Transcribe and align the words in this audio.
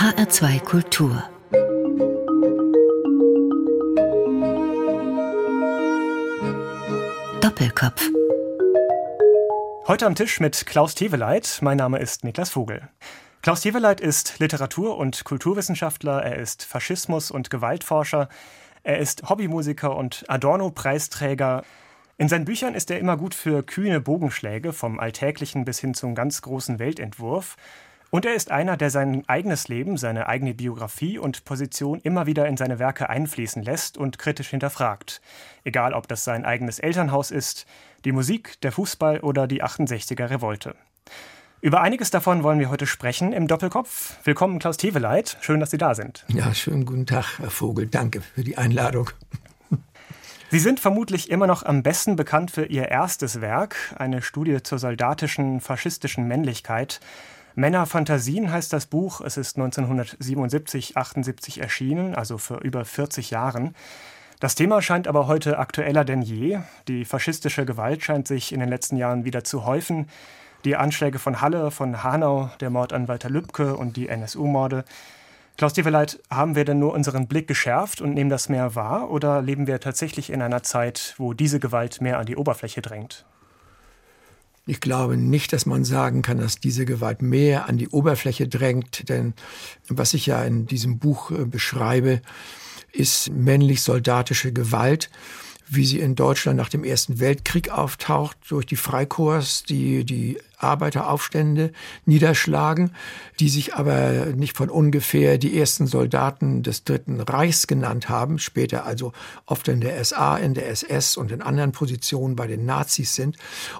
HR2 0.00 0.60
Kultur 0.60 1.22
Doppelkopf 7.42 8.08
Heute 9.86 10.06
am 10.06 10.14
Tisch 10.14 10.40
mit 10.40 10.64
Klaus 10.64 10.94
Teveleit. 10.94 11.58
Mein 11.60 11.76
Name 11.76 11.98
ist 11.98 12.24
Niklas 12.24 12.48
Vogel. 12.48 12.88
Klaus 13.42 13.60
Teveleit 13.60 14.00
ist 14.00 14.38
Literatur- 14.38 14.96
und 14.96 15.24
Kulturwissenschaftler, 15.24 16.22
er 16.22 16.36
ist 16.36 16.64
Faschismus- 16.64 17.30
und 17.30 17.50
Gewaltforscher, 17.50 18.30
er 18.82 19.00
ist 19.00 19.28
Hobbymusiker 19.28 19.94
und 19.94 20.24
Adorno-Preisträger. 20.28 21.62
In 22.16 22.30
seinen 22.30 22.46
Büchern 22.46 22.74
ist 22.74 22.90
er 22.90 22.98
immer 22.98 23.18
gut 23.18 23.34
für 23.34 23.62
kühne 23.62 24.00
Bogenschläge, 24.00 24.72
vom 24.72 24.98
Alltäglichen 24.98 25.66
bis 25.66 25.78
hin 25.78 25.92
zum 25.92 26.14
ganz 26.14 26.40
großen 26.40 26.78
Weltentwurf. 26.78 27.58
Und 28.10 28.26
er 28.26 28.34
ist 28.34 28.50
einer, 28.50 28.76
der 28.76 28.90
sein 28.90 29.22
eigenes 29.28 29.68
Leben, 29.68 29.96
seine 29.96 30.26
eigene 30.26 30.52
Biografie 30.52 31.16
und 31.16 31.44
Position 31.44 32.00
immer 32.00 32.26
wieder 32.26 32.48
in 32.48 32.56
seine 32.56 32.80
Werke 32.80 33.08
einfließen 33.08 33.62
lässt 33.62 33.96
und 33.96 34.18
kritisch 34.18 34.48
hinterfragt. 34.48 35.20
Egal, 35.62 35.94
ob 35.94 36.08
das 36.08 36.24
sein 36.24 36.44
eigenes 36.44 36.80
Elternhaus 36.80 37.30
ist, 37.30 37.66
die 38.04 38.10
Musik, 38.10 38.60
der 38.62 38.72
Fußball 38.72 39.20
oder 39.20 39.46
die 39.46 39.62
68er 39.62 40.28
Revolte. 40.28 40.74
Über 41.60 41.82
einiges 41.82 42.10
davon 42.10 42.42
wollen 42.42 42.58
wir 42.58 42.68
heute 42.68 42.86
sprechen 42.86 43.32
im 43.32 43.46
Doppelkopf. 43.46 44.16
Willkommen, 44.24 44.58
Klaus 44.58 44.76
Teveleit. 44.76 45.36
Schön, 45.40 45.60
dass 45.60 45.70
Sie 45.70 45.78
da 45.78 45.94
sind. 45.94 46.24
Ja, 46.28 46.52
schönen 46.52 46.86
guten 46.86 47.06
Tag, 47.06 47.38
Herr 47.38 47.50
Vogel. 47.50 47.86
Danke 47.86 48.22
für 48.22 48.42
die 48.42 48.58
Einladung. 48.58 49.10
Sie 50.50 50.58
sind 50.58 50.80
vermutlich 50.80 51.30
immer 51.30 51.46
noch 51.46 51.62
am 51.62 51.84
besten 51.84 52.16
bekannt 52.16 52.50
für 52.50 52.64
Ihr 52.64 52.88
erstes 52.88 53.40
Werk, 53.40 53.76
eine 53.96 54.20
Studie 54.20 54.64
zur 54.64 54.80
soldatischen, 54.80 55.60
faschistischen 55.60 56.26
Männlichkeit. 56.26 56.98
Männerfantasien 57.54 58.50
heißt 58.50 58.72
das 58.72 58.86
Buch. 58.86 59.20
Es 59.20 59.36
ist 59.36 59.56
1977, 59.56 60.96
78 60.96 61.60
erschienen, 61.60 62.14
also 62.14 62.38
vor 62.38 62.60
über 62.60 62.84
40 62.84 63.30
Jahren. 63.30 63.74
Das 64.40 64.54
Thema 64.54 64.80
scheint 64.80 65.06
aber 65.06 65.26
heute 65.26 65.58
aktueller 65.58 66.04
denn 66.04 66.22
je. 66.22 66.60
Die 66.88 67.04
faschistische 67.04 67.66
Gewalt 67.66 68.02
scheint 68.02 68.26
sich 68.26 68.52
in 68.52 68.60
den 68.60 68.70
letzten 68.70 68.96
Jahren 68.96 69.24
wieder 69.24 69.44
zu 69.44 69.66
häufen. 69.66 70.08
Die 70.64 70.76
Anschläge 70.76 71.18
von 71.18 71.40
Halle, 71.40 71.70
von 71.70 72.02
Hanau, 72.02 72.50
der 72.60 72.70
Mord 72.70 72.92
an 72.92 73.08
Walter 73.08 73.30
Lübcke 73.30 73.76
und 73.76 73.96
die 73.96 74.08
NSU-Morde. 74.08 74.84
Klaus 75.58 75.74
Dieveleit, 75.74 76.20
haben 76.30 76.54
wir 76.54 76.64
denn 76.64 76.78
nur 76.78 76.94
unseren 76.94 77.28
Blick 77.28 77.46
geschärft 77.46 78.00
und 78.00 78.14
nehmen 78.14 78.30
das 78.30 78.48
mehr 78.48 78.74
wahr 78.74 79.10
oder 79.10 79.42
leben 79.42 79.66
wir 79.66 79.78
tatsächlich 79.80 80.30
in 80.30 80.40
einer 80.40 80.62
Zeit, 80.62 81.14
wo 81.18 81.34
diese 81.34 81.60
Gewalt 81.60 82.00
mehr 82.00 82.18
an 82.18 82.24
die 82.24 82.36
Oberfläche 82.36 82.80
drängt? 82.80 83.26
Ich 84.66 84.80
glaube 84.80 85.16
nicht, 85.16 85.52
dass 85.52 85.66
man 85.66 85.84
sagen 85.84 86.22
kann, 86.22 86.38
dass 86.38 86.56
diese 86.56 86.84
Gewalt 86.84 87.22
mehr 87.22 87.68
an 87.68 87.78
die 87.78 87.88
Oberfläche 87.88 88.46
drängt, 88.46 89.08
denn 89.08 89.34
was 89.88 90.14
ich 90.14 90.26
ja 90.26 90.44
in 90.44 90.66
diesem 90.66 90.98
Buch 90.98 91.30
äh, 91.30 91.44
beschreibe, 91.44 92.20
ist 92.92 93.30
männlich-soldatische 93.30 94.52
Gewalt 94.52 95.10
wie 95.72 95.84
sie 95.84 96.00
in 96.00 96.16
Deutschland 96.16 96.56
nach 96.56 96.68
dem 96.68 96.82
Ersten 96.82 97.20
Weltkrieg 97.20 97.70
auftaucht, 97.70 98.36
durch 98.48 98.66
die 98.66 98.76
Freikorps, 98.76 99.62
die 99.62 100.04
die 100.04 100.36
Arbeiteraufstände 100.58 101.72
niederschlagen, 102.04 102.90
die 103.38 103.48
sich 103.48 103.74
aber 103.74 104.26
nicht 104.34 104.56
von 104.56 104.68
ungefähr 104.68 105.38
die 105.38 105.56
ersten 105.58 105.86
Soldaten 105.86 106.64
des 106.64 106.82
Dritten 106.82 107.20
Reichs 107.20 107.68
genannt 107.68 108.08
haben, 108.08 108.40
später 108.40 108.84
also 108.84 109.12
oft 109.46 109.68
in 109.68 109.80
der 109.80 110.04
SA, 110.04 110.36
in 110.36 110.54
der 110.54 110.68
SS 110.68 111.16
und 111.16 111.30
in 111.30 111.40
anderen 111.40 111.70
Positionen 111.70 112.34
bei 112.34 112.48
den 112.48 112.66
Nazis 112.66 113.14
sind. 113.14 113.36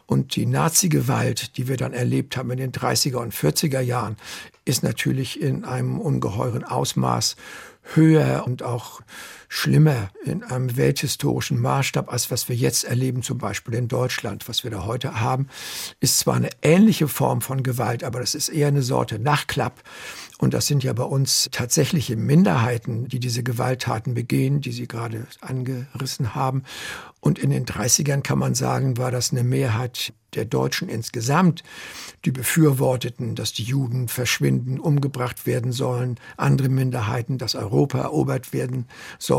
Und 0.06 0.36
die 0.36 0.46
Nazi-Gewalt, 0.46 1.56
die 1.56 1.66
wir 1.66 1.76
dann 1.76 1.92
erlebt 1.92 2.36
haben 2.36 2.52
in 2.52 2.58
den 2.58 2.72
30er 2.72 3.16
und 3.16 3.34
40er 3.34 3.80
Jahren, 3.80 4.16
ist 4.64 4.84
natürlich 4.84 5.42
in 5.42 5.64
einem 5.64 5.98
ungeheuren 5.98 6.62
Ausmaß 6.62 7.34
höher 7.94 8.44
und 8.46 8.62
auch 8.62 9.00
schlimmer 9.52 10.10
in 10.24 10.44
einem 10.44 10.76
welthistorischen 10.76 11.58
Maßstab, 11.58 12.10
als 12.10 12.30
was 12.30 12.48
wir 12.48 12.54
jetzt 12.54 12.84
erleben, 12.84 13.22
zum 13.22 13.38
Beispiel 13.38 13.74
in 13.74 13.88
Deutschland. 13.88 14.48
Was 14.48 14.62
wir 14.62 14.70
da 14.70 14.84
heute 14.86 15.20
haben, 15.20 15.48
ist 15.98 16.20
zwar 16.20 16.36
eine 16.36 16.50
ähnliche 16.62 17.08
Form 17.08 17.40
von 17.40 17.64
Gewalt, 17.64 18.04
aber 18.04 18.20
das 18.20 18.36
ist 18.36 18.48
eher 18.48 18.68
eine 18.68 18.82
Sorte 18.82 19.18
Nachklapp. 19.18 19.82
Und 20.38 20.54
das 20.54 20.68
sind 20.68 20.84
ja 20.84 20.92
bei 20.92 21.02
uns 21.02 21.48
tatsächliche 21.50 22.16
Minderheiten, 22.16 23.08
die 23.08 23.18
diese 23.18 23.42
Gewalttaten 23.42 24.14
begehen, 24.14 24.60
die 24.60 24.72
Sie 24.72 24.86
gerade 24.86 25.26
angerissen 25.40 26.36
haben. 26.36 26.62
Und 27.18 27.38
in 27.38 27.50
den 27.50 27.66
30ern 27.66 28.22
kann 28.22 28.38
man 28.38 28.54
sagen, 28.54 28.96
war 28.96 29.10
das 29.10 29.32
eine 29.32 29.42
Mehrheit 29.42 30.14
der 30.34 30.44
Deutschen 30.44 30.88
insgesamt, 30.88 31.62
die 32.24 32.30
befürworteten, 32.30 33.34
dass 33.34 33.52
die 33.52 33.64
Juden 33.64 34.08
verschwinden, 34.08 34.78
umgebracht 34.78 35.46
werden 35.46 35.72
sollen, 35.72 36.18
andere 36.36 36.68
Minderheiten, 36.68 37.36
dass 37.36 37.54
Europa 37.54 37.98
erobert 37.98 38.52
werden 38.52 38.86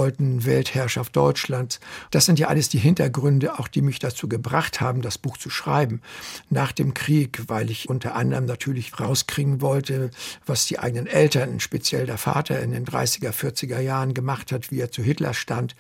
sollten, 0.02 0.46
Weltherrschaft 0.46 1.16
Deutschlands. 1.16 1.80
Das 2.10 2.26
sind 2.26 2.40
ja 2.40 2.48
alles 2.48 2.70
die 2.70 2.80
Hintergründe, 2.80 3.60
auch 3.60 3.68
die 3.68 3.84
mich 3.84 4.00
dazu 4.00 4.28
gebracht 4.28 4.82
haben, 4.82 5.04
das 5.04 5.20
Buch 5.20 5.38
zu 5.38 5.52
schreiben. 5.52 6.02
Nach 6.50 6.72
dem 6.72 6.96
Krieg, 6.96 7.44
weil 7.48 7.70
ich 7.70 7.88
unter 7.88 8.16
anderem 8.16 8.46
natürlich 8.46 9.00
rauskriegen 9.00 9.62
wollte, 9.62 10.10
was 10.44 10.66
die 10.66 10.80
eigenen 10.80 11.06
Eltern, 11.06 11.60
speziell 11.60 12.08
der 12.08 12.18
Vater 12.18 12.60
in 12.62 12.72
den 12.72 12.84
30er, 12.84 13.32
40er 13.32 13.80
Jahren 13.80 14.16
gemacht 14.16 14.52
hat, 14.52 14.72
wie 14.72 14.80
er 14.80 14.92
zu 14.92 15.04
Hitler 15.04 15.36
stand, 15.36 15.76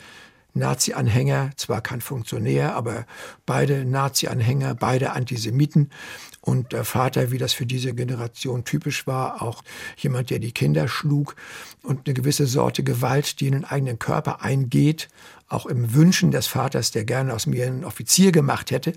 Nazi-Anhänger, 0.53 1.51
zwar 1.55 1.81
kein 1.81 2.01
Funktionär, 2.01 2.75
aber 2.75 3.05
beide 3.47 3.85
Nazi-Anhänger, 3.85 4.75
beide 4.75 5.13
Antisemiten. 5.13 5.89
Und 6.41 6.73
der 6.73 6.83
Vater, 6.85 7.31
wie 7.31 7.37
das 7.37 7.53
für 7.53 7.67
diese 7.67 7.93
Generation 7.93 8.65
typisch 8.65 9.05
war, 9.05 9.43
auch 9.43 9.63
jemand, 9.97 10.31
der 10.31 10.39
die 10.39 10.51
Kinder 10.51 10.87
schlug 10.87 11.35
und 11.83 12.07
eine 12.07 12.15
gewisse 12.15 12.47
Sorte 12.47 12.83
Gewalt, 12.83 13.39
die 13.39 13.47
in 13.47 13.53
den 13.53 13.65
eigenen 13.65 13.99
Körper 13.99 14.41
eingeht, 14.41 15.07
auch 15.47 15.67
im 15.67 15.93
Wünschen 15.93 16.31
des 16.31 16.47
Vaters, 16.47 16.89
der 16.91 17.05
gerne 17.05 17.33
aus 17.33 17.45
mir 17.45 17.67
einen 17.67 17.85
Offizier 17.85 18.31
gemacht 18.31 18.71
hätte, 18.71 18.93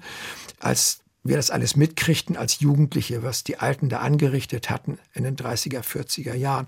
als 0.59 1.01
wir 1.23 1.37
das 1.37 1.51
alles 1.51 1.77
mitkriegten 1.77 2.37
als 2.37 2.61
Jugendliche, 2.61 3.23
was 3.23 3.45
die 3.45 3.59
Alten 3.59 3.89
da 3.89 3.99
angerichtet 3.99 4.71
hatten 4.71 4.99
in 5.13 5.25
den 5.25 5.37
30er, 5.37 5.81
40er 5.83 6.35
Jahren 6.35 6.67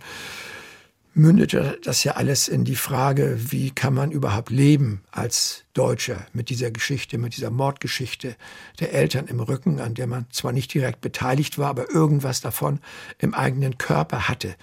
mündete 1.16 1.78
das 1.82 2.04
ja 2.04 2.12
alles 2.12 2.47
in 2.47 2.65
die 2.65 2.77
Frage, 2.77 3.38
wie 3.50 3.71
kann 3.71 3.94
man 3.94 4.10
überhaupt 4.10 4.50
leben 4.50 5.00
als 5.10 5.65
Deutscher 5.72 6.27
mit 6.34 6.50
dieser 6.50 6.71
Geschichte, 6.71 7.16
mit 7.16 7.37
dieser 7.37 7.50
Mordgeschichte 7.50 8.37
der 8.81 8.93
Eltern 8.93 9.27
im 9.27 9.41
Rücken, 9.41 9.81
an 9.81 9.94
der 9.94 10.06
man 10.06 10.27
zwar 10.31 10.53
nicht 10.53 10.75
direkt 10.75 11.00
beteiligt 11.00 11.56
war, 11.56 11.71
aber 11.71 11.91
irgendwas 11.91 12.43
davon 12.43 12.81
im 13.19 13.32
eigenen 13.32 13.78
Körper 13.78 14.28
hatte. 14.28 14.56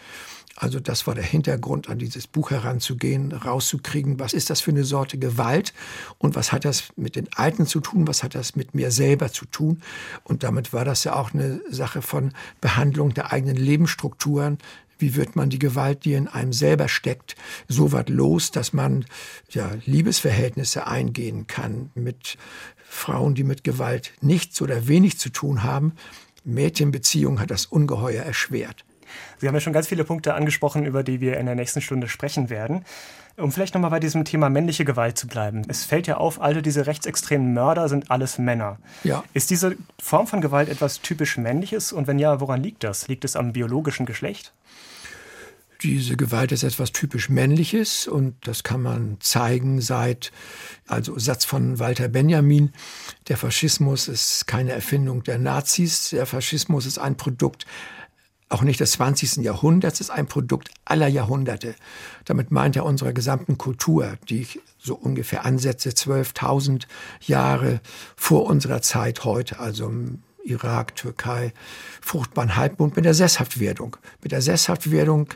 Also 0.56 0.80
das 0.80 1.08
war 1.08 1.16
der 1.16 1.24
Hintergrund, 1.24 1.90
an 1.90 1.98
dieses 1.98 2.28
Buch 2.28 2.52
heranzugehen, 2.52 3.32
rauszukriegen, 3.32 4.20
was 4.20 4.34
ist 4.34 4.52
das 4.52 4.62
für 4.62 4.70
eine 4.70 4.84
Sorte 4.84 5.18
Gewalt 5.18 5.74
und 6.20 6.36
was 6.36 6.52
hat 6.52 6.64
das 6.64 6.90
mit 6.96 7.16
den 7.16 7.28
Alten 7.34 7.66
zu 7.66 7.80
tun, 7.80 8.08
was 8.08 8.22
hat 8.22 8.36
das 8.36 8.56
mit 8.56 8.76
mir 8.76 8.92
selber 8.92 9.32
zu 9.32 9.46
tun. 9.46 9.82
Und 10.24 10.44
damit 10.44 10.72
war 10.72 10.86
das 10.86 11.04
ja 11.04 11.16
auch 11.16 11.34
eine 11.34 11.60
Sache 11.72 12.04
von 12.04 12.34
Behandlung 12.62 13.16
der 13.16 13.34
eigenen 13.34 13.56
Lebensstrukturen, 13.56 14.60
wie 15.04 15.16
wird 15.18 15.36
man 15.36 15.50
die 15.50 15.60
Gewalt, 15.60 16.06
die 16.06 16.14
in 16.14 16.30
einem 16.30 16.54
selber 16.54 16.88
steckt, 16.88 17.36
so 17.68 17.92
weit 17.92 18.08
los, 18.08 18.52
dass 18.52 18.72
man 18.72 19.04
ja, 19.50 19.70
Liebesverhältnisse 19.86 20.88
eingehen 20.88 21.46
kann 21.46 21.92
mit 21.94 22.38
Frauen, 22.88 23.36
die 23.36 23.44
mit 23.44 23.66
Gewalt 23.66 24.14
nichts 24.22 24.62
oder 24.62 24.88
wenig 24.88 25.20
zu 25.20 25.30
tun 25.30 25.64
haben. 25.64 25.92
Mädchenbeziehung 26.46 27.42
hat 27.42 27.52
das 27.52 27.66
ungeheuer 27.66 28.24
erschwert. 28.24 28.86
Sie 29.40 29.48
haben 29.48 29.56
ja 29.56 29.60
schon 29.60 29.74
ganz 29.74 29.90
viele 29.90 30.06
Punkte 30.06 30.36
angesprochen, 30.36 30.86
über 30.86 31.04
die 31.04 31.20
wir 31.20 31.38
in 31.38 31.48
der 31.48 31.56
nächsten 31.56 31.82
Stunde 31.82 32.08
sprechen 32.08 32.50
werden. 32.50 32.86
Um 33.36 33.52
vielleicht 33.52 33.74
nochmal 33.74 33.90
bei 33.90 34.00
diesem 34.00 34.24
Thema 34.24 34.50
männliche 34.50 34.86
Gewalt 34.86 35.18
zu 35.18 35.28
bleiben. 35.28 35.64
Es 35.68 35.84
fällt 35.84 36.08
ja 36.08 36.16
auf, 36.16 36.40
alle 36.42 36.62
diese 36.62 36.88
rechtsextremen 36.88 37.54
Mörder 37.54 37.90
sind 37.90 38.10
alles 38.10 38.38
Männer. 38.38 38.78
Ja. 39.04 39.26
Ist 39.34 39.50
diese 39.50 39.76
Form 40.00 40.28
von 40.28 40.40
Gewalt 40.40 40.70
etwas 40.70 41.02
typisch 41.02 41.38
Männliches? 41.38 41.92
Und 41.92 42.08
wenn 42.08 42.20
ja, 42.20 42.40
woran 42.40 42.64
liegt 42.64 42.86
das? 42.86 43.10
Liegt 43.10 43.26
es 43.26 43.36
am 43.36 43.52
biologischen 43.52 44.06
Geschlecht? 44.06 44.54
Diese 45.84 46.16
Gewalt 46.16 46.54
ist 46.54 46.64
etwas 46.64 46.94
typisch 46.94 47.28
Männliches 47.30 48.08
und 48.08 48.36
das 48.48 48.64
kann 48.64 48.82
man 48.82 49.18
zeigen 49.20 49.82
seit, 49.82 50.32
also 50.88 51.20
Satz 51.20 51.44
von 51.44 51.78
Walter 51.78 52.08
Benjamin, 52.08 52.72
der 53.28 53.36
Faschismus 53.36 54.08
ist 54.08 54.48
keine 54.48 54.72
Erfindung 54.72 55.24
der 55.24 55.40
Nazis, 55.40 56.12
der 56.12 56.26
Faschismus 56.26 56.86
ist 56.86 57.00
ein 57.00 57.18
Produkt 57.18 57.66
auch 58.48 58.62
nicht 58.62 58.80
des 58.80 58.92
20. 58.92 59.38
Jahrhunderts, 59.38 60.00
ist 60.00 60.12
ein 60.12 60.28
Produkt 60.28 60.70
aller 60.86 61.08
Jahrhunderte. 61.08 61.74
Damit 62.26 62.52
meint 62.52 62.76
er 62.76 62.86
unserer 62.86 63.12
gesamten 63.12 63.58
Kultur, 63.58 64.18
die 64.30 64.48
so 64.78 64.96
ungefähr 64.96 65.44
ansetze 65.44 65.90
12.000 65.90 66.84
Jahre 67.22 67.82
vor 68.16 68.46
unserer 68.46 68.84
Zeit 68.84 69.26
heute, 69.26 69.60
also 69.60 69.92
Irak, 70.44 70.96
Türkei, 70.96 71.54
fruchtbaren 72.02 72.56
Halbmond 72.56 72.96
mit 72.96 73.06
der 73.06 73.14
Sesshaftwerdung. 73.14 73.98
Mit 74.22 74.32
der 74.32 74.42
Sesshaftwerdung 74.42 75.30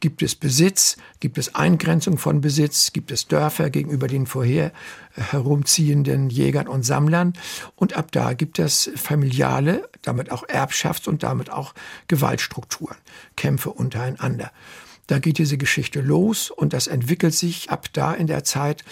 gibt 0.00 0.22
es 0.22 0.34
Besitz, 0.34 0.96
gibt 1.20 1.38
es 1.38 1.54
Eingrenzung 1.54 2.18
von 2.18 2.40
Besitz, 2.40 2.92
gibt 2.92 3.10
es 3.10 3.28
Dörfer 3.28 3.70
gegenüber 3.70 4.08
den 4.08 4.26
vorher 4.26 4.72
herumziehenden 5.14 6.30
Jägern 6.30 6.68
und 6.68 6.84
Sammlern. 6.84 7.32
Und 7.76 7.96
ab 7.96 8.12
da 8.12 8.32
gibt 8.32 8.58
es 8.58 8.90
familiale, 8.96 9.88
damit 10.02 10.30
auch 10.30 10.46
Erbschafts- 10.48 11.08
und 11.08 11.22
damit 11.22 11.50
auch 11.50 11.74
Gewaltstrukturen, 12.08 12.96
Kämpfe 13.36 13.70
untereinander. 13.70 14.52
Da 15.08 15.18
geht 15.18 15.38
diese 15.38 15.58
Geschichte 15.58 16.00
los 16.00 16.50
und 16.50 16.72
das 16.72 16.86
entwickelt 16.86 17.34
sich 17.34 17.70
ab 17.70 17.88
da 17.92 18.14
in 18.14 18.28
der 18.28 18.44
Zeit 18.44 18.84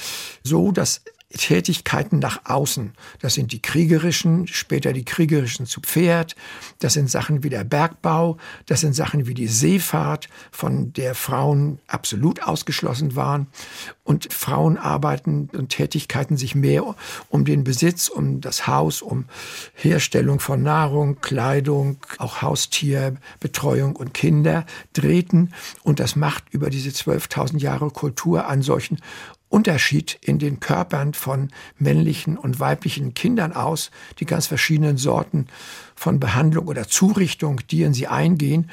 so, 0.42 0.72
dass 0.72 1.02
Tätigkeiten 1.36 2.18
nach 2.18 2.40
außen. 2.44 2.92
Das 3.20 3.34
sind 3.34 3.52
die 3.52 3.62
kriegerischen, 3.62 4.48
später 4.48 4.92
die 4.92 5.04
kriegerischen 5.04 5.64
zu 5.64 5.80
Pferd. 5.80 6.34
Das 6.80 6.94
sind 6.94 7.08
Sachen 7.08 7.44
wie 7.44 7.50
der 7.50 7.62
Bergbau. 7.62 8.36
Das 8.66 8.80
sind 8.80 8.94
Sachen 8.94 9.26
wie 9.26 9.34
die 9.34 9.46
Seefahrt, 9.46 10.28
von 10.50 10.92
der 10.92 11.14
Frauen 11.14 11.78
absolut 11.86 12.42
ausgeschlossen 12.42 13.14
waren. 13.14 13.46
Und 14.02 14.32
Frauenarbeiten 14.32 15.50
und 15.52 15.68
Tätigkeiten 15.68 16.36
sich 16.36 16.56
mehr 16.56 16.96
um 17.28 17.44
den 17.44 17.62
Besitz, 17.62 18.08
um 18.08 18.40
das 18.40 18.66
Haus, 18.66 19.00
um 19.00 19.26
Herstellung 19.74 20.40
von 20.40 20.64
Nahrung, 20.64 21.20
Kleidung, 21.20 21.98
auch 22.18 22.42
Haustierbetreuung 22.42 23.94
und 23.94 24.14
Kinder 24.14 24.66
drehten. 24.94 25.54
Und 25.84 26.00
das 26.00 26.16
macht 26.16 26.44
über 26.50 26.70
diese 26.70 26.90
12.000 26.90 27.58
Jahre 27.58 27.90
Kultur 27.90 28.48
einen 28.48 28.62
solchen 28.62 28.98
Unterschied 29.50 30.16
in 30.22 30.38
den 30.38 30.60
Körpern 30.60 31.12
von 31.12 31.48
männlichen 31.76 32.38
und 32.38 32.60
weiblichen 32.60 33.14
Kindern 33.14 33.52
aus, 33.52 33.90
die 34.20 34.24
ganz 34.24 34.46
verschiedenen 34.46 34.96
Sorten 34.96 35.48
von 35.96 36.20
Behandlung 36.20 36.68
oder 36.68 36.86
Zurichtung, 36.86 37.60
die 37.68 37.82
in 37.82 37.92
sie 37.92 38.06
eingehen, 38.06 38.70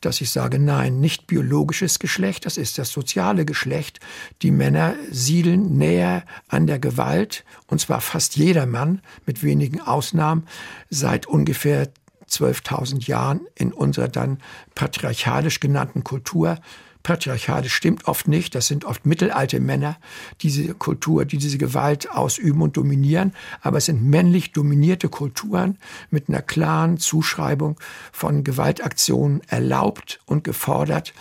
dass 0.00 0.22
ich 0.22 0.30
sage, 0.30 0.58
nein, 0.58 0.98
nicht 0.98 1.26
biologisches 1.26 1.98
Geschlecht, 1.98 2.46
das 2.46 2.56
ist 2.56 2.78
das 2.78 2.90
soziale 2.90 3.44
Geschlecht. 3.44 4.00
Die 4.40 4.50
Männer 4.50 4.94
siedeln 5.10 5.76
näher 5.76 6.24
an 6.48 6.66
der 6.66 6.78
Gewalt, 6.78 7.44
und 7.66 7.80
zwar 7.80 8.00
fast 8.00 8.36
jeder 8.36 8.64
Mann, 8.64 9.02
mit 9.26 9.42
wenigen 9.42 9.82
Ausnahmen, 9.82 10.46
seit 10.88 11.26
ungefähr 11.26 11.90
12.000 12.30 13.06
Jahren 13.06 13.46
in 13.54 13.74
unserer 13.74 14.08
dann 14.08 14.38
patriarchalisch 14.74 15.60
genannten 15.60 16.02
Kultur 16.02 16.58
patriarchalisch 17.04 17.72
stimmt 17.72 18.08
oft 18.08 18.26
nicht. 18.26 18.56
Das 18.56 18.66
sind 18.66 18.84
oft 18.84 19.06
mittelalte 19.06 19.60
Männer, 19.60 19.96
diese 20.40 20.74
Kultur, 20.74 21.24
die 21.24 21.38
diese 21.38 21.58
Gewalt 21.58 22.10
ausüben 22.10 22.62
und 22.62 22.76
dominieren. 22.76 23.32
Aber 23.62 23.78
es 23.78 23.84
sind 23.84 24.02
männlich 24.02 24.50
dominierte 24.50 25.08
Kulturen 25.08 25.78
mit 26.10 26.28
einer 26.28 26.42
klaren 26.42 26.98
Zuschreibung 26.98 27.78
von 28.10 28.42
Gewaltaktionen 28.42 29.42
erlaubt 29.46 30.18
und 30.26 30.42
gefordert 30.42 31.14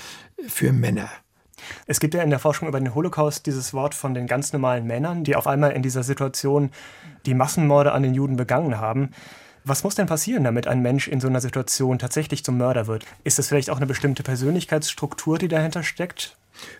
für 0.47 0.73
Männer. 0.73 1.09
Es 1.85 1.99
gibt 1.99 2.13
ja 2.13 2.23
in 2.23 2.29
der 2.29 2.39
Forschung 2.39 2.67
über 2.67 2.79
den 2.79 2.95
Holocaust 2.95 3.45
dieses 3.45 3.73
Wort 3.73 3.95
von 3.95 4.13
den 4.13 4.27
ganz 4.27 4.51
normalen 4.53 4.85
Männern, 4.85 5.23
die 5.23 5.35
auf 5.35 5.47
einmal 5.47 5.71
in 5.71 5.81
dieser 5.81 6.03
Situation 6.03 6.71
die 7.25 7.33
Massenmorde 7.33 7.91
an 7.91 8.03
den 8.03 8.13
Juden 8.13 8.35
begangen 8.35 8.79
haben. 8.79 9.11
Was 9.65 9.83
muss 9.83 9.95
denn 9.95 10.07
passieren, 10.07 10.43
damit 10.43 10.67
ein 10.67 10.81
Mensch 10.81 11.07
in 11.07 11.21
so 11.21 11.27
einer 11.27 11.39
Situation 11.39 11.97
tatsächlich 11.97 12.43
zum 12.43 12.57
Mörder 12.57 12.87
wird? 12.87 13.05
Ist 13.23 13.39
es 13.39 13.47
vielleicht 13.47 13.69
auch 13.69 13.77
eine 13.77 13.85
bestimmte 13.85 14.23
Persönlichkeitsstruktur, 14.23 15.37
die 15.37 15.47
dahinter 15.47 15.83
steckt? 15.83 16.35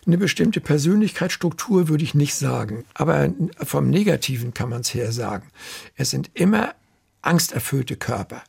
Eine 0.06 0.18
bestimmte 0.18 0.60
Persönlichkeitsstruktur 0.60 1.88
würde 1.88 2.04
ich 2.04 2.14
nicht 2.14 2.34
sagen, 2.34 2.84
aber 2.94 3.30
vom 3.62 3.90
Negativen 3.90 4.54
kann 4.54 4.68
man 4.68 4.82
es 4.82 4.94
her 4.94 5.12
sagen. 5.12 5.50
Es 5.96 6.10
sind 6.10 6.30
immer 6.34 6.74
angsterfüllte 7.22 7.96
Körper. 7.96 8.42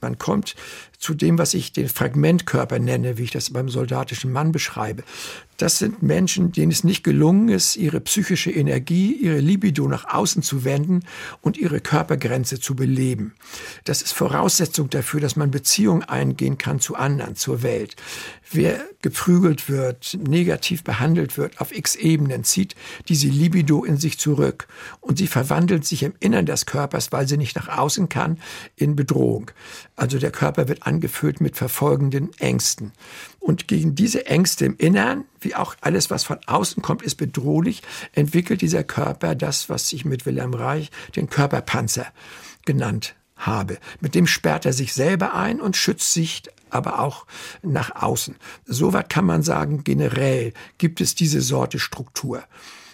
Man 0.00 0.18
kommt 0.18 0.54
zu 1.00 1.14
dem, 1.14 1.38
was 1.38 1.54
ich 1.54 1.72
den 1.72 1.88
Fragmentkörper 1.88 2.78
nenne, 2.78 3.16
wie 3.16 3.24
ich 3.24 3.30
das 3.30 3.50
beim 3.50 3.70
soldatischen 3.70 4.30
Mann 4.30 4.52
beschreibe. 4.52 5.02
Das 5.56 5.78
sind 5.78 6.02
Menschen, 6.02 6.52
denen 6.52 6.72
es 6.72 6.84
nicht 6.84 7.02
gelungen 7.02 7.48
ist, 7.48 7.76
ihre 7.76 8.00
psychische 8.00 8.50
Energie, 8.50 9.12
ihre 9.12 9.40
Libido 9.40 9.88
nach 9.88 10.06
außen 10.06 10.42
zu 10.42 10.64
wenden 10.64 11.00
und 11.42 11.58
ihre 11.58 11.80
Körpergrenze 11.80 12.60
zu 12.60 12.74
beleben. 12.74 13.34
Das 13.84 14.00
ist 14.00 14.12
Voraussetzung 14.12 14.88
dafür, 14.88 15.20
dass 15.20 15.36
man 15.36 15.50
Beziehungen 15.50 16.02
eingehen 16.02 16.56
kann 16.56 16.80
zu 16.80 16.96
anderen, 16.96 17.36
zur 17.36 17.62
Welt. 17.62 17.96
Wer 18.50 18.80
geprügelt 19.02 19.68
wird, 19.68 20.18
negativ 20.26 20.82
behandelt 20.82 21.38
wird 21.38 21.60
auf 21.60 21.74
x 21.76 21.94
Ebenen, 21.94 22.42
zieht 22.42 22.74
diese 23.08 23.28
Libido 23.28 23.84
in 23.84 23.96
sich 23.96 24.18
zurück 24.18 24.66
und 25.00 25.18
sie 25.18 25.26
verwandelt 25.26 25.86
sich 25.86 26.02
im 26.02 26.14
Innern 26.20 26.46
des 26.46 26.66
Körpers, 26.66 27.12
weil 27.12 27.28
sie 27.28 27.36
nicht 27.36 27.56
nach 27.56 27.68
außen 27.68 28.08
kann, 28.08 28.38
in 28.76 28.96
Bedrohung. 28.96 29.50
Also 29.94 30.18
der 30.18 30.30
Körper 30.30 30.68
wird 30.68 30.86
angefüllt 30.90 31.40
mit 31.40 31.56
verfolgenden 31.56 32.30
Ängsten. 32.40 32.90
Und 33.38 33.68
gegen 33.68 33.94
diese 33.94 34.26
Ängste 34.26 34.64
im 34.64 34.76
Innern, 34.76 35.24
wie 35.40 35.54
auch 35.54 35.76
alles, 35.80 36.10
was 36.10 36.24
von 36.24 36.38
außen 36.46 36.82
kommt, 36.82 37.02
ist 37.02 37.14
bedrohlich, 37.14 37.82
entwickelt 38.12 38.60
dieser 38.60 38.82
Körper 38.82 39.36
das, 39.36 39.68
was 39.68 39.92
ich 39.92 40.04
mit 40.04 40.26
Wilhelm 40.26 40.52
Reich 40.52 40.90
den 41.14 41.30
Körperpanzer 41.30 42.06
genannt 42.66 43.14
habe. 43.36 43.78
Mit 44.00 44.16
dem 44.16 44.26
sperrt 44.26 44.66
er 44.66 44.72
sich 44.72 44.92
selber 44.92 45.32
ein 45.34 45.60
und 45.60 45.76
schützt 45.76 46.12
sich 46.12 46.42
aber 46.70 46.98
auch 46.98 47.24
nach 47.62 48.02
außen. 48.02 48.34
Soweit 48.66 49.08
kann 49.08 49.24
man 49.24 49.42
sagen, 49.42 49.84
generell 49.84 50.52
gibt 50.78 51.00
es 51.00 51.14
diese 51.14 51.40
Sorte 51.40 51.78
Struktur. 51.78 52.42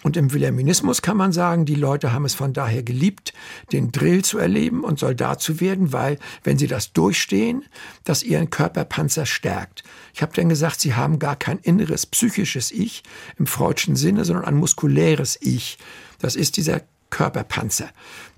Und 0.06 0.16
im 0.16 0.32
Wilhelminismus 0.32 1.02
kann 1.02 1.16
man 1.16 1.32
sagen, 1.32 1.64
die 1.64 1.74
Leute 1.74 2.12
haben 2.12 2.24
es 2.24 2.36
von 2.36 2.52
daher 2.52 2.84
geliebt, 2.84 3.32
den 3.72 3.90
Drill 3.90 4.24
zu 4.24 4.38
erleben 4.38 4.84
und 4.84 5.00
Soldat 5.00 5.40
zu 5.40 5.58
werden, 5.58 5.92
weil, 5.92 6.20
wenn 6.44 6.58
sie 6.58 6.68
das 6.68 6.92
durchstehen, 6.92 7.64
das 8.04 8.22
ihren 8.22 8.48
Körperpanzer 8.48 9.26
stärkt. 9.26 9.82
Ich 10.14 10.22
habe 10.22 10.32
dann 10.32 10.48
gesagt, 10.48 10.80
sie 10.80 10.94
haben 10.94 11.18
gar 11.18 11.34
kein 11.34 11.58
inneres 11.58 12.06
psychisches 12.06 12.70
Ich 12.70 13.02
im 13.36 13.48
freudschen 13.48 13.96
Sinne, 13.96 14.24
sondern 14.24 14.44
ein 14.44 14.54
muskuläres 14.54 15.38
Ich. 15.40 15.76
Das 16.20 16.36
ist 16.36 16.56
dieser 16.56 16.82
Körperpanzer. 17.10 17.90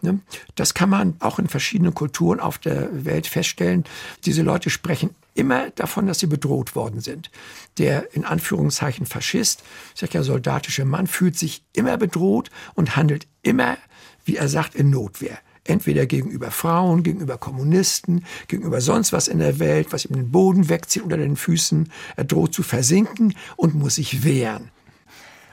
Ne? 0.02 0.20
Das 0.54 0.74
kann 0.74 0.90
man 0.90 1.16
auch 1.20 1.38
in 1.38 1.48
verschiedenen 1.48 1.94
Kulturen 1.94 2.40
auf 2.40 2.58
der 2.58 3.04
Welt 3.04 3.26
feststellen. 3.26 3.84
Diese 4.24 4.42
Leute 4.42 4.70
sprechen 4.70 5.14
immer 5.34 5.70
davon, 5.70 6.06
dass 6.06 6.18
sie 6.18 6.26
bedroht 6.26 6.74
worden 6.74 7.00
sind. 7.00 7.30
Der 7.78 8.14
in 8.14 8.24
Anführungszeichen 8.24 9.06
Faschist, 9.06 9.62
ich 9.94 10.00
sage 10.00 10.14
ja 10.14 10.22
soldatische 10.22 10.84
Mann, 10.84 11.06
fühlt 11.06 11.38
sich 11.38 11.62
immer 11.72 11.96
bedroht 11.96 12.50
und 12.74 12.96
handelt 12.96 13.26
immer, 13.42 13.78
wie 14.24 14.36
er 14.36 14.48
sagt, 14.48 14.74
in 14.74 14.90
Notwehr. 14.90 15.38
Entweder 15.64 16.06
gegenüber 16.06 16.50
Frauen, 16.50 17.02
gegenüber 17.02 17.36
Kommunisten, 17.36 18.24
gegenüber 18.48 18.80
sonst 18.80 19.12
was 19.12 19.28
in 19.28 19.38
der 19.38 19.58
Welt, 19.58 19.92
was 19.92 20.06
ihm 20.06 20.16
den 20.16 20.30
Boden 20.30 20.68
wegzieht 20.68 21.02
unter 21.02 21.18
den 21.18 21.36
Füßen. 21.36 21.92
Er 22.16 22.24
droht 22.24 22.54
zu 22.54 22.62
versinken 22.62 23.34
und 23.56 23.74
muss 23.74 23.96
sich 23.96 24.24
wehren. 24.24 24.70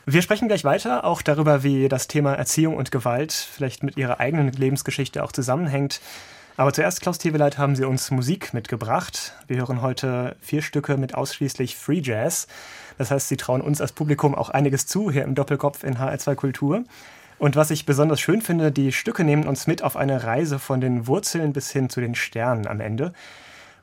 Wir 0.08 0.22
sprechen 0.22 0.48
gleich 0.48 0.64
weiter, 0.64 1.04
auch 1.04 1.24
darüber, 1.24 1.64
wie 1.64 1.90
das 1.90 2.08
Thema 2.08 2.36
Erziehung 2.36 2.78
und 2.78 2.92
Gewalt 2.92 3.34
vielleicht 3.34 3.82
mit 3.82 3.98
ihrer 3.98 4.20
eigenen 4.20 4.52
Lebensgeschichte 4.52 5.24
auch 5.24 5.32
zusammenhängt. 5.32 6.00
Aber 6.58 6.72
zuerst, 6.74 7.02
Klaus 7.02 7.18
Teweleit, 7.18 7.58
haben 7.58 7.76
Sie 7.76 7.86
uns 7.86 8.12
Musik 8.12 8.54
mitgebracht. 8.54 9.34
Wir 9.48 9.58
hören 9.58 9.82
heute 9.82 10.36
vier 10.42 10.62
Stücke 10.62 10.98
mit 10.98 11.16
ausschließlich 11.16 11.76
Free 11.76 12.02
Jazz. 12.04 12.46
Das 13.00 13.10
heißt, 13.10 13.30
Sie 13.30 13.36
trauen 13.36 13.62
uns 13.62 13.82
als 13.82 13.94
Publikum 13.94 14.36
auch 14.36 14.52
einiges 14.52 14.86
zu 14.86 15.10
hier 15.10 15.24
im 15.24 15.34
Doppelkopf 15.34 15.84
in 15.84 15.98
HR2 15.98 16.36
Kultur. 16.36 16.84
Und 17.40 17.56
was 17.56 17.72
ich 17.72 17.88
besonders 17.88 18.22
schön 18.22 18.44
finde, 18.44 18.72
die 18.72 18.92
Stücke 18.92 19.24
nehmen 19.24 19.48
uns 19.48 19.66
mit 19.66 19.82
auf 19.82 19.98
eine 19.98 20.24
Reise 20.24 20.60
von 20.60 20.82
den 20.82 21.08
Wurzeln 21.08 21.52
bis 21.52 21.72
hin 21.72 21.90
zu 21.90 22.00
den 22.00 22.14
Sternen 22.14 22.68
am 22.68 22.80
Ende. 22.80 23.12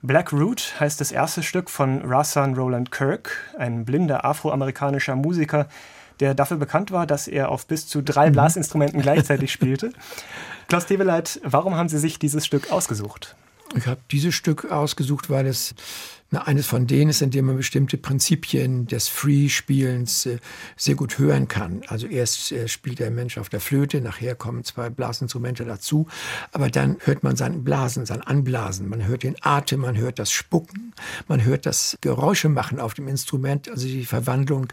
Black 0.03 0.33
Root 0.33 0.75
heißt 0.79 1.01
das 1.01 1.11
erste 1.11 1.43
Stück 1.43 1.69
von 1.69 2.01
Rasan 2.05 2.55
Roland 2.55 2.93
Kirk, 2.93 3.37
ein 3.59 3.85
blinder 3.85 4.25
afroamerikanischer 4.25 5.17
Musiker, 5.17 5.67
der 6.23 6.35
dafür 6.35 6.57
bekannt 6.57 6.93
war, 6.93 7.07
dass 7.07 7.27
er 7.27 7.51
auf 7.51 7.67
bis 7.67 7.89
zu 7.89 8.01
drei 8.01 8.29
mhm. 8.29 8.35
Blasinstrumenten 8.35 9.03
gleichzeitig 9.03 9.53
spielte. 9.53 9.93
Klaus 10.69 10.87
Teweleit, 10.87 11.41
warum 11.43 11.75
haben 11.75 11.89
Sie 11.89 11.99
sich 11.99 12.19
dieses 12.19 12.47
Stück 12.47 12.71
ausgesucht? 12.71 13.35
Ich 13.75 13.87
habe 13.87 14.01
dieses 14.11 14.35
Stück 14.35 14.71
ausgesucht, 14.71 15.31
weil 15.31 15.47
es 15.47 15.75
na, 16.33 16.47
eines 16.47 16.67
von 16.67 16.87
denen 16.87 17.11
ist, 17.11 17.21
in 17.21 17.31
dem 17.31 17.45
man 17.45 17.59
bestimmte 17.59 17.99
Prinzipien 17.99 18.87
des 18.87 19.09
Free-Spielens 19.09 20.25
äh, 20.27 20.39
sehr 20.77 20.95
gut 20.95 21.19
hören 21.19 21.47
kann. 21.47 21.83
Also 21.89 22.07
erst 22.07 22.53
äh, 22.53 22.69
spielt 22.69 23.01
der 23.01 23.11
Mensch 23.11 23.37
auf 23.37 23.51
der 23.51 23.61
Flöte, 23.61 24.01
nachher 24.01 24.35
kommen 24.35 24.65
zwei 24.65 24.89
Blasinstrumente 24.89 25.67
dazu, 25.67 26.07
aber 26.51 26.71
dann 26.71 26.97
hört 27.01 27.23
man 27.23 27.37
sein 27.37 27.65
Blasen, 27.65 28.07
sein 28.07 28.23
Anblasen, 28.23 28.89
man 28.89 29.07
hört 29.07 29.25
den 29.25 29.37
Atem, 29.43 29.81
man 29.81 29.99
hört 29.99 30.19
das 30.19 30.33
Spucken, 30.33 30.95
man 31.29 31.45
hört 31.45 31.67
das 31.67 31.99
Geräusche 32.01 32.49
machen 32.49 32.81
auf 32.81 32.95
dem 32.95 33.09
Instrument, 33.09 33.69
also 33.69 33.87
die 33.87 34.07
Verwandlung 34.07 34.69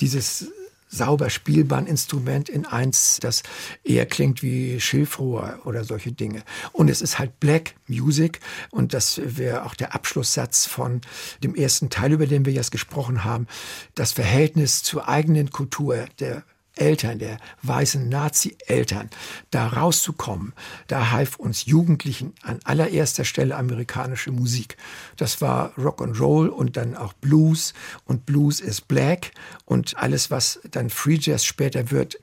dieses 0.00 0.50
sauber 0.92 1.30
spielbaren 1.30 1.86
Instrument 1.86 2.48
in 2.48 2.66
eins, 2.66 3.18
das 3.20 3.42
eher 3.82 4.06
klingt 4.06 4.42
wie 4.42 4.78
Schilfrohr 4.78 5.60
oder 5.64 5.84
solche 5.84 6.12
Dinge. 6.12 6.42
Und 6.72 6.90
es 6.90 7.00
ist 7.00 7.18
halt 7.18 7.40
Black 7.40 7.74
Music 7.88 8.40
und 8.70 8.92
das 8.94 9.20
wäre 9.24 9.64
auch 9.64 9.74
der 9.74 9.94
Abschlusssatz 9.94 10.66
von 10.66 11.00
dem 11.42 11.54
ersten 11.54 11.88
Teil, 11.88 12.12
über 12.12 12.26
den 12.26 12.44
wir 12.44 12.52
jetzt 12.52 12.70
gesprochen 12.70 13.24
haben. 13.24 13.46
Das 13.94 14.12
Verhältnis 14.12 14.82
zur 14.82 15.08
eigenen 15.08 15.50
Kultur, 15.50 16.04
der 16.20 16.44
Eltern, 16.76 17.18
der 17.18 17.38
weißen 17.62 18.08
Nazi-Eltern, 18.08 19.10
da 19.50 19.68
rauszukommen, 19.68 20.52
da 20.86 21.10
half 21.10 21.36
uns 21.36 21.66
Jugendlichen 21.66 22.34
an 22.42 22.60
allererster 22.64 23.24
Stelle 23.24 23.56
amerikanische 23.56 24.32
Musik. 24.32 24.76
Das 25.16 25.40
war 25.40 25.74
Rock 25.78 26.00
and 26.02 26.18
Roll 26.18 26.48
und 26.48 26.76
dann 26.76 26.96
auch 26.96 27.12
Blues 27.12 27.74
und 28.04 28.26
Blues 28.26 28.60
ist 28.60 28.88
Black 28.88 29.32
und 29.64 29.96
alles, 29.96 30.30
was 30.30 30.60
dann 30.70 30.90
Free 30.90 31.18
Jazz 31.20 31.44
später 31.44 31.90
wird, 31.90 32.18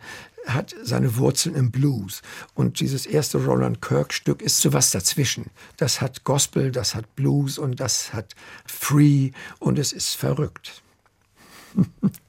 hat 0.47 0.75
seine 0.81 1.17
Wurzeln 1.17 1.55
im 1.55 1.71
Blues. 1.71 2.21
Und 2.55 2.79
dieses 2.79 3.05
erste 3.05 3.43
Roland 3.43 3.81
Kirk-Stück 3.81 4.41
ist 4.41 4.59
so 4.61 4.73
was 4.73 4.91
dazwischen. 4.91 5.51
Das 5.77 6.01
hat 6.01 6.23
Gospel, 6.23 6.71
das 6.71 6.95
hat 6.95 7.15
Blues 7.15 7.57
und 7.57 7.79
das 7.79 8.13
hat 8.13 8.35
Free 8.65 9.31
und 9.59 9.77
es 9.77 9.91
ist 9.91 10.15
verrückt. 10.15 10.81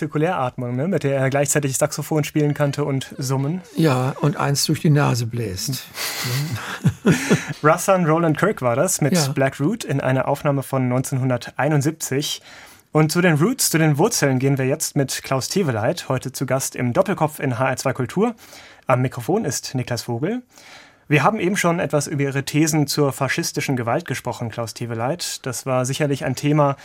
Zirkuläratmung, 0.00 0.76
ne, 0.76 0.88
mit 0.88 1.02
der 1.02 1.18
er 1.18 1.28
gleichzeitig 1.28 1.76
Saxophon 1.76 2.24
spielen 2.24 2.54
konnte 2.54 2.86
und 2.86 3.14
summen. 3.18 3.60
Ja, 3.76 4.14
und 4.22 4.38
eins 4.38 4.64
durch 4.64 4.80
die 4.80 4.88
Nase 4.88 5.26
bläst. 5.26 5.84
Russan 7.62 8.06
Roland 8.06 8.38
Kirk 8.38 8.62
war 8.62 8.76
das 8.76 9.02
mit 9.02 9.12
ja. 9.12 9.28
Black 9.28 9.60
Root 9.60 9.84
in 9.84 10.00
einer 10.00 10.26
Aufnahme 10.26 10.62
von 10.62 10.84
1971. 10.84 12.40
Und 12.92 13.12
zu 13.12 13.20
den 13.20 13.34
Roots, 13.34 13.68
zu 13.68 13.76
den 13.76 13.98
Wurzeln 13.98 14.38
gehen 14.38 14.56
wir 14.56 14.66
jetzt 14.66 14.96
mit 14.96 15.22
Klaus 15.22 15.48
Teveleit, 15.48 16.08
heute 16.08 16.32
zu 16.32 16.46
Gast 16.46 16.74
im 16.76 16.94
Doppelkopf 16.94 17.38
in 17.38 17.54
HR2 17.54 17.92
Kultur. 17.92 18.34
Am 18.86 19.02
Mikrofon 19.02 19.44
ist 19.44 19.74
Niklas 19.74 20.02
Vogel. 20.02 20.42
Wir 21.10 21.24
haben 21.24 21.40
eben 21.40 21.56
schon 21.56 21.80
etwas 21.80 22.06
über 22.06 22.22
Ihre 22.22 22.44
Thesen 22.44 22.86
zur 22.86 23.12
faschistischen 23.12 23.74
Gewalt 23.74 24.04
gesprochen, 24.04 24.48
Klaus 24.48 24.74
Teveleit. 24.74 25.44
Das 25.44 25.66
war 25.66 25.84
sicherlich 25.84 26.24
ein 26.24 26.36
Thema, 26.36 26.76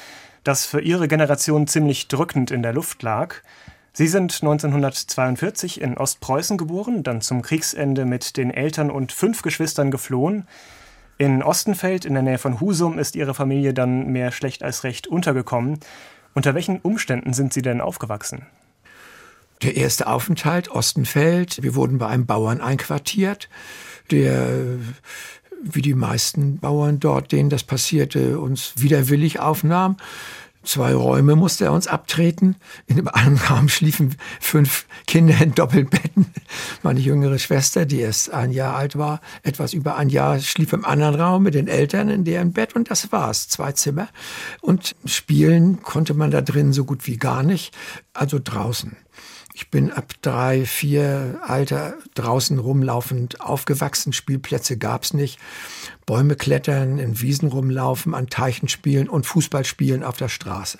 das 0.43 0.65
für 0.65 0.81
ihre 0.81 1.07
Generation 1.07 1.67
ziemlich 1.67 2.07
drückend 2.07 2.49
in 2.49 2.63
der 2.63 2.73
Luft 2.73 3.03
lag. 3.03 3.35
Sie 3.93 4.07
sind 4.07 4.33
1942 4.33 5.79
in 5.79 5.95
Ostpreußen 5.95 6.57
geboren, 6.57 7.03
dann 7.03 7.21
zum 7.21 7.43
Kriegsende 7.43 8.05
mit 8.05 8.35
den 8.35 8.49
Eltern 8.49 8.89
und 8.89 9.11
fünf 9.11 9.43
Geschwistern 9.43 9.91
geflohen. 9.91 10.47
In 11.19 11.43
Ostenfeld 11.43 12.03
in 12.03 12.15
der 12.15 12.23
Nähe 12.23 12.39
von 12.39 12.59
Husum 12.59 12.97
ist 12.97 13.15
ihre 13.15 13.35
Familie 13.35 13.75
dann 13.75 14.07
mehr 14.07 14.31
schlecht 14.31 14.63
als 14.63 14.83
recht 14.83 15.05
untergekommen. 15.05 15.81
Unter 16.33 16.55
welchen 16.55 16.79
Umständen 16.79 17.33
sind 17.33 17.53
Sie 17.53 17.61
denn 17.61 17.79
aufgewachsen? 17.79 18.47
Der 19.61 19.77
erste 19.77 20.07
Aufenthalt 20.07 20.69
Ostenfeld. 20.69 21.63
Wir 21.63 21.75
wurden 21.75 21.97
bei 21.97 22.07
einem 22.07 22.25
Bauern 22.25 22.59
einquartiert, 22.59 23.49
der 24.11 24.79
wie 25.67 25.81
die 25.81 25.95
meisten 25.95 26.59
Bauern 26.59 26.99
dort, 26.99 27.31
denen 27.31 27.49
das 27.49 27.63
passierte, 27.63 28.39
uns 28.39 28.73
widerwillig 28.77 29.39
aufnahm. 29.39 29.97
Zwei 30.65 30.95
Räume 30.95 31.35
musste 31.35 31.65
er 31.65 31.71
uns 31.73 31.87
abtreten. 31.87 32.55
In 32.87 32.95
dem 32.95 33.07
einen 33.07 33.37
Raum 33.37 33.69
schliefen 33.69 34.15
fünf 34.39 34.87
Kinder 35.05 35.39
in 35.39 35.53
Doppelbetten. 35.53 36.25
Meine 36.81 36.99
jüngere 36.99 37.37
Schwester, 37.37 37.85
die 37.85 37.99
erst 37.99 38.33
ein 38.33 38.51
Jahr 38.51 38.75
alt 38.75 38.97
war, 38.97 39.21
etwas 39.43 39.73
über 39.73 39.95
ein 39.95 40.09
Jahr, 40.09 40.39
schlief 40.39 40.73
im 40.73 40.83
anderen 40.83 41.15
Raum 41.15 41.43
mit 41.43 41.53
den 41.53 41.67
Eltern 41.67 42.09
in 42.09 42.23
deren 42.23 42.51
Bett 42.51 42.75
und 42.75 42.89
das 42.89 43.11
war's. 43.11 43.47
Zwei 43.47 43.73
Zimmer. 43.73 44.09
Und 44.61 44.95
spielen 45.05 45.83
konnte 45.83 46.15
man 46.15 46.31
da 46.31 46.41
drin 46.41 46.73
so 46.73 46.83
gut 46.83 47.05
wie 47.05 47.17
gar 47.17 47.43
nicht. 47.43 47.75
Also 48.13 48.39
draußen. 48.43 48.97
Ich 49.57 49.71
bin 49.71 49.89
ab 49.89 50.11
drei, 50.21 50.65
vier 50.65 51.39
Alter 51.41 51.93
draußen 52.13 52.59
rumlaufend 52.59 53.39
aufgewachsen. 53.39 54.11
Spielplätze 54.11 54.77
gab's 54.77 55.13
nicht. 55.13 55.39
Bäume 56.05 56.35
klettern, 56.35 56.99
in 56.99 57.21
Wiesen 57.21 57.47
rumlaufen, 57.47 58.13
an 58.13 58.27
Teichen 58.27 58.67
spielen 58.67 59.07
und 59.07 59.25
Fußball 59.25 59.63
spielen 59.63 60.03
auf 60.03 60.17
der 60.17 60.27
Straße. 60.27 60.77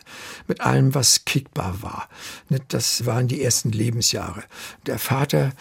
Mit 0.49 0.59
allem, 0.59 0.93
was 0.93 1.23
kickbar 1.23 1.81
war. 1.83 2.09
Ne, 2.49 2.59
das 2.67 3.05
waren 3.05 3.29
die 3.29 3.41
ersten 3.41 3.71
Lebensjahre. 3.71 4.43
Der 4.87 4.99
Vater 4.99 5.53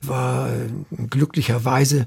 war 0.00 0.48
äh, 0.48 0.70
glücklicherweise 1.10 2.06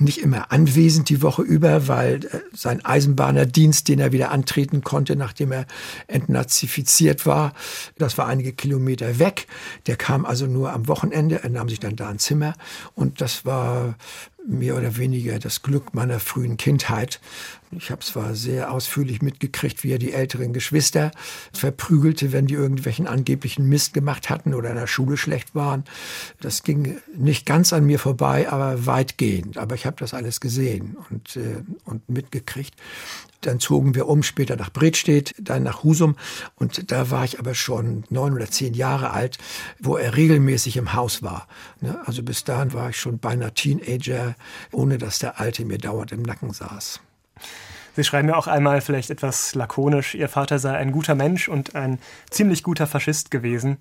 nicht 0.00 0.18
immer 0.18 0.52
anwesend 0.52 1.08
die 1.08 1.22
Woche 1.22 1.42
über, 1.42 1.88
weil 1.88 2.24
äh, 2.24 2.40
sein 2.52 2.84
Eisenbahnerdienst, 2.84 3.88
den 3.88 4.00
er 4.00 4.12
wieder 4.12 4.30
antreten 4.30 4.82
konnte, 4.82 5.16
nachdem 5.16 5.52
er 5.52 5.66
entnazifiziert 6.06 7.26
war, 7.26 7.52
das 7.96 8.18
war 8.18 8.26
einige 8.26 8.52
Kilometer 8.52 9.18
weg. 9.18 9.46
Der 9.86 9.96
kam 9.96 10.24
also 10.24 10.46
nur 10.46 10.72
am 10.72 10.88
Wochenende, 10.88 11.42
er 11.42 11.50
nahm 11.50 11.68
sich 11.68 11.80
dann 11.80 11.96
da 11.96 12.08
ein 12.08 12.18
Zimmer 12.18 12.54
und 12.94 13.20
das 13.20 13.44
war 13.44 13.96
mehr 14.46 14.76
oder 14.76 14.96
weniger 14.96 15.38
das 15.38 15.62
Glück 15.62 15.94
meiner 15.94 16.20
frühen 16.20 16.56
Kindheit. 16.56 17.20
Ich 17.72 17.90
habe 17.90 18.00
zwar 18.00 18.34
sehr 18.34 18.72
ausführlich 18.72 19.20
mitgekriegt, 19.20 19.84
wie 19.84 19.92
er 19.92 19.98
die 19.98 20.12
älteren 20.12 20.54
Geschwister 20.54 21.10
verprügelte, 21.52 22.32
wenn 22.32 22.46
die 22.46 22.54
irgendwelchen 22.54 23.06
angeblichen 23.06 23.68
Mist 23.68 23.92
gemacht 23.92 24.30
hatten 24.30 24.54
oder 24.54 24.70
in 24.70 24.76
der 24.76 24.86
Schule 24.86 25.18
schlecht 25.18 25.54
waren. 25.54 25.84
Das 26.40 26.62
ging 26.62 26.98
nicht 27.14 27.44
ganz 27.44 27.74
an 27.74 27.84
mir 27.84 27.98
vorbei, 27.98 28.50
aber 28.50 28.86
weitgehend. 28.86 29.58
Aber 29.58 29.74
ich 29.74 29.84
habe 29.84 29.96
das 29.98 30.14
alles 30.14 30.40
gesehen 30.40 30.96
und, 31.10 31.36
äh, 31.36 31.62
und 31.84 32.08
mitgekriegt. 32.08 32.74
Dann 33.42 33.60
zogen 33.60 33.94
wir 33.94 34.08
um, 34.08 34.22
später 34.22 34.56
nach 34.56 34.72
Bredstedt, 34.72 35.34
dann 35.38 35.62
nach 35.62 35.84
Husum. 35.84 36.16
Und 36.56 36.90
da 36.90 37.10
war 37.10 37.24
ich 37.24 37.38
aber 37.38 37.54
schon 37.54 38.04
neun 38.08 38.32
oder 38.32 38.50
zehn 38.50 38.74
Jahre 38.74 39.10
alt, 39.10 39.38
wo 39.78 39.96
er 39.96 40.16
regelmäßig 40.16 40.76
im 40.78 40.94
Haus 40.94 41.22
war. 41.22 41.46
Ne? 41.80 42.00
Also 42.06 42.22
bis 42.22 42.44
dahin 42.44 42.72
war 42.72 42.90
ich 42.90 42.96
schon 42.96 43.18
beinahe 43.18 43.52
Teenager, 43.52 44.34
ohne 44.72 44.98
dass 44.98 45.18
der 45.18 45.38
Alte 45.38 45.64
mir 45.66 45.78
dauernd 45.78 46.12
im 46.12 46.22
Nacken 46.22 46.52
saß. 46.52 47.00
Sie 47.98 48.04
schreiben 48.04 48.28
ja 48.28 48.36
auch 48.36 48.46
einmal 48.46 48.80
vielleicht 48.80 49.10
etwas 49.10 49.56
lakonisch, 49.56 50.14
Ihr 50.14 50.28
Vater 50.28 50.60
sei 50.60 50.76
ein 50.76 50.92
guter 50.92 51.16
Mensch 51.16 51.48
und 51.48 51.74
ein 51.74 51.98
ziemlich 52.30 52.62
guter 52.62 52.86
Faschist 52.86 53.32
gewesen. 53.32 53.78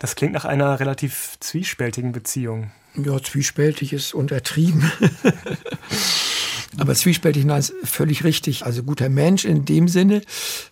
Das 0.00 0.16
klingt 0.16 0.32
nach 0.32 0.44
einer 0.44 0.80
relativ 0.80 1.36
zwiespältigen 1.38 2.10
Beziehung. 2.10 2.72
Ja, 2.96 3.22
zwiespältig 3.22 3.92
ist 3.92 4.14
untertrieben. 4.14 4.90
Aber 6.78 6.94
zwiespältig 6.94 7.44
nein, 7.44 7.60
ist 7.60 7.74
völlig 7.84 8.24
richtig. 8.24 8.64
Also 8.64 8.82
guter 8.82 9.10
Mensch 9.10 9.44
in 9.44 9.66
dem 9.66 9.88
Sinne, 9.88 10.22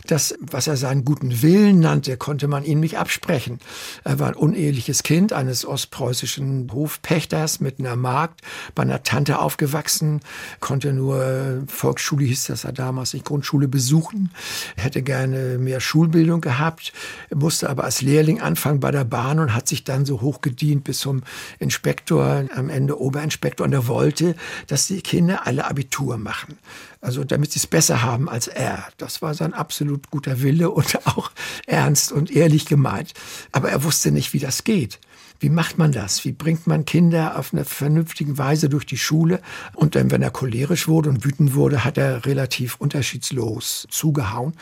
dass, 0.06 0.34
was 0.40 0.66
er 0.66 0.78
seinen 0.78 1.04
guten 1.04 1.42
Willen 1.42 1.80
nannte, 1.80 2.16
konnte 2.16 2.48
man 2.48 2.64
ihm 2.64 2.80
nicht 2.80 2.96
absprechen. 2.96 3.58
Er 4.02 4.18
war 4.18 4.28
ein 4.28 4.34
uneheliches 4.34 5.02
Kind 5.02 5.34
eines 5.34 5.66
ostpreußischen 5.66 6.72
Hofpächters 6.72 7.60
mit 7.60 7.78
einer 7.78 7.96
Magd, 7.96 8.40
bei 8.74 8.82
einer 8.82 9.02
Tante 9.02 9.40
aufgewachsen, 9.40 10.20
konnte 10.60 10.94
nur 10.94 11.64
Volksschule 11.66 12.24
hieß 12.24 12.44
das 12.44 12.62
ja 12.62 12.72
damals, 12.72 13.12
nicht 13.12 13.26
Grundschule 13.26 13.68
besuchen, 13.68 14.30
hätte 14.76 15.02
gerne 15.02 15.58
mehr 15.58 15.80
Schulbildung 15.80 16.40
gehabt, 16.40 16.94
musste 17.34 17.68
aber 17.68 17.84
als 17.84 18.00
Lehrling 18.00 18.40
anfangen 18.40 18.80
bei 18.80 18.90
der 18.90 19.04
Bahn 19.04 19.38
und 19.38 19.54
hat 19.54 19.68
sich 19.68 19.84
dann 19.84 20.06
so 20.06 20.22
hochgedient 20.22 20.84
bis 20.84 21.00
zum 21.00 21.22
Inspektor, 21.58 22.44
am 22.54 22.70
Ende 22.70 22.98
Oberinspektor 22.98 23.66
und 23.66 23.74
er 23.74 23.86
wollte, 23.86 24.34
dass 24.66 24.86
die 24.86 25.02
Kinder 25.02 25.46
alle 25.46 25.66
Abitur 25.68 25.89
Abitur 25.90 26.18
machen. 26.18 26.58
Also 27.00 27.24
damit 27.24 27.52
sie 27.52 27.58
es 27.58 27.66
besser 27.66 28.02
haben 28.02 28.28
als 28.28 28.46
er. 28.46 28.86
Das 28.96 29.22
war 29.22 29.34
sein 29.34 29.54
absolut 29.54 30.10
guter 30.10 30.40
Wille 30.42 30.70
und 30.70 31.06
auch 31.06 31.32
ernst 31.66 32.12
und 32.12 32.30
ehrlich 32.30 32.66
gemeint. 32.66 33.12
Aber 33.52 33.70
er 33.70 33.82
wusste 33.82 34.12
nicht, 34.12 34.32
wie 34.32 34.38
das 34.38 34.64
geht. 34.64 35.00
Wie 35.40 35.48
macht 35.48 35.78
man 35.78 35.90
das? 35.90 36.26
Wie 36.26 36.32
bringt 36.32 36.66
man 36.66 36.84
Kinder 36.84 37.38
auf 37.38 37.54
eine 37.54 37.64
vernünftige 37.64 38.36
Weise 38.36 38.68
durch 38.68 38.84
die 38.84 38.98
Schule? 38.98 39.40
Und 39.72 39.94
dann, 39.94 40.10
wenn 40.10 40.20
er 40.20 40.30
cholerisch 40.30 40.86
wurde 40.86 41.08
und 41.08 41.24
wütend 41.24 41.54
wurde, 41.54 41.82
hat 41.82 41.96
er 41.96 42.26
relativ 42.26 42.76
unterschiedslos 42.76 43.86
zugehauen. 43.88 44.52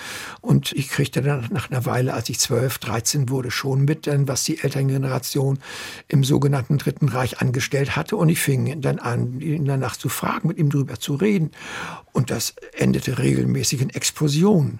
Und 0.41 0.71
ich 0.71 0.89
kriegte 0.89 1.21
dann 1.21 1.49
nach 1.51 1.69
einer 1.69 1.85
Weile, 1.85 2.15
als 2.15 2.29
ich 2.29 2.39
12, 2.39 2.79
13 2.79 3.29
wurde, 3.29 3.51
schon 3.51 3.87
mit, 3.87 4.07
dann, 4.07 4.29
was 4.29 4.45
die 4.45 4.63
Elterngeneration 4.63 5.59
im 6.07 6.23
sogenannten 6.23 6.79
Dritten 6.79 7.09
Reich 7.09 7.41
angestellt 7.41 7.97
hatte. 7.97 8.17
Und 8.17 8.29
ich 8.29 8.39
fing 8.39 8.81
dann 8.81 9.01
an, 9.01 9.41
ihn 9.41 9.65
danach 9.65 9.97
zu 9.97 10.09
fragen, 10.09 10.47
mit 10.47 10.59
ihm 10.59 10.71
drüber 10.71 11.01
zu 11.01 11.17
reden. 11.17 11.51
Und 12.13 12.31
das 12.31 12.55
endete 12.77 13.19
regelmäßig 13.19 13.83
in 13.83 13.91
Explosionen. 13.91 14.79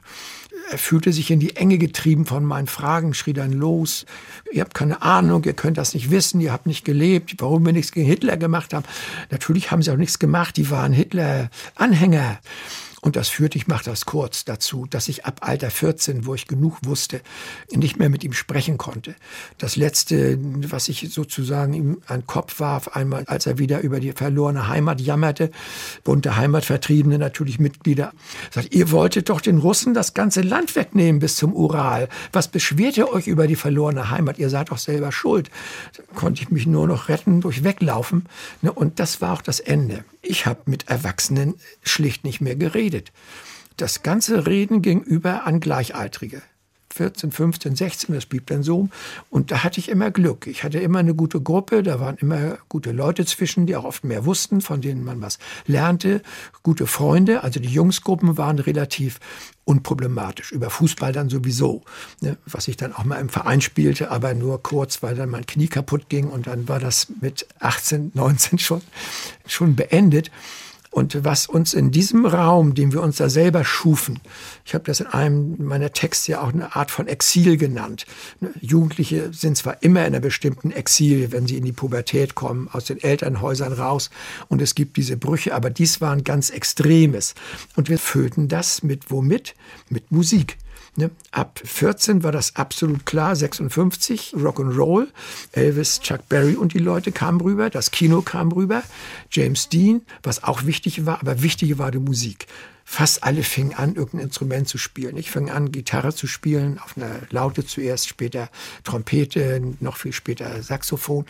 Er 0.71 0.79
fühlte 0.79 1.13
sich 1.13 1.31
in 1.31 1.41
die 1.41 1.57
Enge 1.57 1.79
getrieben 1.79 2.27
von 2.27 2.45
meinen 2.45 2.67
Fragen, 2.67 3.15
schrie 3.15 3.33
dann 3.33 3.53
los. 3.53 4.05
Ihr 4.53 4.61
habt 4.61 4.75
keine 4.75 5.01
Ahnung, 5.01 5.45
ihr 5.45 5.55
könnt 5.55 5.79
das 5.79 5.95
nicht 5.95 6.11
wissen, 6.11 6.41
ihr 6.41 6.53
habt 6.53 6.67
nicht 6.67 6.85
gelebt, 6.85 7.37
warum 7.39 7.65
wir 7.65 7.73
nichts 7.73 7.93
gegen 7.93 8.07
Hitler 8.07 8.37
gemacht 8.37 8.75
haben. 8.75 8.85
Natürlich 9.31 9.71
haben 9.71 9.83
sie 9.83 9.91
auch 9.91 9.97
nichts 9.97 10.19
gemacht, 10.19 10.57
die 10.59 10.71
waren 10.71 10.93
Hitler-Anhänger. 10.93 12.39
Und 13.01 13.15
das 13.15 13.29
führte, 13.29 13.59
ich 13.59 13.69
mache 13.69 13.85
das 13.85 14.07
kurz, 14.07 14.45
dazu, 14.45 14.87
dass 14.91 15.09
ich 15.09 15.25
ab 15.25 15.39
Alter 15.43 15.71
14, 15.71 16.27
wo 16.27 16.35
ich 16.35 16.49
genug 16.49 16.79
wusste, 16.83 17.21
nicht 17.73 17.97
mehr 17.99 18.09
mit 18.09 18.25
ihm 18.25 18.33
sprechen 18.33 18.77
konnte. 18.77 19.15
Das 19.57 19.77
Letzte, 19.77 20.37
was 20.69 20.89
ich 20.89 21.09
sozusagen 21.11 21.75
ihm 21.75 22.03
an 22.07 22.21
den 22.21 22.27
Kopf 22.27 22.59
warf, 22.59 22.89
einmal, 22.89 23.25
als 23.27 23.47
er 23.47 23.59
wieder 23.59 23.81
über 23.81 24.01
die 24.01 24.13
verlorene 24.13 24.67
Heimat 24.67 25.01
jammerte, 25.01 25.53
bunte 26.03 26.37
Heimatvertriebene 26.37 27.19
natürlich 27.19 27.61
Mitglieder, 27.61 28.13
sagt, 28.51 28.75
ihr 28.75 28.91
wolltet 28.91 29.29
doch 29.29 29.41
den 29.41 29.59
Russen 29.59 29.95
das 29.95 30.13
ganze 30.13 30.41
Land 30.41 30.75
wegnehmen 30.75 31.21
bis 31.21 31.37
zum 31.37 31.55
Ural. 31.55 32.09
Was 32.33 32.49
beschwert 32.49 32.97
ihr 32.97 33.13
euch 33.13 33.29
über 33.29 33.47
die 33.47 33.57
verlorene 33.57 34.11
Heimat? 34.11 34.39
Ihr 34.39 34.51
seid 34.51 34.71
doch 34.71 34.79
selber 34.79 35.13
schuld. 35.13 35.51
Da 35.97 36.03
konnte 36.15 36.43
ich 36.43 36.51
mich 36.51 36.67
nur 36.67 36.89
noch 36.89 37.09
retten 37.09 37.41
durch 37.41 37.63
Weglaufen. 37.63 38.27
Ne, 38.61 38.73
und 38.73 38.99
das 38.99 39.21
war 39.21 39.35
auch 39.35 39.43
das 39.43 39.61
Ende. 39.61 40.05
Ich 40.31 40.45
habe 40.45 40.61
mit 40.67 40.91
Erwachsenen 40.91 41.55
schlicht 41.83 42.23
nicht 42.23 42.43
mehr 42.43 42.55
geredet. 42.55 43.13
Das 43.79 44.03
ganze 44.03 44.47
Reden 44.47 44.83
ging 44.83 45.01
über 45.01 45.47
an 45.47 45.59
Gleichaltrige. 45.59 46.43
14, 46.99 47.31
15, 47.31 47.77
16, 47.77 48.15
das 48.15 48.27
blieb 48.27 48.49
dann 48.49 48.65
so. 48.65 48.89
Und 49.31 49.53
da 49.53 49.63
hatte 49.63 49.79
ich 49.79 49.89
immer 49.89 50.11
Glück. 50.11 50.49
Ich 50.49 50.65
hatte 50.65 50.81
immer 50.81 50.99
eine 50.99 51.15
gute 51.15 51.41
Gruppe, 51.41 51.85
da 51.85 52.01
waren 52.01 52.17
immer 52.17 52.59
gute 52.69 52.91
Leute 52.91 53.25
zwischen, 53.25 53.67
die 53.67 53.77
auch 53.77 53.85
oft 53.85 54.03
mehr 54.03 54.25
wussten, 54.25 54.61
von 54.61 54.81
denen 54.81 55.05
man 55.05 55.23
was 55.23 55.39
lernte. 55.67 56.23
Gute 56.65 56.89
Freunde, 56.89 57.45
also 57.45 57.61
die 57.61 57.69
Jungsgruppen 57.69 58.37
waren 58.37 58.59
relativ 58.59 59.21
unproblematisch. 59.63 60.51
Über 60.51 60.71
Fußball 60.71 61.13
dann 61.13 61.29
sowieso, 61.29 61.85
ne, 62.21 62.37
was 62.47 62.67
ich 62.67 62.77
dann 62.77 62.93
auch 62.93 63.05
mal 63.05 63.21
im 63.21 63.29
Verein 63.29 63.61
spielte, 63.61 64.11
aber 64.11 64.35
nur 64.35 64.61
kurz, 64.61 65.01
weil 65.01 65.15
dann 65.15 65.29
mein 65.29 65.47
Knie 65.47 65.69
kaputt 65.69 66.09
ging 66.09 66.27
und 66.27 66.49
dann 66.49 66.67
war 66.69 66.81
das 66.81 67.07
mit 67.21 67.47
18, 67.61 68.11
19 68.15 68.59
schon, 68.59 68.83
schon 69.47 69.77
beendet. 69.77 70.33
Und 70.91 71.25
was 71.25 71.47
uns 71.47 71.75
in 71.75 71.91
diesem 71.91 72.25
Raum, 72.25 72.75
den 72.75 72.93
wir 72.93 73.03
uns 73.03 73.17
da 73.17 73.29
selber 73.29 73.65
schufen, 73.65 74.21
ich 74.65 74.75
habe 74.75 74.85
das 74.85 75.01
in 75.01 75.07
einem 75.07 75.57
meiner 75.59 75.93
Texte 75.93 76.33
ja 76.33 76.41
auch 76.41 76.53
eine 76.53 76.75
Art 76.77 76.91
von 76.91 77.09
Exil 77.09 77.57
genannt. 77.57 78.07
Ne, 78.41 78.51
Jugendliche 78.61 79.33
sind 79.33 79.57
zwar 79.57 79.83
immer 79.83 80.01
in 80.01 80.07
einer 80.07 80.21
bestimmten 80.21 80.71
Exil, 80.71 81.31
wenn 81.31 81.47
sie 81.47 81.59
in 81.59 81.65
die 81.65 81.73
Pubertät 81.73 82.35
kommen, 82.35 82.69
aus 82.73 82.87
den 82.87 83.03
Elternhäusern 83.03 83.75
raus 83.75 84.11
und 84.49 84.63
es 84.63 84.75
gibt 84.75 84.97
diese 84.97 85.17
Brüche, 85.17 85.55
aber 85.55 85.71
dies 85.71 86.01
war 86.01 86.13
ein 86.13 86.25
ganz 86.25 86.51
Extremes. 86.51 87.35
Und 87.77 87.89
wir 87.89 87.99
füllten 87.99 88.49
das 88.49 88.83
mit 88.83 89.11
womit? 89.11 89.55
Mit 89.91 90.11
Musik. 90.11 90.57
Ne? 90.99 91.13
Ab 91.31 91.61
14 91.65 92.25
war 92.25 92.33
das 92.33 92.57
absolut 92.57 93.07
klar, 93.07 93.37
56, 93.37 94.35
Rock'n'Roll, 94.35 95.07
Elvis, 95.53 96.01
Chuck 96.01 96.29
Berry 96.29 96.57
und 96.57 96.75
die 96.75 96.81
Leute 96.81 97.13
kamen 97.13 97.41
rüber, 97.41 97.71
das 97.71 97.93
Kino 97.93 98.21
kam 98.21 98.51
rüber, 98.51 98.83
James 99.31 99.69
Dean, 99.69 100.03
was 100.25 100.43
auch 100.43 100.67
wichtig 100.67 101.07
war, 101.07 101.21
aber 101.21 101.41
wichtig 101.41 101.79
war 101.79 101.93
die 101.93 102.01
Musik 102.01 102.49
fast 102.91 103.23
alle 103.23 103.43
fingen 103.43 103.75
an, 103.75 103.97
irgendein 103.97 104.29
Instrument 104.29 104.67
zu 104.67 104.79
spielen. 104.79 105.19
Ich 105.19 105.31
fing 105.31 105.51
an, 105.51 105.71
Gitarre 105.71 106.15
zu 106.15 106.27
spielen, 106.27 106.79
auf 106.79 106.97
einer 106.97 107.21
Laute 107.29 107.67
zuerst, 107.67 108.09
später 108.09 108.49
Trompete, 108.83 109.61
noch 109.81 109.99
viel 109.99 110.15
später 110.15 110.63
Saxophon 110.63 111.27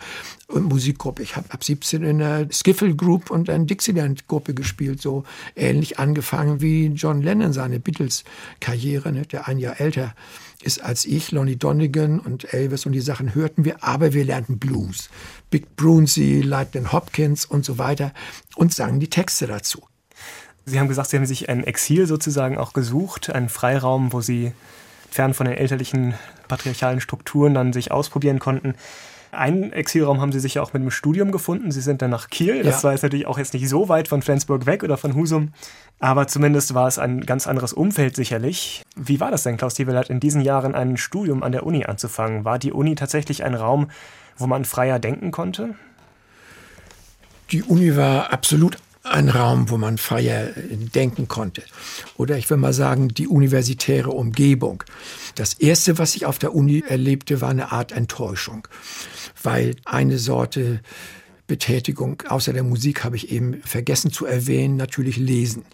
und 0.47 0.63
Musikgruppe. 0.63 1.21
Ich 1.21 1.35
habe 1.35 1.51
ab 1.51 1.61
17 1.61 2.01
in 2.01 2.23
einer 2.23 2.49
Skiffle 2.49 2.95
Group 2.95 3.29
und 3.29 3.49
einer 3.49 3.65
Dixieland 3.65 4.25
Gruppe 4.29 4.53
gespielt, 4.53 5.01
so 5.01 5.25
ähnlich 5.53 5.99
angefangen 5.99 6.61
wie 6.61 6.87
John 6.87 7.21
Lennon 7.21 7.51
seine 7.51 7.81
Beatles-Karriere, 7.81 9.11
ne, 9.11 9.23
der 9.23 9.49
ein 9.49 9.59
Jahr 9.59 9.81
älter 9.81 10.15
ist 10.63 10.81
als 10.81 11.03
ich, 11.03 11.31
Lonnie 11.31 11.57
Donegan 11.57 12.19
und 12.19 12.53
Elvis 12.53 12.85
und 12.85 12.93
die 12.93 13.01
Sachen 13.01 13.35
hörten 13.35 13.65
wir, 13.65 13.83
aber 13.83 14.13
wir 14.13 14.23
lernten 14.23 14.59
Blues. 14.59 15.09
Big 15.49 15.75
Brunsey, 15.75 16.39
Lightning 16.39 16.93
Hopkins 16.93 17.43
und 17.43 17.65
so 17.65 17.77
weiter 17.77 18.13
und 18.55 18.73
sangen 18.73 19.01
die 19.01 19.09
Texte 19.09 19.45
dazu. 19.45 19.83
Sie 20.69 20.79
haben 20.79 20.87
gesagt, 20.87 21.09
Sie 21.09 21.17
haben 21.17 21.25
sich 21.25 21.49
ein 21.49 21.63
Exil 21.63 22.05
sozusagen 22.07 22.57
auch 22.57 22.73
gesucht, 22.73 23.29
einen 23.29 23.49
Freiraum, 23.49 24.13
wo 24.13 24.21
Sie 24.21 24.51
fern 25.09 25.33
von 25.33 25.47
den 25.47 25.57
elterlichen 25.57 26.13
patriarchalen 26.47 27.01
Strukturen 27.01 27.53
dann 27.53 27.73
sich 27.73 27.91
ausprobieren 27.91 28.39
konnten. 28.39 28.75
Einen 29.31 29.71
Exilraum 29.73 30.21
haben 30.21 30.31
Sie 30.31 30.39
sich 30.39 30.55
ja 30.55 30.61
auch 30.63 30.73
mit 30.73 30.81
dem 30.81 30.89
Studium 30.91 31.31
gefunden. 31.31 31.71
Sie 31.71 31.81
sind 31.81 32.01
dann 32.01 32.09
nach 32.11 32.29
Kiel. 32.29 32.63
Das 32.63 32.77
Ja. 32.77 32.83
war 32.85 32.91
jetzt 32.93 33.03
natürlich 33.03 33.27
auch 33.27 33.37
jetzt 33.37 33.53
nicht 33.53 33.67
so 33.69 33.87
weit 33.89 34.07
von 34.07 34.21
Flensburg 34.21 34.65
weg 34.65 34.83
oder 34.83 34.97
von 34.97 35.13
Husum. 35.15 35.53
Aber 35.99 36.27
zumindest 36.27 36.73
war 36.73 36.87
es 36.87 36.97
ein 36.97 37.21
ganz 37.25 37.45
anderes 37.45 37.73
Umfeld 37.73 38.15
sicherlich. 38.15 38.83
Wie 38.95 39.19
war 39.19 39.29
das 39.31 39.43
denn, 39.43 39.57
Klaus 39.57 39.75
Tieveleit, 39.75 40.09
in 40.09 40.19
diesen 40.19 40.41
Jahren 40.41 40.73
ein 40.75 40.97
Studium 40.97 41.43
an 41.43 41.51
der 41.51 41.65
Uni 41.65 41.85
anzufangen? 41.85 42.43
War 42.45 42.57
die 42.57 42.71
Uni 42.71 42.95
tatsächlich 42.95 43.43
ein 43.43 43.53
Raum, 43.53 43.89
wo 44.37 44.47
man 44.47 44.65
freier 44.65 44.97
denken 44.99 45.29
konnte? 45.31 45.75
Die 47.51 47.63
Uni 47.63 47.95
war 47.97 48.31
absolut 48.31 48.77
ein 49.09 49.29
Raum, 49.29 49.69
wo 49.69 49.77
man 49.77 49.97
freier 49.97 50.55
äh, 50.55 50.75
denken 50.75 51.27
konnte. 51.27 51.63
Oder 52.17 52.37
ich 52.37 52.49
will 52.49 52.57
mal 52.57 52.73
sagen, 52.73 53.09
die 53.09 53.27
universitäre 53.27 54.11
Umgebung. 54.11 54.83
Das 55.35 55.53
Erste, 55.53 55.97
was 55.97 56.15
ich 56.15 56.25
auf 56.25 56.39
der 56.39 56.55
Uni 56.55 56.83
erlebte, 56.87 57.41
war 57.41 57.49
eine 57.49 57.71
Art 57.71 57.91
Enttäuschung, 57.91 58.67
weil 59.41 59.75
eine 59.85 60.17
Sorte 60.17 60.81
Betätigung 61.49 62.23
außer 62.29 62.53
der 62.53 62.63
Musik 62.63 63.03
habe 63.03 63.17
ich 63.17 63.31
eben 63.31 63.61
vergessen 63.63 64.11
zu 64.11 64.25
erwähnen, 64.25 64.77
natürlich 64.77 65.17
lesen. 65.17 65.65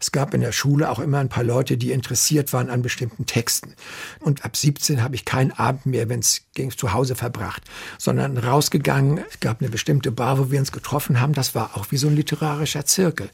Es 0.00 0.12
gab 0.12 0.32
in 0.32 0.40
der 0.40 0.52
Schule 0.52 0.88
auch 0.88 1.00
immer 1.00 1.18
ein 1.18 1.28
paar 1.28 1.44
Leute, 1.44 1.76
die 1.76 1.92
interessiert 1.92 2.52
waren 2.54 2.70
an 2.70 2.80
bestimmten 2.80 3.26
Texten. 3.26 3.74
Und 4.20 4.44
ab 4.44 4.56
17 4.56 5.02
habe 5.02 5.16
ich 5.16 5.24
keinen 5.24 5.50
Abend 5.50 5.86
mehr, 5.86 6.08
wenn 6.08 6.20
es 6.20 6.42
ging, 6.54 6.70
zu 6.70 6.92
Hause 6.92 7.16
verbracht, 7.16 7.64
sondern 7.98 8.38
rausgegangen. 8.38 9.22
Es 9.28 9.40
gab 9.40 9.60
eine 9.60 9.70
bestimmte 9.70 10.12
Bar, 10.12 10.38
wo 10.38 10.50
wir 10.50 10.60
uns 10.60 10.72
getroffen 10.72 11.20
haben. 11.20 11.34
Das 11.34 11.54
war 11.54 11.76
auch 11.76 11.90
wie 11.90 11.96
so 11.96 12.06
ein 12.06 12.16
literarischer 12.16 12.86
Zirkel, 12.86 13.28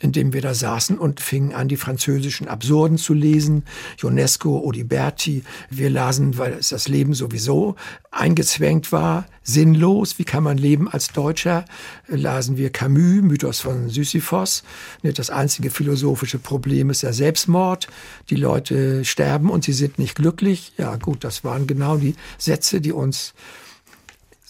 in 0.00 0.12
dem 0.12 0.32
wir 0.32 0.40
da 0.40 0.54
saßen 0.54 0.98
und 0.98 1.20
fingen 1.20 1.52
an, 1.52 1.68
die 1.68 1.76
französischen 1.76 2.48
Absurden 2.48 2.96
zu 2.96 3.12
lesen. 3.12 3.64
Ionesco, 4.00 4.58
Odiberti. 4.58 5.44
Wir 5.68 5.90
lasen, 5.90 6.38
weil 6.38 6.54
es 6.54 6.70
das 6.70 6.88
Leben 6.88 7.12
sowieso 7.12 7.76
eingezwängt 8.10 8.90
war, 8.90 9.26
sinnlos. 9.42 10.18
Wie 10.18 10.24
kann 10.24 10.42
man 10.42 10.58
leben 10.58 10.88
als 10.88 11.08
Deutscher? 11.08 11.64
Lasen 12.08 12.56
wir 12.56 12.70
Camus, 12.70 13.22
Mythos 13.22 13.60
von 13.60 13.88
Sisyphos. 13.88 14.62
Ne, 15.02 15.12
Das 15.12 15.30
einzige 15.30 15.70
philosophische 15.70 16.38
Problem 16.38 16.90
ist 16.90 17.02
der 17.02 17.12
Selbstmord. 17.12 17.88
Die 18.30 18.36
Leute 18.36 19.04
sterben 19.04 19.50
und 19.50 19.64
sie 19.64 19.72
sind 19.72 19.98
nicht 19.98 20.14
glücklich. 20.14 20.72
Ja 20.78 20.96
gut, 20.96 21.24
das 21.24 21.44
waren 21.44 21.66
genau 21.66 21.96
die 21.96 22.14
Sätze, 22.38 22.80
die 22.80 22.92
uns 22.92 23.34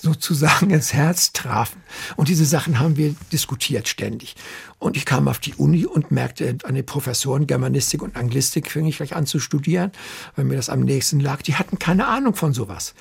sozusagen 0.03 0.71
ins 0.71 0.93
Herz 0.93 1.33
trafen. 1.33 1.81
Und 2.17 2.29
diese 2.29 2.45
Sachen 2.45 2.81
haben 2.81 2.97
wir 2.97 3.15
diskutiert 3.31 3.87
ständig. 3.87 4.35
Und 4.81 4.97
ich 4.97 5.05
kam 5.05 5.29
auf 5.29 5.39
die 5.39 5.55
Uni 5.55 5.87
und 5.87 6.11
merkte 6.11 6.59
an 6.65 6.75
den 6.75 6.85
Professoren 6.85 7.47
Germanistik 7.47 8.03
und 8.03 8.17
Anglistik 8.17 8.71
fing 8.71 8.87
ich 8.87 8.97
gleich 8.97 9.15
an 9.15 9.27
zu 9.27 9.39
studieren, 9.39 9.93
weil 10.35 10.45
mir 10.45 10.57
das 10.57 10.69
am 10.69 10.81
nächsten 10.81 11.21
lag. 11.21 11.43
Die 11.43 11.55
hatten 11.55 11.79
keine 11.79 12.09
Ahnung 12.09 12.35
von 12.35 12.53
sowas. 12.53 12.95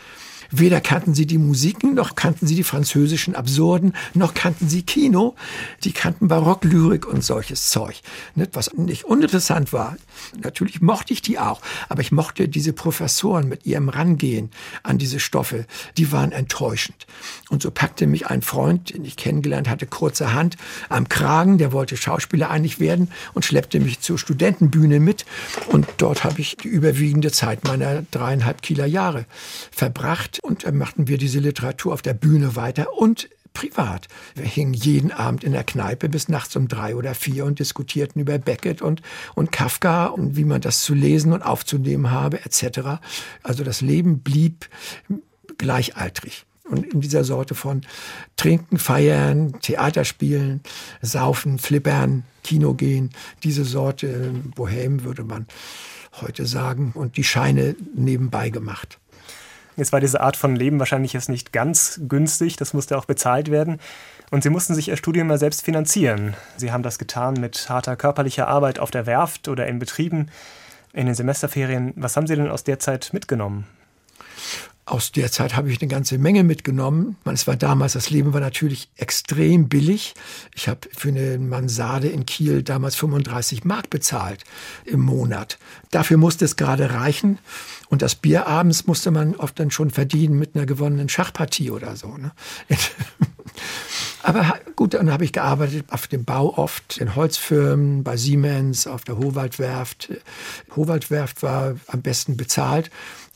Weder 0.52 0.82
kannten 0.82 1.14
sie 1.14 1.26
die 1.26 1.38
Musiken, 1.38 1.94
noch 1.94 2.16
kannten 2.16 2.46
sie 2.46 2.56
die 2.56 2.64
französischen 2.64 3.36
Absurden, 3.36 3.94
noch 4.14 4.34
kannten 4.34 4.68
sie 4.68 4.84
Kino. 4.84 5.36
Die 5.86 5.94
kannten 5.94 6.28
Barocklyrik 6.28 7.08
und 7.08 7.24
solches 7.24 7.70
Zeug. 7.70 8.02
Was 8.52 8.74
nicht 8.74 9.06
uninteressant 9.06 9.72
war. 9.72 9.96
Natürlich 10.42 10.82
mochte 10.82 11.14
ich 11.14 11.22
die 11.22 11.40
auch, 11.40 11.62
aber 11.88 12.02
ich 12.02 12.12
mochte 12.12 12.50
diese 12.50 12.74
Professoren 12.74 13.48
mit 13.48 13.66
ihrem 13.66 13.88
Rangehen 13.88 14.52
an 14.84 14.98
diese 14.98 15.22
Stoffe. 15.22 15.66
Die 15.98 16.12
waren 16.12 16.34
enttäuschend. 16.34 17.08
Und 17.50 17.62
so 17.62 17.72
packte 17.72 18.06
mich 18.06 18.28
ein 18.28 18.42
Freund, 18.42 18.94
den 18.94 19.06
ich 19.06 19.16
kennengelernt 19.16 19.70
hatte, 19.70 19.88
kurzerhand 19.88 20.58
am 20.90 21.08
Kragen. 21.08 21.60
Der 21.60 21.72
wollte 21.72 21.96
Schauspieler 21.96 22.50
eigentlich 22.50 22.80
werden 22.80 23.10
und 23.34 23.46
schleppte 23.46 23.80
mich 23.80 24.02
zur 24.02 24.18
Studentenbühne 24.18 25.00
mit. 25.00 25.26
Und 25.68 25.88
dort 25.98 26.26
habe 26.26 26.42
ich 26.42 26.58
die 26.58 26.68
überwiegende 26.68 27.32
Zeit 27.32 27.64
meiner 27.64 28.04
dreieinhalb 28.12 28.62
Kieler 28.62 28.86
Jahre 28.86 29.26
verbracht. 29.72 30.41
Und 30.42 30.66
dann 30.66 30.78
machten 30.78 31.08
wir 31.08 31.18
diese 31.18 31.40
Literatur 31.40 31.94
auf 31.94 32.02
der 32.02 32.14
Bühne 32.14 32.56
weiter 32.56 32.94
und 32.94 33.30
privat. 33.54 34.08
Wir 34.36 34.46
hingen 34.46 34.74
jeden 34.74 35.12
Abend 35.12 35.44
in 35.44 35.52
der 35.52 35.64
Kneipe 35.64 36.10
bis 36.10 36.30
nachts 36.30 36.56
um 36.56 36.68
drei 36.68 36.96
oder 36.96 37.14
vier 37.14 37.46
und 37.46 37.60
diskutierten 37.60 38.22
über 38.22 38.38
Beckett 38.38 38.82
und, 38.82 39.02
und 39.36 39.52
Kafka 39.52 40.06
und 40.08 40.36
wie 40.36 40.46
man 40.46 40.62
das 40.62 40.84
zu 40.84 40.94
lesen 40.94 41.34
und 41.34 41.42
aufzunehmen 41.42 42.12
habe, 42.12 42.44
etc. 42.46 43.02
Also 43.44 43.64
das 43.64 43.82
Leben 43.82 44.20
blieb 44.20 44.70
gleichaltrig. 45.58 46.46
Und 46.70 46.86
in 46.94 47.02
dieser 47.02 47.26
Sorte 47.26 47.54
von 47.54 47.82
Trinken, 48.38 48.78
Feiern, 48.78 49.60
Theater 49.62 50.06
spielen, 50.06 50.62
Saufen, 51.02 51.60
Flippern, 51.60 52.24
Kino 52.44 52.74
gehen, 52.74 53.10
diese 53.44 53.66
Sorte 53.66 54.32
Bohem 54.56 55.04
würde 55.04 55.24
man 55.24 55.48
heute 56.22 56.46
sagen 56.46 56.94
und 56.96 57.18
die 57.18 57.26
Scheine 57.26 57.76
nebenbei 57.94 58.50
gemacht. 58.50 59.01
Jetzt 59.78 59.94
war 59.94 60.00
diese 60.00 60.22
Art 60.22 60.36
von 60.36 60.56
Leben 60.56 60.80
wahrscheinlich 60.80 61.14
jetzt 61.14 61.30
nicht 61.30 61.54
ganz 61.54 62.02
günstig, 62.08 62.58
das 62.58 62.74
musste 62.74 62.98
auch 62.98 63.06
bezahlt 63.06 63.52
werden. 63.52 63.80
Und 64.30 64.44
Sie 64.44 64.50
mussten 64.50 64.76
sich 64.76 64.90
Ihr 64.90 64.98
Studium 64.98 65.28
mal 65.28 65.38
selbst 65.38 65.64
finanzieren. 65.64 66.36
Sie 66.58 66.72
haben 66.72 66.84
das 66.84 66.98
getan 66.98 67.36
mit 67.36 67.70
harter 67.70 67.96
körperlicher 67.96 68.48
Arbeit 68.48 68.80
auf 68.80 68.92
der 68.92 69.06
Werft 69.06 69.48
oder 69.48 69.68
in 69.68 69.80
Betrieben, 69.80 70.30
in 70.94 71.06
den 71.06 71.16
Semesterferien. 71.16 71.94
Was 71.96 72.18
haben 72.18 72.28
Sie 72.28 72.36
denn 72.36 72.50
aus 72.50 72.64
der 72.64 72.80
Zeit 72.80 73.12
mitgenommen? 73.14 73.66
Aus 74.86 75.12
der 75.12 75.32
Zeit 75.32 75.56
habe 75.56 75.72
ich 75.72 75.80
eine 75.80 75.90
ganze 75.90 76.18
Menge 76.18 76.44
mitgenommen. 76.44 77.16
Es 77.26 77.46
war 77.46 77.56
damals, 77.56 77.94
das 77.94 78.10
Leben 78.10 78.34
war 78.34 78.42
natürlich 78.42 78.90
extrem 78.98 79.70
billig. 79.70 80.16
Ich 80.56 80.68
habe 80.68 80.90
für 80.92 81.10
eine 81.10 81.38
Mansarde 81.38 82.08
in 82.08 82.26
Kiel 82.26 82.64
damals 82.64 82.96
35 82.96 83.64
Mark 83.64 83.90
bezahlt 83.92 84.44
im 84.86 85.02
Monat. 85.02 85.60
Dafür 85.92 86.18
musste 86.18 86.46
es 86.46 86.56
gerade 86.56 86.94
reichen. 86.94 87.38
Und 87.90 88.02
das 88.02 88.16
Bier 88.16 88.48
abends 88.48 88.88
musste 88.88 89.12
man 89.12 89.36
oft 89.36 89.60
dann 89.60 89.70
schon 89.70 89.92
verdienen 89.92 90.40
mit 90.40 90.56
einer 90.56 90.66
gewonnenen 90.66 91.10
Schachpartie 91.10 91.70
oder 91.70 91.96
so. 91.96 92.18
Ne? 92.18 92.32
Aber 94.24 94.60
gut, 94.76 94.94
dann 94.94 95.12
habe 95.12 95.26
ich 95.26 95.34
gearbeitet 95.34 95.86
auf 95.90 96.08
dem 96.08 96.26
Bau 96.26 96.58
oft, 96.58 96.98
in 96.98 97.16
Holzfirmen, 97.16 98.04
bei 98.04 98.18
Siemens, 98.18 98.88
auf 98.88 99.04
der 99.04 99.18
Howaldwerft. 99.18 100.10
Howaldwerft 100.76 101.44
war 101.44 101.76
am 101.88 102.02
besten 102.02 102.38
bezahlt, 102.38 102.92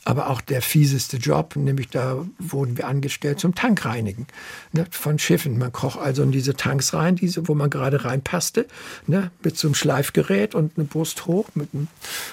aber 0.06 0.30
auch 0.30 0.40
der 0.40 0.62
fieseste 0.62 1.16
Job, 1.16 1.56
nämlich 1.56 1.88
da 1.88 2.24
wurden 2.38 2.78
wir 2.78 2.86
angestellt 2.86 3.40
zum 3.40 3.56
Tankreinigen 3.56 4.28
ne, 4.72 4.86
von 4.88 5.18
Schiffen. 5.18 5.58
Man 5.58 5.72
kroch 5.72 5.96
also 5.96 6.22
in 6.22 6.30
diese 6.30 6.54
Tanks 6.54 6.94
rein, 6.94 7.16
diese, 7.16 7.48
wo 7.48 7.56
man 7.56 7.70
gerade 7.70 8.04
reinpasste, 8.04 8.66
ne, 9.08 9.32
mit 9.42 9.58
so 9.58 9.66
einem 9.66 9.74
Schleifgerät 9.74 10.54
und 10.54 10.78
eine 10.78 10.86
Brust 10.86 11.26
hoch 11.26 11.48
mit 11.54 11.70
einem 11.74 11.88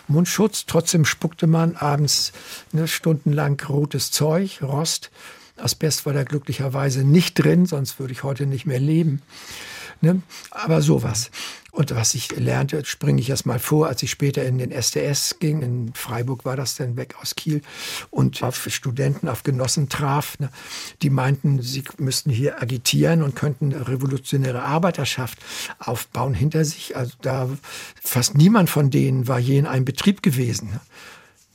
Mundschutz. 0.07 0.67
Trotzdem 0.67 1.03
spuckte 1.03 1.47
man 1.47 1.75
abends 1.75 2.31
ne, 2.73 2.87
stundenlang 2.87 3.59
rotes 3.67 4.11
Zeug, 4.11 4.61
Rost. 4.61 5.09
Asbest 5.57 6.05
war 6.05 6.13
da 6.13 6.23
glücklicherweise 6.23 7.03
nicht 7.03 7.43
drin, 7.43 7.65
sonst 7.65 7.99
würde 7.99 8.13
ich 8.13 8.21
heute 8.21 8.45
nicht 8.45 8.67
mehr 8.67 8.79
leben. 8.79 9.23
Ne? 10.03 10.21
Aber 10.51 10.81
sowas. 10.81 11.31
Und 11.71 11.95
was 11.95 12.13
ich 12.13 12.29
lernte, 12.35 12.83
springe 12.83 13.21
ich 13.21 13.29
erst 13.29 13.45
mal 13.45 13.57
vor, 13.57 13.87
als 13.87 14.03
ich 14.03 14.11
später 14.11 14.43
in 14.43 14.57
den 14.57 14.69
SDS 14.69 15.37
ging. 15.39 15.61
In 15.61 15.93
Freiburg 15.93 16.43
war 16.43 16.57
das 16.57 16.75
dann 16.75 16.97
weg 16.97 17.15
aus 17.21 17.35
Kiel 17.35 17.61
und 18.11 18.43
auf 18.43 18.67
Studenten, 18.69 19.29
auf 19.29 19.43
Genossen 19.43 19.87
traf, 19.87 20.37
ne? 20.39 20.49
die 21.01 21.09
meinten, 21.09 21.61
sie 21.61 21.85
müssten 21.99 22.31
hier 22.31 22.61
agitieren 22.61 23.23
und 23.23 23.37
könnten 23.37 23.73
eine 23.73 23.87
revolutionäre 23.87 24.61
Arbeiterschaft 24.61 25.39
aufbauen 25.79 26.33
hinter 26.33 26.65
sich. 26.65 26.97
Also 26.97 27.13
da 27.21 27.47
fast 28.03 28.35
niemand 28.35 28.69
von 28.69 28.91
denen 28.91 29.29
war 29.29 29.39
je 29.39 29.57
in 29.57 29.67
einem 29.67 29.85
Betrieb 29.85 30.21
gewesen. 30.21 30.69
Ne? 30.69 30.81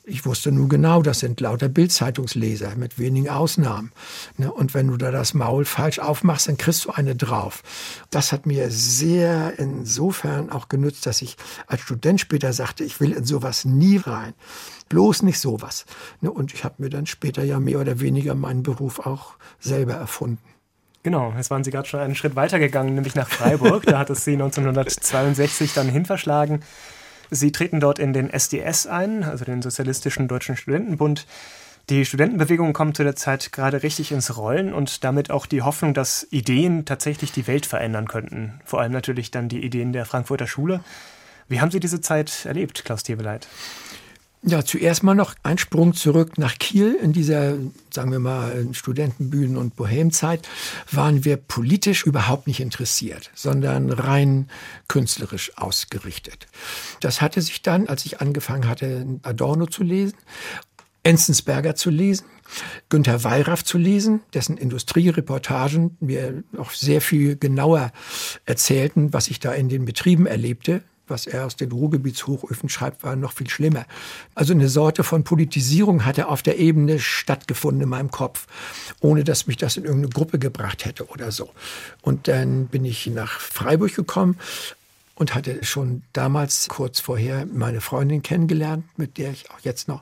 Ich 0.09 0.25
wusste 0.25 0.51
nur 0.51 0.67
genau, 0.67 1.03
das 1.03 1.19
sind 1.19 1.39
lauter 1.39 1.69
Bildzeitungsleser 1.69 2.75
mit 2.75 2.97
wenigen 2.97 3.29
Ausnahmen. 3.29 3.91
Ne? 4.37 4.51
Und 4.51 4.73
wenn 4.73 4.87
du 4.87 4.97
da 4.97 5.11
das 5.11 5.35
Maul 5.35 5.65
falsch 5.65 5.99
aufmachst, 5.99 6.47
dann 6.47 6.57
kriegst 6.57 6.85
du 6.85 6.89
eine 6.91 7.15
drauf. 7.15 7.61
Das 8.09 8.31
hat 8.31 8.47
mir 8.47 8.71
sehr 8.71 9.59
insofern 9.59 10.49
auch 10.49 10.67
genützt, 10.67 11.05
dass 11.05 11.21
ich 11.21 11.37
als 11.67 11.81
Student 11.81 12.19
später 12.19 12.53
sagte, 12.53 12.83
ich 12.83 12.99
will 12.99 13.11
in 13.11 13.23
sowas 13.23 13.65
nie 13.65 13.97
rein. 13.97 14.33
Bloß 14.89 15.21
nicht 15.21 15.39
sowas. 15.39 15.85
Ne? 16.21 16.31
Und 16.31 16.55
ich 16.55 16.63
habe 16.63 16.75
mir 16.79 16.89
dann 16.89 17.05
später 17.05 17.43
ja 17.43 17.59
mehr 17.59 17.79
oder 17.79 17.99
weniger 17.99 18.33
meinen 18.33 18.63
Beruf 18.63 18.99
auch 18.99 19.35
selber 19.59 19.93
erfunden. 19.93 20.39
Genau, 21.03 21.33
jetzt 21.37 21.51
waren 21.51 21.63
Sie 21.63 21.71
gerade 21.71 21.87
schon 21.87 21.99
einen 21.99 22.15
Schritt 22.15 22.35
weiter 22.35 22.57
gegangen, 22.57 22.95
nämlich 22.95 23.13
nach 23.13 23.29
Freiburg. 23.29 23.85
da 23.85 23.99
hat 23.99 24.09
es 24.09 24.25
Sie 24.25 24.33
1962 24.33 25.73
dann 25.73 25.87
hinverschlagen. 25.87 26.63
Sie 27.31 27.51
treten 27.51 27.79
dort 27.79 27.99
in 27.99 28.13
den 28.13 28.29
SDS 28.29 28.87
ein, 28.87 29.23
also 29.23 29.45
den 29.45 29.61
Sozialistischen 29.61 30.27
Deutschen 30.27 30.57
Studentenbund. 30.57 31.25
Die 31.89 32.05
Studentenbewegung 32.05 32.73
kommt 32.73 32.97
zu 32.97 33.03
der 33.03 33.15
Zeit 33.15 33.51
gerade 33.51 33.81
richtig 33.81 34.11
ins 34.11 34.37
Rollen 34.37 34.73
und 34.73 35.03
damit 35.03 35.31
auch 35.31 35.45
die 35.45 35.63
Hoffnung, 35.63 35.93
dass 35.93 36.27
Ideen 36.29 36.85
tatsächlich 36.85 37.31
die 37.31 37.47
Welt 37.47 37.65
verändern 37.65 38.07
könnten. 38.07 38.61
Vor 38.63 38.79
allem 38.79 38.91
natürlich 38.91 39.31
dann 39.31 39.49
die 39.49 39.63
Ideen 39.63 39.91
der 39.91 40.05
Frankfurter 40.05 40.45
Schule. 40.45 40.81
Wie 41.47 41.61
haben 41.61 41.71
Sie 41.71 41.79
diese 41.79 41.99
Zeit 41.99 42.45
erlebt, 42.45 42.85
Klaus 42.85 43.01
Teweleit? 43.01 43.47
Ja, 44.41 44.63
zuerst 44.63 45.03
mal 45.03 45.15
noch 45.15 45.35
ein 45.43 45.57
Sprung 45.57 45.93
zurück 45.93 46.37
nach 46.37 46.57
Kiel. 46.57 46.97
In 47.01 47.11
dieser, 47.11 47.57
sagen 47.93 48.11
wir 48.11 48.19
mal, 48.19 48.67
Studentenbühnen- 48.71 49.57
und 49.57 49.75
Bohemzeit 49.75 50.47
waren 50.89 51.25
wir 51.25 51.35
politisch 51.35 52.05
überhaupt 52.05 52.47
nicht 52.47 52.61
interessiert, 52.61 53.31
sondern 53.35 53.91
rein 53.91 54.49
künstlerisch 54.87 55.57
ausgerichtet. 55.57 56.47
Das 57.01 57.19
hatte 57.19 57.41
sich 57.41 57.63
dann, 57.63 57.87
als 57.87 58.05
ich 58.05 58.21
angefangen 58.21 58.69
hatte, 58.69 59.05
Adorno 59.23 59.65
zu 59.65 59.83
lesen, 59.83 60.15
Enzensberger 61.03 61.75
zu 61.75 61.89
lesen, 61.89 62.25
Günter 62.87 63.23
Wallraff 63.25 63.65
zu 63.65 63.77
lesen, 63.77 64.21
dessen 64.33 64.57
Industriereportagen 64.57 65.97
mir 65.99 66.43
auch 66.57 66.71
sehr 66.71 67.01
viel 67.01 67.35
genauer 67.35 67.91
erzählten, 68.45 69.11
was 69.13 69.27
ich 69.27 69.39
da 69.39 69.51
in 69.51 69.67
den 69.67 69.85
Betrieben 69.85 70.25
erlebte. 70.25 70.81
Was 71.09 71.27
er 71.27 71.45
aus 71.45 71.55
den 71.55 71.71
Ruhrgebietshochöfen 71.71 72.69
schreibt, 72.69 73.03
war 73.03 73.15
noch 73.15 73.33
viel 73.33 73.49
schlimmer. 73.49 73.85
Also 74.35 74.53
eine 74.53 74.69
Sorte 74.69 75.03
von 75.03 75.23
Politisierung 75.23 76.05
hatte 76.05 76.27
auf 76.27 76.41
der 76.41 76.59
Ebene 76.59 76.99
stattgefunden 76.99 77.83
in 77.83 77.89
meinem 77.89 78.11
Kopf, 78.11 78.47
ohne 79.01 79.23
dass 79.23 79.47
mich 79.47 79.57
das 79.57 79.77
in 79.77 79.85
irgendeine 79.85 80.13
Gruppe 80.13 80.39
gebracht 80.39 80.85
hätte 80.85 81.07
oder 81.07 81.31
so. 81.31 81.49
Und 82.01 82.27
dann 82.27 82.67
bin 82.67 82.85
ich 82.85 83.07
nach 83.07 83.39
Freiburg 83.39 83.95
gekommen, 83.95 84.37
und 85.19 85.35
hatte 85.35 85.63
schon 85.65 86.01
damals 86.13 86.69
kurz 86.69 87.01
vorher 87.01 87.45
meine 87.45 87.81
Freundin 87.81 88.23
kennengelernt, 88.23 88.85
mit 88.97 89.17
der 89.17 89.31
ich 89.31 89.51
auch 89.51 89.59
jetzt 89.59 89.89
noch 89.89 90.01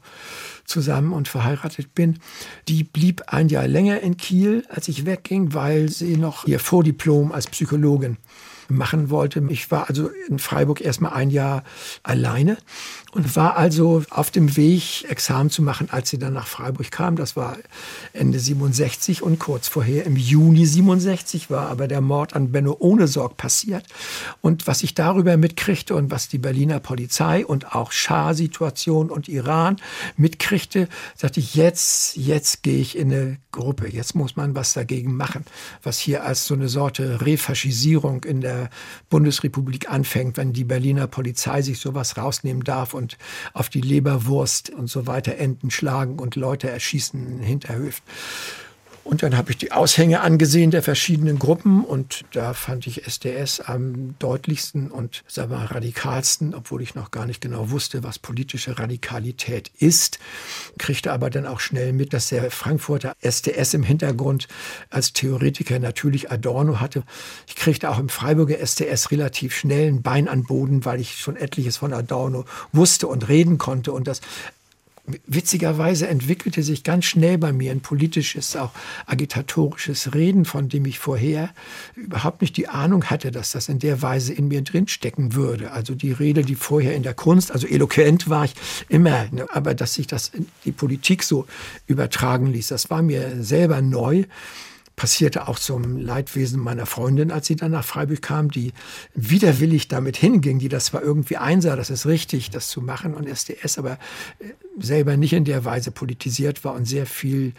zusammen 0.63 1.11
und 1.11 1.27
verheiratet 1.27 1.95
bin. 1.95 2.19
Die 2.67 2.83
blieb 2.83 3.23
ein 3.25 3.49
Jahr 3.49 3.67
länger 3.67 3.99
in 4.01 4.15
Kiel, 4.17 4.63
als 4.69 4.87
ich 4.87 5.07
wegging, 5.07 5.55
weil 5.55 5.89
sie 5.89 6.17
noch 6.17 6.45
ihr 6.45 6.59
Vordiplom 6.59 7.31
als 7.31 7.47
Psychologin 7.47 8.17
machen 8.69 9.09
wollte. 9.09 9.43
Ich 9.49 9.71
war 9.71 9.89
also 9.89 10.09
in 10.27 10.39
Freiburg 10.39 10.81
erstmal 10.81 11.13
ein 11.13 11.29
Jahr 11.29 11.63
alleine 12.03 12.57
und 13.11 13.35
war 13.35 13.57
also 13.57 14.03
auf 14.09 14.31
dem 14.31 14.55
Weg, 14.57 15.05
Examen 15.09 15.49
zu 15.49 15.61
machen, 15.61 15.89
als 15.91 16.09
sie 16.09 16.19
dann 16.19 16.33
nach 16.33 16.47
Freiburg 16.47 16.91
kam. 16.91 17.15
Das 17.15 17.35
war 17.35 17.57
Ende 18.13 18.39
67 18.39 19.23
und 19.23 19.39
kurz 19.39 19.67
vorher 19.67 20.05
im 20.05 20.15
Juni 20.15 20.65
67 20.65 21.49
war 21.49 21.69
aber 21.69 21.87
der 21.87 22.01
Mord 22.01 22.35
an 22.35 22.51
Benno 22.51 22.75
Ohnesorg 22.79 23.37
passiert. 23.37 23.85
Und 24.41 24.67
was 24.67 24.83
ich 24.83 24.93
darüber 24.93 25.37
mitkriegte 25.37 25.95
und 25.95 26.11
was 26.11 26.27
die 26.27 26.37
Berliner 26.37 26.79
Polizei 26.79 27.45
und 27.45 27.75
auch 27.75 27.91
Schah-Situation 27.91 29.09
und 29.09 29.27
Iran 29.27 29.77
mitkriegte, 30.15 30.87
sagte 31.15 31.39
ich, 31.39 31.55
jetzt, 31.55 32.17
jetzt 32.17 32.63
gehe 32.63 32.79
ich 32.79 32.97
in 32.97 33.11
eine 33.11 33.37
Gruppe. 33.51 33.87
Jetzt 33.87 34.15
muss 34.15 34.35
man 34.35 34.55
was 34.55 34.73
dagegen 34.73 35.15
machen, 35.15 35.45
was 35.81 35.97
hier 35.97 36.23
als 36.23 36.45
so 36.45 36.53
eine 36.53 36.69
Sorte 36.69 37.21
Refaschisierung 37.21 38.23
in 38.23 38.41
der 38.41 38.56
Bundesrepublik 39.09 39.89
anfängt, 39.89 40.37
wenn 40.37 40.53
die 40.53 40.63
Berliner 40.63 41.07
Polizei 41.07 41.61
sich 41.61 41.79
sowas 41.79 42.17
rausnehmen 42.17 42.63
darf 42.63 42.93
und 42.93 43.17
auf 43.53 43.69
die 43.69 43.81
Leberwurst 43.81 44.69
und 44.69 44.89
so 44.89 45.07
weiter 45.07 45.37
Enten 45.37 45.71
schlagen 45.71 46.19
und 46.19 46.35
Leute 46.35 46.69
erschießen 46.69 47.27
in 47.27 47.39
Hinterhöfen. 47.39 48.03
Und 49.07 49.23
dann 49.23 49.37
habe 49.37 49.51
ich 49.51 49.57
die 49.57 49.71
Aushänge 49.71 50.19
angesehen 50.19 50.69
der 50.69 50.83
verschiedenen 50.83 51.39
Gruppen 51.39 51.85
und 51.85 52.25
da 52.33 52.53
fand 52.53 52.87
ich 52.87 53.07
SDS 53.07 53.61
am 53.61 54.15
deutlichsten 54.19 54.91
und 54.91 55.23
sagen 55.27 55.51
wir, 55.51 55.59
radikalsten, 55.59 56.53
obwohl 56.53 56.81
ich 56.81 56.93
noch 56.93 57.09
gar 57.09 57.25
nicht 57.25 57.39
genau 57.39 57.71
wusste, 57.71 58.03
was 58.03 58.19
politische 58.19 58.77
Radikalität 58.77 59.71
ist. 59.79 60.19
Kriegte 60.77 61.13
aber 61.13 61.29
dann 61.29 61.45
auch 61.45 61.61
schnell 61.61 61.93
mit, 61.93 62.11
dass 62.11 62.27
der 62.27 62.51
Frankfurter 62.51 63.15
SDS 63.21 63.75
im 63.75 63.83
Hintergrund 63.83 64.49
als 64.89 65.13
Theoretiker 65.13 65.79
natürlich 65.79 66.29
Adorno 66.29 66.81
hatte. 66.81 67.03
Ich 67.47 67.55
kriegte 67.55 67.89
auch 67.89 67.99
im 67.99 68.09
Freiburger 68.09 68.59
SDS 68.59 69.11
relativ 69.11 69.55
schnell 69.55 69.87
ein 69.87 70.01
Bein 70.01 70.27
an 70.27 70.43
Boden, 70.43 70.83
weil 70.83 70.99
ich 70.99 71.15
schon 71.15 71.37
etliches 71.37 71.77
von 71.77 71.93
Adorno 71.93 72.43
wusste 72.73 73.07
und 73.07 73.29
reden 73.29 73.57
konnte 73.57 73.93
und 73.93 74.05
das 74.05 74.19
witzigerweise 75.25 76.07
entwickelte 76.07 76.63
sich 76.63 76.83
ganz 76.83 77.05
schnell 77.05 77.37
bei 77.37 77.53
mir 77.53 77.71
ein 77.71 77.79
politisches, 77.79 78.55
auch 78.55 78.71
agitatorisches 79.05 80.13
Reden, 80.13 80.45
von 80.45 80.67
dem 80.69 80.85
ich 80.85 80.99
vorher 80.99 81.49
überhaupt 81.95 82.41
nicht 82.41 82.57
die 82.57 82.67
Ahnung 82.67 83.05
hatte, 83.05 83.31
dass 83.31 83.51
das 83.51 83.69
in 83.69 83.79
der 83.79 84.01
Weise 84.01 84.33
in 84.33 84.49
mir 84.49 84.61
drinstecken 84.61 85.33
würde. 85.33 85.71
Also 85.71 85.95
die 85.95 86.11
Rede, 86.11 86.43
die 86.43 86.55
vorher 86.55 86.95
in 86.95 87.03
der 87.03 87.13
Kunst, 87.13 87.51
also 87.51 87.67
eloquent 87.67 88.29
war 88.29 88.45
ich 88.45 88.53
immer, 88.89 89.27
ne, 89.31 89.47
aber 89.49 89.73
dass 89.73 89.93
sich 89.93 90.07
das 90.07 90.29
in 90.29 90.47
die 90.65 90.71
Politik 90.73 91.23
so 91.23 91.47
übertragen 91.87 92.47
ließ, 92.47 92.67
das 92.67 92.89
war 92.89 93.01
mir 93.01 93.43
selber 93.43 93.81
neu 93.81 94.25
passierte 94.97 95.47
auch 95.47 95.59
zum 95.59 95.97
Leidwesen 95.97 96.59
meiner 96.59 96.87
Freundin, 96.87 97.31
als 97.31 97.45
sie 97.45 97.55
dann 97.55 97.71
nach 97.71 97.85
Freiburg 97.85 98.23
kam, 98.23 98.49
die 98.49 98.73
widerwillig 99.13 99.87
damit 99.87 100.17
hinging, 100.17 100.57
die 100.57 100.69
das 100.69 100.85
zwar 100.85 101.03
irgendwie 101.03 101.37
einsah, 101.37 101.75
das 101.75 101.91
ist 101.91 102.07
richtig, 102.07 102.49
das 102.49 102.67
zu 102.67 102.81
machen 102.81 103.13
und 103.13 103.27
SDS, 103.27 103.77
aber 103.77 103.99
äh, 104.39 104.53
selber 104.79 105.15
nicht 105.15 105.33
in 105.33 105.45
der 105.45 105.63
Weise 105.65 105.91
politisiert 105.91 106.63
war 106.63 106.73
und 106.73 106.85
sehr 106.85 107.05
viel 107.05 107.53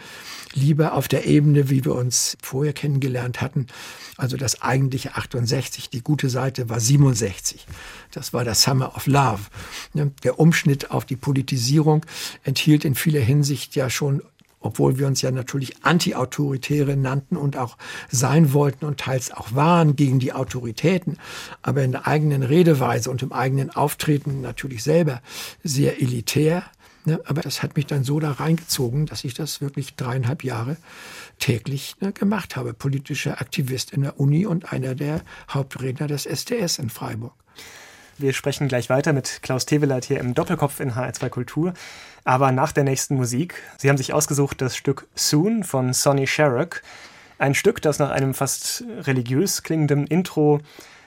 lieber 0.53 0.93
auf 0.93 1.07
der 1.07 1.25
Ebene, 1.27 1.69
wie 1.69 1.85
wir 1.85 1.95
uns 1.95 2.37
vorher 2.41 2.73
kennengelernt 2.73 3.39
hatten. 3.39 3.67
Also 4.17 4.35
das 4.35 4.61
eigentliche 4.61 5.15
68, 5.15 5.89
die 5.89 6.01
gute 6.01 6.29
Seite 6.29 6.67
war 6.67 6.81
67. 6.81 7.65
Das 8.11 8.33
war 8.33 8.43
das 8.43 8.63
Summer 8.63 8.97
of 8.97 9.07
Love. 9.07 9.43
Der 9.93 10.39
Umschnitt 10.39 10.91
auf 10.91 11.05
die 11.05 11.15
Politisierung 11.15 12.05
enthielt 12.43 12.83
in 12.83 12.95
vieler 12.95 13.21
Hinsicht 13.21 13.75
ja 13.75 13.89
schon 13.89 14.21
obwohl 14.59 14.97
wir 14.97 15.07
uns 15.07 15.21
ja 15.21 15.31
natürlich 15.31 15.83
Anti-Autoritäre 15.83 16.95
nannten 16.97 17.37
und 17.37 17.57
auch 17.57 17.77
sein 18.09 18.53
wollten 18.53 18.85
und 18.85 18.99
teils 18.99 19.31
auch 19.31 19.53
waren 19.53 19.95
gegen 19.95 20.19
die 20.19 20.33
Autoritäten, 20.33 21.17
aber 21.61 21.83
in 21.83 21.91
der 21.91 22.07
eigenen 22.07 22.43
Redeweise 22.43 23.09
und 23.09 23.21
im 23.21 23.31
eigenen 23.31 23.69
Auftreten 23.69 24.41
natürlich 24.41 24.83
selber 24.83 25.21
sehr 25.63 26.01
elitär. 26.01 26.63
Ne? 27.05 27.21
Aber 27.25 27.41
das 27.41 27.63
hat 27.63 27.75
mich 27.75 27.85
dann 27.85 28.03
so 28.03 28.19
da 28.19 28.31
reingezogen, 28.31 29.05
dass 29.05 29.23
ich 29.23 29.33
das 29.33 29.61
wirklich 29.61 29.95
dreieinhalb 29.95 30.43
Jahre 30.43 30.77
täglich 31.39 31.95
ne, 32.01 32.11
gemacht 32.11 32.55
habe. 32.55 32.73
Politischer 32.73 33.39
Aktivist 33.41 33.91
in 33.91 34.01
der 34.01 34.19
Uni 34.19 34.45
und 34.45 34.73
einer 34.73 34.95
der 34.95 35.21
Hauptredner 35.49 36.07
des 36.07 36.23
STS 36.23 36.79
in 36.79 36.89
Freiburg. 36.89 37.33
Wir 38.19 38.33
sprechen 38.33 38.67
gleich 38.67 38.89
weiter 38.89 39.13
mit 39.13 39.39
Klaus 39.43 39.65
Teweleit 39.65 40.03
hier 40.03 40.19
im 40.19 40.33
Doppelkopf 40.33 40.81
in 40.81 40.91
HR2 40.91 41.29
Kultur. 41.29 41.73
Aber 42.25 42.51
nach 42.51 42.73
der 42.73 42.83
nächsten 42.83 43.15
Musik. 43.15 43.53
Sie 43.77 43.87
haben 43.87 43.95
sich 43.95 44.11
ausgesucht 44.11 44.59
das 44.59 44.75
Stück 44.75 45.07
Soon 45.15 45.63
von 45.63 45.93
Sonny 45.93 46.27
Sharrock. 46.27 46.81
Ein 47.37 47.55
Stück, 47.55 47.81
das 47.81 47.97
nach 47.97 48.09
einem 48.09 48.33
fast 48.33 48.83
religiös 49.05 49.63
klingenden 49.63 50.05
Intro 50.05 50.59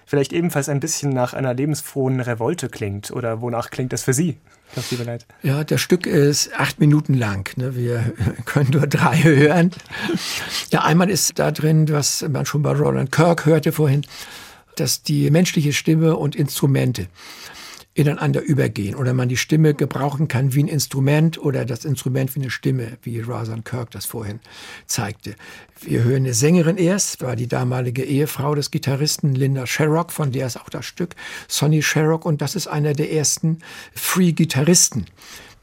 vielleicht 0.06 0.32
ebenfalls 0.32 0.70
ein 0.70 0.80
bisschen 0.80 1.10
nach 1.10 1.34
einer 1.34 1.52
lebensfrohen 1.52 2.20
Revolte 2.20 2.70
klingt. 2.70 3.10
Oder 3.10 3.42
wonach 3.42 3.68
klingt 3.68 3.92
das 3.92 4.04
für 4.04 4.14
Sie? 4.14 4.38
Klaus 4.72 4.88
Teweleit? 4.88 5.26
Ja, 5.42 5.64
das 5.64 5.82
Stück 5.82 6.06
ist 6.06 6.50
acht 6.58 6.80
Minuten 6.80 7.12
lang. 7.12 7.54
Ne? 7.58 7.76
Wir 7.76 8.14
können 8.46 8.70
nur 8.70 8.86
drei 8.86 9.22
hören. 9.22 9.70
Ja, 10.70 10.82
einmal 10.82 11.10
ist 11.10 11.38
da 11.38 11.50
drin, 11.50 11.90
was 11.90 12.26
man 12.26 12.46
schon 12.46 12.62
bei 12.62 12.72
Roland 12.72 13.12
Kirk 13.12 13.44
hörte 13.44 13.70
vorhin, 13.70 14.06
dass 14.76 15.02
die 15.02 15.30
menschliche 15.30 15.72
Stimme 15.72 16.16
und 16.16 16.36
Instrumente 16.36 17.08
ineinander 17.94 18.40
übergehen 18.40 18.94
oder 18.94 19.12
man 19.12 19.28
die 19.28 19.36
Stimme 19.36 19.74
gebrauchen 19.74 20.26
kann 20.26 20.54
wie 20.54 20.62
ein 20.62 20.68
Instrument 20.68 21.38
oder 21.38 21.66
das 21.66 21.84
Instrument 21.84 22.34
wie 22.34 22.40
eine 22.40 22.50
Stimme, 22.50 22.96
wie 23.02 23.20
Razan 23.20 23.64
Kirk 23.64 23.90
das 23.90 24.06
vorhin 24.06 24.40
zeigte. 24.86 25.34
Wir 25.80 26.02
hören 26.02 26.24
eine 26.24 26.32
Sängerin 26.32 26.78
erst, 26.78 27.20
war 27.20 27.36
die 27.36 27.48
damalige 27.48 28.02
Ehefrau 28.02 28.54
des 28.54 28.70
Gitarristen 28.70 29.34
Linda 29.34 29.66
Sherrock, 29.66 30.10
von 30.10 30.32
der 30.32 30.46
ist 30.46 30.58
auch 30.58 30.70
das 30.70 30.86
Stück, 30.86 31.16
Sonny 31.48 31.82
Sherrock 31.82 32.24
und 32.24 32.40
das 32.40 32.54
ist 32.54 32.66
einer 32.66 32.94
der 32.94 33.12
ersten 33.12 33.58
Free-Gitarristen 33.94 35.04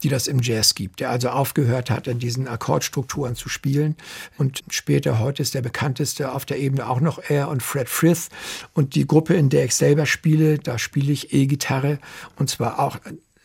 die 0.04 0.10
das 0.10 0.28
im 0.28 0.42
Jazz 0.42 0.76
gibt, 0.76 1.00
der 1.00 1.10
also 1.10 1.30
aufgehört 1.30 1.90
hat, 1.90 2.08
in 2.08 2.20
diesen 2.20 2.48
Akkordstrukturen 2.48 3.36
zu 3.36 3.50
spielen. 3.50 3.96
Und 4.38 4.64
später, 4.70 5.20
heute 5.20 5.42
ist 5.42 5.54
der 5.54 5.62
bekannteste 5.62 6.32
auf 6.32 6.46
der 6.46 6.60
Ebene 6.60 6.88
auch 6.88 7.02
noch 7.02 7.20
er 7.30 7.50
und 7.50 7.64
Fred 7.64 7.90
Frith. 7.90 8.30
Und 8.74 8.96
die 8.96 9.08
Gruppe, 9.08 9.36
in 9.36 9.50
der 9.50 9.66
ich 9.66 9.76
selber 9.76 10.06
spiele, 10.06 10.58
da 10.58 10.78
spiele 10.78 11.12
ich 11.12 11.34
E-Gitarre 11.34 12.00
und 12.38 12.50
zwar 12.50 12.80
auch 12.80 12.98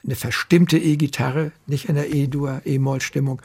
eine 0.04 0.16
verstimmte 0.16 0.78
E-Gitarre, 0.78 1.52
nicht 1.66 1.88
in 1.88 1.94
der 1.94 2.12
E-Dur, 2.12 2.60
E-Moll-Stimmung. 2.64 3.40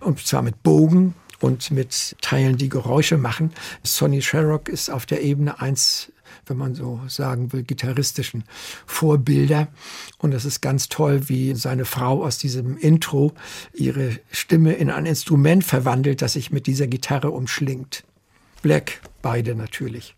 Und 0.00 0.26
zwar 0.26 0.42
mit 0.42 0.62
Bogen 0.62 1.14
und 1.40 1.70
mit 1.70 2.16
Teilen, 2.20 2.56
die 2.58 2.68
Geräusche 2.68 3.16
machen. 3.16 3.52
Sonny 3.82 4.20
Sherrock 4.20 4.68
ist 4.68 4.90
auf 4.90 5.06
der 5.06 5.22
Ebene 5.22 5.60
eins 5.60 6.12
wenn 6.50 6.58
man 6.58 6.74
so 6.74 7.00
sagen 7.08 7.52
will, 7.52 7.62
gitarristischen 7.62 8.44
Vorbilder. 8.84 9.68
Und 10.18 10.34
es 10.34 10.44
ist 10.44 10.60
ganz 10.60 10.88
toll, 10.88 11.28
wie 11.28 11.54
seine 11.54 11.84
Frau 11.86 12.22
aus 12.24 12.36
diesem 12.36 12.76
Intro 12.76 13.32
ihre 13.72 14.18
Stimme 14.30 14.74
in 14.74 14.90
ein 14.90 15.06
Instrument 15.06 15.64
verwandelt, 15.64 16.20
das 16.20 16.34
sich 16.34 16.50
mit 16.50 16.66
dieser 16.66 16.88
Gitarre 16.88 17.30
umschlingt. 17.30 18.04
Black, 18.60 19.00
beide 19.22 19.54
natürlich. 19.54 20.16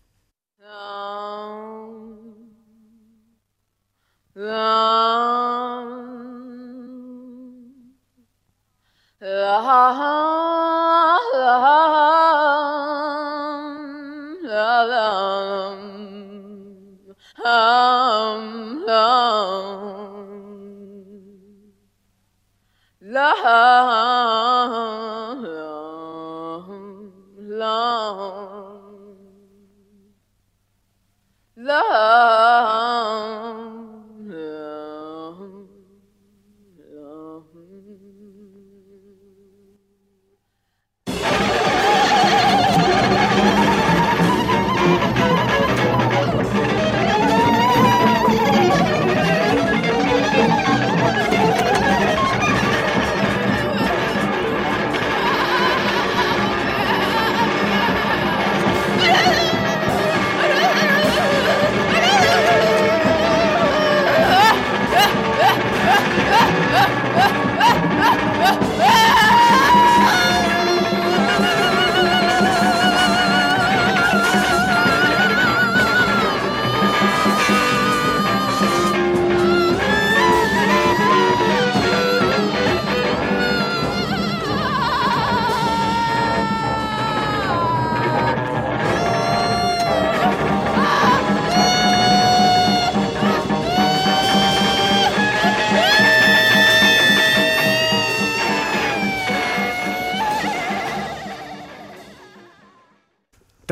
home, 17.43 18.87
home. 18.87 20.23
Love. 23.01 23.82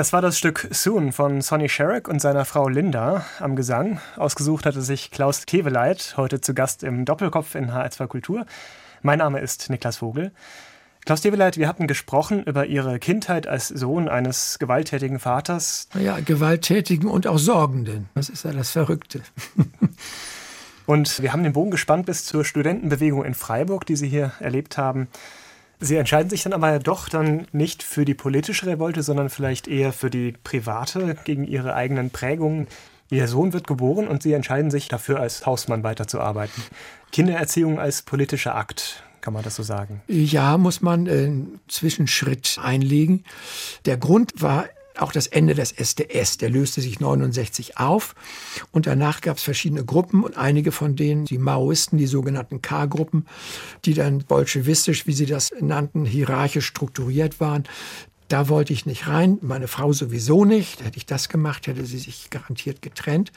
Das 0.01 0.13
war 0.13 0.21
das 0.23 0.39
Stück 0.39 0.67
Soon 0.71 1.11
von 1.11 1.41
Sonny 1.41 1.69
Sherrick 1.69 2.07
und 2.07 2.19
seiner 2.19 2.43
Frau 2.43 2.67
Linda 2.67 3.23
am 3.39 3.55
Gesang. 3.55 4.01
Ausgesucht 4.17 4.65
hatte 4.65 4.81
sich 4.81 5.11
Klaus 5.11 5.45
Keveleit, 5.45 6.15
heute 6.17 6.41
zu 6.41 6.55
Gast 6.55 6.81
im 6.81 7.05
Doppelkopf 7.05 7.53
in 7.53 7.69
HR2 7.69 8.07
Kultur. 8.07 8.47
Mein 9.03 9.19
Name 9.19 9.41
ist 9.41 9.69
Niklas 9.69 9.97
Vogel. 9.97 10.31
Klaus 11.05 11.21
Keveleit, 11.21 11.57
wir 11.57 11.67
hatten 11.67 11.85
gesprochen 11.85 12.43
über 12.45 12.65
Ihre 12.65 12.97
Kindheit 12.97 13.45
als 13.45 13.67
Sohn 13.67 14.09
eines 14.09 14.57
gewalttätigen 14.57 15.19
Vaters. 15.19 15.87
Ja, 15.93 16.19
gewalttätigen 16.19 17.07
und 17.07 17.27
auch 17.27 17.37
sorgenden. 17.37 18.09
Das 18.15 18.29
ist 18.29 18.43
ja 18.43 18.53
das 18.53 18.71
Verrückte. 18.71 19.21
und 20.87 21.21
wir 21.21 21.31
haben 21.31 21.43
den 21.43 21.53
Bogen 21.53 21.69
gespannt 21.69 22.07
bis 22.07 22.25
zur 22.25 22.43
Studentenbewegung 22.43 23.23
in 23.23 23.35
Freiburg, 23.35 23.85
die 23.85 23.95
Sie 23.95 24.09
hier 24.09 24.31
erlebt 24.39 24.79
haben. 24.79 25.09
Sie 25.83 25.95
entscheiden 25.95 26.29
sich 26.29 26.43
dann 26.43 26.53
aber 26.53 26.77
doch 26.77 27.09
dann 27.09 27.47
nicht 27.51 27.81
für 27.81 28.05
die 28.05 28.13
politische 28.13 28.67
Revolte, 28.67 29.01
sondern 29.01 29.29
vielleicht 29.29 29.67
eher 29.67 29.91
für 29.91 30.11
die 30.11 30.33
private 30.43 31.15
gegen 31.23 31.43
ihre 31.43 31.73
eigenen 31.73 32.11
Prägungen. 32.11 32.67
Ihr 33.09 33.27
Sohn 33.27 33.51
wird 33.51 33.65
geboren 33.65 34.07
und 34.07 34.21
Sie 34.21 34.31
entscheiden 34.31 34.69
sich 34.69 34.87
dafür, 34.87 35.19
als 35.19 35.45
Hausmann 35.47 35.83
weiterzuarbeiten. 35.83 36.63
Kindererziehung 37.11 37.79
als 37.79 38.03
politischer 38.03 38.55
Akt. 38.55 39.03
Kann 39.21 39.33
man 39.33 39.43
das 39.43 39.55
so 39.55 39.63
sagen? 39.63 40.01
Ja, 40.07 40.57
muss 40.57 40.81
man 40.81 41.07
einen 41.09 41.59
Zwischenschritt 41.67 42.59
einlegen. 42.61 43.23
Der 43.85 43.97
Grund 43.97 44.33
war 44.39 44.65
auch 45.01 45.11
das 45.11 45.27
Ende 45.27 45.55
des 45.55 45.71
SDS. 45.71 46.37
Der 46.37 46.49
löste 46.49 46.81
sich 46.81 46.99
69 46.99 47.77
auf 47.77 48.15
und 48.71 48.87
danach 48.87 49.21
gab 49.21 49.37
es 49.37 49.43
verschiedene 49.43 49.83
Gruppen 49.83 50.23
und 50.23 50.37
einige 50.37 50.71
von 50.71 50.95
denen, 50.95 51.25
die 51.25 51.37
Maoisten, 51.37 51.97
die 51.97 52.07
sogenannten 52.07 52.61
K-Gruppen, 52.61 53.25
die 53.85 53.93
dann 53.93 54.19
bolschewistisch, 54.19 55.07
wie 55.07 55.13
sie 55.13 55.25
das 55.25 55.51
nannten, 55.59 56.05
hierarchisch 56.05 56.65
strukturiert 56.65 57.39
waren, 57.39 57.63
da 58.31 58.47
wollte 58.47 58.71
ich 58.71 58.85
nicht 58.85 59.09
rein, 59.09 59.39
meine 59.41 59.67
Frau 59.67 59.91
sowieso 59.91 60.45
nicht. 60.45 60.85
Hätte 60.85 60.95
ich 60.95 61.05
das 61.05 61.27
gemacht, 61.27 61.67
hätte 61.67 61.85
sie 61.85 61.97
sich 61.97 62.29
garantiert 62.29 62.81
getrennt. 62.81 63.33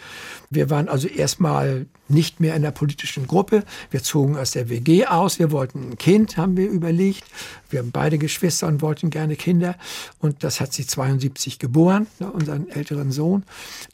Wir 0.51 0.71
waren 0.71 0.89
also 0.89 1.09
erstmal 1.09 1.87
nicht 2.09 2.41
mehr 2.41 2.55
in 2.55 2.63
der 2.63 2.71
politischen 2.71 3.27
Gruppe. 3.27 3.65
Wir 3.91 4.03
zogen 4.03 4.37
aus 4.37 4.51
der 4.53 4.69
WG 4.69 5.07
aus. 5.07 5.39
Wir 5.39 5.51
wollten 5.51 5.91
ein 5.91 5.99
Kind, 5.99 6.37
haben 6.37 6.57
wir 6.57 6.69
überlegt. 6.69 7.25
Wir 7.71 7.81
haben 7.81 7.91
beide 7.91 8.19
Geschwister 8.19 8.67
und 8.67 8.83
wollten 8.83 9.11
gerne 9.11 9.37
Kinder. 9.37 9.77
Und 10.19 10.45
das 10.45 10.61
hat 10.61 10.73
sie 10.73 10.87
72 10.87 11.59
geboren, 11.59 12.07
ne, 12.19 12.31
unseren 12.31 12.69
älteren 12.69 13.11
Sohn 13.11 13.45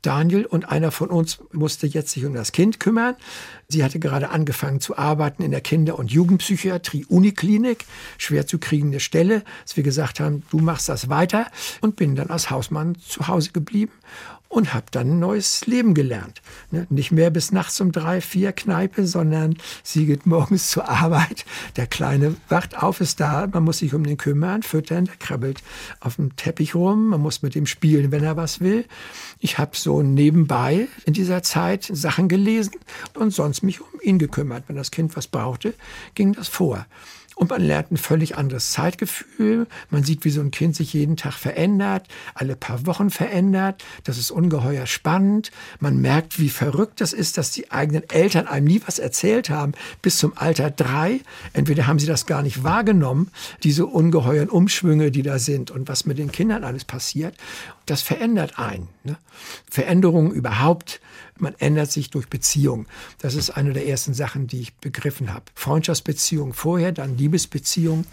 Daniel. 0.02 0.44
Und 0.44 0.68
einer 0.68 0.90
von 0.90 1.08
uns 1.08 1.38
musste 1.52 1.86
jetzt 1.86 2.10
sich 2.10 2.24
um 2.24 2.34
das 2.34 2.52
Kind 2.52 2.80
kümmern. 2.80 3.14
Sie 3.68 3.84
hatte 3.84 4.00
gerade 4.00 4.30
angefangen 4.30 4.80
zu 4.80 4.98
arbeiten 4.98 5.42
in 5.42 5.52
der 5.52 5.60
Kinder- 5.60 5.98
und 5.98 6.10
Jugendpsychiatrie 6.10 7.04
Uniklinik, 7.06 7.86
schwer 8.18 8.46
zu 8.46 8.58
kriegende 8.58 8.98
Stelle, 8.98 9.44
dass 9.64 9.76
wir 9.76 9.84
gesagt 9.84 10.18
haben, 10.18 10.42
du 10.50 10.58
machst 10.58 10.88
das 10.88 11.08
weiter 11.08 11.46
und 11.80 11.96
bin 11.96 12.16
dann 12.16 12.30
als 12.30 12.50
Hausmann 12.50 12.96
zu 12.96 13.28
Hause 13.28 13.52
geblieben 13.52 13.92
und 14.50 14.74
habe 14.74 14.86
dann 14.90 15.12
ein 15.12 15.18
neues 15.20 15.64
Leben 15.66 15.94
gelernt. 15.94 16.42
Ne? 16.72 16.86
Nicht 16.90 17.12
mehr 17.12 17.30
bis 17.30 17.52
nachts 17.52 17.80
um 17.80 17.92
drei, 17.92 18.20
vier 18.20 18.52
Kneipe, 18.52 19.06
sondern 19.06 19.56
sie 19.84 20.06
geht 20.06 20.26
morgens 20.26 20.70
zur 20.70 20.88
Arbeit. 20.88 21.46
Der 21.76 21.86
Kleine 21.86 22.34
wacht 22.48 22.76
auf, 22.76 23.00
ist 23.00 23.20
da, 23.20 23.46
man 23.50 23.62
muss 23.62 23.78
sich 23.78 23.94
um 23.94 24.04
den 24.04 24.18
kümmern, 24.18 24.62
füttern, 24.62 25.06
der 25.06 25.16
krabbelt 25.16 25.62
auf 26.00 26.16
dem 26.16 26.34
Teppich 26.34 26.74
rum, 26.74 27.08
man 27.08 27.20
muss 27.20 27.42
mit 27.42 27.54
ihm 27.54 27.66
spielen, 27.66 28.10
wenn 28.10 28.24
er 28.24 28.36
was 28.36 28.60
will. 28.60 28.84
Ich 29.38 29.58
habe 29.58 29.76
so 29.76 30.02
nebenbei 30.02 30.88
in 31.06 31.12
dieser 31.12 31.44
Zeit 31.44 31.88
Sachen 31.90 32.28
gelesen 32.28 32.74
und 33.14 33.32
sonst 33.32 33.62
mich 33.62 33.80
um 33.80 34.00
ihn 34.02 34.18
gekümmert. 34.18 34.64
Wenn 34.66 34.76
das 34.76 34.90
Kind 34.90 35.16
was 35.16 35.28
brauchte, 35.28 35.74
ging 36.16 36.32
das 36.32 36.48
vor. 36.48 36.86
Und 37.40 37.48
man 37.48 37.62
lernt 37.62 37.90
ein 37.90 37.96
völlig 37.96 38.36
anderes 38.36 38.72
Zeitgefühl. 38.72 39.66
Man 39.88 40.04
sieht, 40.04 40.26
wie 40.26 40.30
so 40.30 40.42
ein 40.42 40.50
Kind 40.50 40.76
sich 40.76 40.92
jeden 40.92 41.16
Tag 41.16 41.32
verändert, 41.32 42.06
alle 42.34 42.54
paar 42.54 42.84
Wochen 42.84 43.08
verändert. 43.08 43.82
Das 44.04 44.18
ist 44.18 44.30
ungeheuer 44.30 44.84
spannend. 44.84 45.50
Man 45.78 46.02
merkt, 46.02 46.38
wie 46.38 46.50
verrückt 46.50 47.00
das 47.00 47.14
ist, 47.14 47.38
dass 47.38 47.50
die 47.50 47.70
eigenen 47.70 48.02
Eltern 48.10 48.46
einem 48.46 48.66
nie 48.66 48.82
was 48.84 48.98
erzählt 48.98 49.48
haben, 49.48 49.72
bis 50.02 50.18
zum 50.18 50.36
Alter 50.36 50.70
drei. 50.70 51.20
Entweder 51.54 51.86
haben 51.86 51.98
sie 51.98 52.06
das 52.06 52.26
gar 52.26 52.42
nicht 52.42 52.62
wahrgenommen, 52.62 53.30
diese 53.62 53.86
ungeheuren 53.86 54.50
Umschwünge, 54.50 55.10
die 55.10 55.22
da 55.22 55.38
sind 55.38 55.70
und 55.70 55.88
was 55.88 56.04
mit 56.04 56.18
den 56.18 56.32
Kindern 56.32 56.62
alles 56.62 56.84
passiert. 56.84 57.34
Das 57.86 58.02
verändert 58.02 58.58
einen. 58.58 58.88
Ne? 59.02 59.16
Veränderungen 59.70 60.30
überhaupt 60.32 61.00
man 61.40 61.54
ändert 61.58 61.90
sich 61.90 62.10
durch 62.10 62.28
Beziehung. 62.28 62.86
Das 63.18 63.34
ist 63.34 63.50
eine 63.50 63.72
der 63.72 63.86
ersten 63.86 64.14
Sachen, 64.14 64.46
die 64.46 64.60
ich 64.60 64.74
begriffen 64.74 65.32
habe. 65.32 65.44
Freundschaftsbeziehung 65.54 66.52
vorher, 66.52 66.92
dann 66.92 67.16
Liebesbeziehung, 67.16 68.04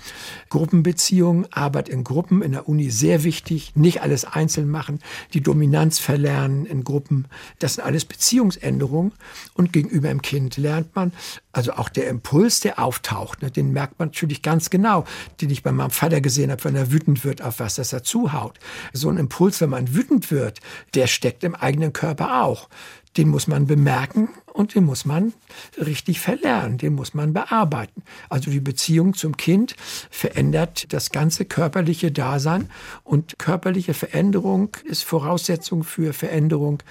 Gruppenbeziehung, 0.50 1.46
Arbeit 1.52 1.90
in 1.90 2.04
Gruppen 2.04 2.42
in 2.42 2.52
der 2.54 2.68
Uni 2.68 2.90
sehr 2.90 3.24
wichtig. 3.24 3.74
Nicht 3.76 4.02
alles 4.02 4.26
einzeln 4.26 4.70
machen, 4.70 5.00
die 5.34 5.42
Dominanz 5.42 6.00
verlernen 6.00 6.66
in 6.66 6.84
Gruppen. 6.84 7.26
Das 7.60 7.76
sind 7.76 7.84
alles 7.84 8.06
Beziehungsänderungen. 8.06 9.14
Und 9.54 9.74
gegenüber 9.74 10.10
dem 10.10 10.22
Kind 10.22 10.58
lernt 10.58 10.96
man, 10.96 11.12
also 11.52 11.74
auch 11.74 11.90
der 11.90 12.08
Impuls, 12.08 12.60
der 12.60 12.80
auftaucht, 12.80 13.42
ne, 13.42 13.50
den 13.50 13.72
merkt 13.72 13.98
man 13.98 14.10
natürlich 14.10 14.42
ganz 14.44 14.70
genau, 14.70 15.06
den 15.42 15.50
ich 15.50 15.64
bei 15.64 15.72
meinem 15.72 15.90
Vater 15.90 16.22
gesehen 16.22 16.52
habe, 16.52 16.64
wenn 16.64 16.76
er 16.76 16.92
wütend 16.92 17.24
wird 17.24 17.42
auf 17.42 17.60
was, 17.60 17.76
das 17.76 17.94
er 17.94 18.04
zuhaut. 18.04 18.60
So 18.94 19.10
ein 19.10 19.18
Impuls, 19.18 19.60
wenn 19.60 19.72
man 19.72 19.96
wütend 19.96 20.30
wird, 20.30 20.60
der 20.94 21.08
steckt 21.08 21.44
im 21.44 21.56
eigenen 21.56 21.94
Körper 21.94 22.44
auch 22.44 22.70
den 23.18 23.30
muss 23.30 23.48
man 23.48 23.66
bemerken 23.66 24.30
und 24.54 24.76
den 24.76 24.86
muss 24.86 25.06
man 25.06 25.34
richtig 25.78 26.20
verlernen, 26.20 26.78
den 26.78 26.94
muss 26.94 27.14
man 27.14 27.34
bearbeiten. 27.34 28.04
Also 28.30 28.52
die 28.52 28.60
Beziehung 28.60 29.14
zum 29.14 29.38
Kind 29.38 29.76
verändert 30.10 30.94
das 30.94 31.12
ganze 31.12 31.46
körperliche 31.46 32.12
Dasein 32.12 32.70
und 33.04 33.40
körperliche 33.40 33.94
Veränderung 33.94 34.76
ist 34.84 35.04
Voraussetzung 35.04 35.84
für 35.84 36.14
Veränderung 36.14 36.84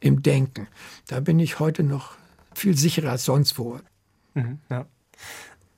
im 0.00 0.22
Denken. 0.22 0.68
Da 1.08 1.20
bin 1.20 1.38
ich 1.38 1.60
heute 1.60 1.82
noch 1.82 2.12
viel 2.54 2.76
sicherer 2.76 3.10
als 3.12 3.24
sonst 3.24 3.58
wo. 3.58 3.78
Mhm, 4.34 4.58
ja. 4.70 4.86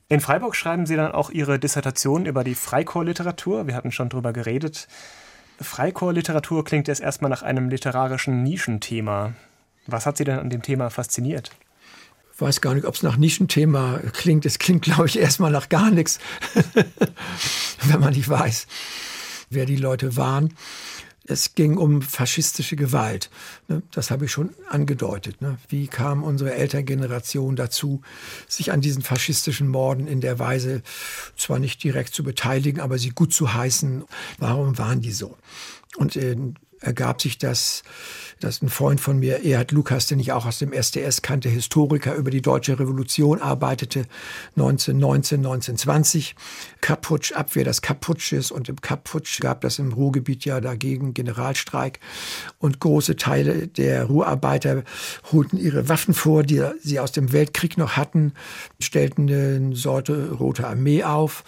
In 0.09 0.21
Freiburg 0.21 0.55
schreiben 0.55 0.87
Sie 0.87 0.95
dann 0.95 1.11
auch 1.11 1.31
Ihre 1.31 1.59
Dissertation 1.59 2.27
über 2.27 2.45
die 2.45 2.55
Freikorpsliteratur. 2.55 3.67
Wir 3.67 3.75
hatten 3.75 3.91
schon 3.91 4.09
darüber 4.09 4.33
geredet. 4.33 4.87
Freikorpsliteratur 5.61 6.65
klingt 6.65 6.87
jetzt 6.87 7.01
erstmal 7.01 7.31
nach 7.31 7.43
einem 7.43 7.69
literarischen 7.69 8.43
Nischenthema. 8.45 9.35
Was 9.87 10.07
hat 10.07 10.17
Sie 10.17 10.25
denn 10.25 10.39
an 10.39 10.51
dem 10.51 10.63
Thema 10.63 10.91
fasziniert? 10.91 11.51
Ich 12.35 12.41
weiß 12.41 12.61
gar 12.61 12.75
nicht, 12.75 12.87
ob 12.87 12.95
es 12.95 13.03
nach 13.03 13.17
Nischenthema 13.17 13.99
klingt. 14.13 14.45
Es 14.45 14.59
klingt, 14.59 14.83
glaube 14.83 15.07
ich, 15.07 15.19
erstmal 15.19 15.51
nach 15.51 15.69
gar 15.69 15.91
nichts, 15.91 16.19
wenn 17.85 18.01
man 18.01 18.13
nicht 18.13 18.29
weiß, 18.29 18.67
wer 19.49 19.65
die 19.65 19.77
Leute 19.77 20.17
waren. 20.17 20.53
Es 21.29 21.55
ging 21.55 21.77
um 21.77 22.03
faschistische 22.03 22.77
Gewalt. 22.77 23.31
Ne? 23.69 23.83
Das 23.91 24.11
habe 24.11 24.27
ich 24.27 24.33
schon 24.33 24.51
angedeutet. 24.69 25.41
Ne? 25.41 25.59
Wie 25.69 25.89
kam 25.89 26.23
unsere 26.23 26.55
Elterngeneration 26.55 27.57
dazu, 27.57 28.03
sich 28.47 28.71
an 28.71 28.81
diesen 28.81 29.03
faschistischen 29.03 29.69
Morden 29.69 30.07
in 30.07 30.21
der 30.21 30.39
Weise 30.39 30.83
zwar 31.37 31.59
nicht 31.59 31.83
direkt 31.83 32.15
zu 32.15 32.23
beteiligen, 32.23 32.81
aber 32.81 32.99
sie 32.99 33.11
gut 33.11 33.33
zu 33.33 33.55
heißen? 33.55 34.05
Warum 34.39 34.79
waren 34.79 35.01
die 35.01 35.13
so? 35.13 35.37
Und 35.97 36.17
äh, 36.17 36.37
ergab 36.81 37.21
sich 37.23 37.39
das, 37.39 37.83
dass 38.41 38.61
ein 38.61 38.69
Freund 38.69 39.01
von 39.01 39.19
mir, 39.19 39.45
Erhard 39.45 39.73
Lukas, 39.73 40.07
den 40.07 40.21
ich 40.21 40.33
auch 40.33 40.45
aus 40.45 40.59
dem 40.59 40.73
SDS 40.73 41.23
kannte, 41.23 41.49
Historiker 41.49 42.15
über 42.15 42.31
die 42.31 42.43
deutsche 42.43 42.79
Revolution 42.79 43.41
arbeitete, 43.41 44.07
1919, 44.57 45.39
1920, 45.39 46.35
Kaputsch, 46.81 47.33
Abwehr 47.33 47.65
des 47.65 47.81
Kaputsches 47.81 48.51
und 48.51 48.69
im 48.69 48.81
Kaputsch 48.81 49.41
gab 49.41 49.63
das 49.63 49.79
im 49.79 49.93
Ruhrgebiet 49.93 50.45
ja 50.45 50.61
dagegen 50.61 51.15
Generalstreik. 51.15 52.01
Und 52.59 52.79
große 52.81 53.17
Teile 53.17 53.69
der 53.69 54.05
Ruhrarbeiter 54.05 54.85
holten 55.33 55.57
ihre 55.59 55.89
Waffen 55.89 56.13
vor, 56.13 56.43
die 56.43 56.63
sie 56.83 57.01
aus 57.01 57.13
dem 57.13 57.33
Weltkrieg 57.33 57.79
noch 57.79 57.97
hatten, 57.97 58.35
stellten 58.81 59.31
eine 59.31 59.75
Sorte 59.75 60.33
Rote 60.33 60.67
Armee 60.67 61.05
auf 61.05 61.43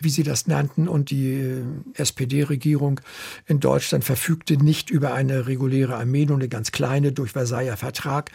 wie 0.00 0.10
sie 0.10 0.22
das 0.22 0.46
nannten. 0.46 0.88
Und 0.88 1.10
die 1.10 1.34
äh, 1.34 1.64
SPD-Regierung 1.94 3.00
in 3.46 3.60
Deutschland 3.60 4.04
verfügte 4.04 4.56
nicht 4.56 4.90
über 4.90 5.14
eine 5.14 5.46
reguläre 5.46 5.96
Armee, 5.96 6.26
nur 6.26 6.36
eine 6.36 6.48
ganz 6.48 6.72
kleine 6.72 7.12
durch 7.12 7.32
Versailler 7.32 7.76
Vertrag, 7.76 8.30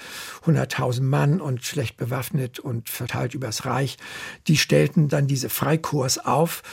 100.000 0.46 1.02
Mann 1.02 1.42
und 1.42 1.64
schlecht 1.64 1.98
bewaffnet 1.98 2.60
und 2.60 2.90
verteilt 2.90 3.34
übers 3.34 3.66
Reich. 3.66 3.98
Die 4.48 4.58
stellten 4.58 5.08
dann 5.08 5.28
diese 5.28 5.50
Freikorps 5.50 6.18
auf. 6.18 6.64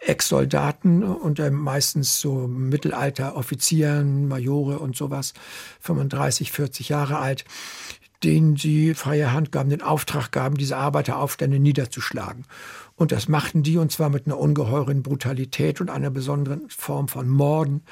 Ex-Soldaten 0.00 1.02
unter 1.02 1.50
meistens 1.50 2.20
so 2.20 2.46
Mittelalter-Offizieren, 2.46 4.28
Majore 4.28 4.78
und 4.78 4.96
sowas, 4.96 5.32
35, 5.80 6.52
40 6.52 6.90
Jahre 6.90 7.18
alt, 7.18 7.44
denen 8.22 8.56
sie 8.56 8.94
freie 8.94 9.32
Hand 9.32 9.52
gaben, 9.52 9.70
den 9.70 9.82
Auftrag 9.82 10.32
gaben, 10.32 10.56
diese 10.56 10.76
Arbeiteraufstände 10.76 11.58
niederzuschlagen. 11.58 12.44
Und 12.96 13.12
das 13.12 13.28
machten 13.28 13.62
die 13.62 13.76
und 13.76 13.92
zwar 13.92 14.08
mit 14.08 14.26
einer 14.26 14.38
ungeheuren 14.38 15.02
Brutalität 15.02 15.82
und 15.82 15.90
einer 15.90 16.08
besonderen 16.10 16.68
Form 16.70 17.08
von 17.08 17.28
Morden, 17.28 17.82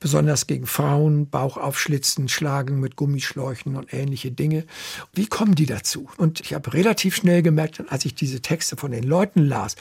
besonders 0.00 0.48
gegen 0.48 0.66
Frauen, 0.66 1.28
Bauch 1.30 1.56
aufschlitzen, 1.56 2.28
schlagen 2.28 2.80
mit 2.80 2.96
Gummischläuchen 2.96 3.76
und 3.76 3.94
ähnliche 3.94 4.32
Dinge. 4.32 4.64
Wie 5.12 5.26
kommen 5.26 5.54
die 5.54 5.66
dazu? 5.66 6.08
Und 6.16 6.40
ich 6.40 6.52
habe 6.52 6.74
relativ 6.74 7.14
schnell 7.14 7.42
gemerkt, 7.42 7.84
als 7.90 8.04
ich 8.04 8.16
diese 8.16 8.42
Texte 8.42 8.76
von 8.76 8.90
den 8.90 9.04
Leuten 9.04 9.46
las, 9.46 9.76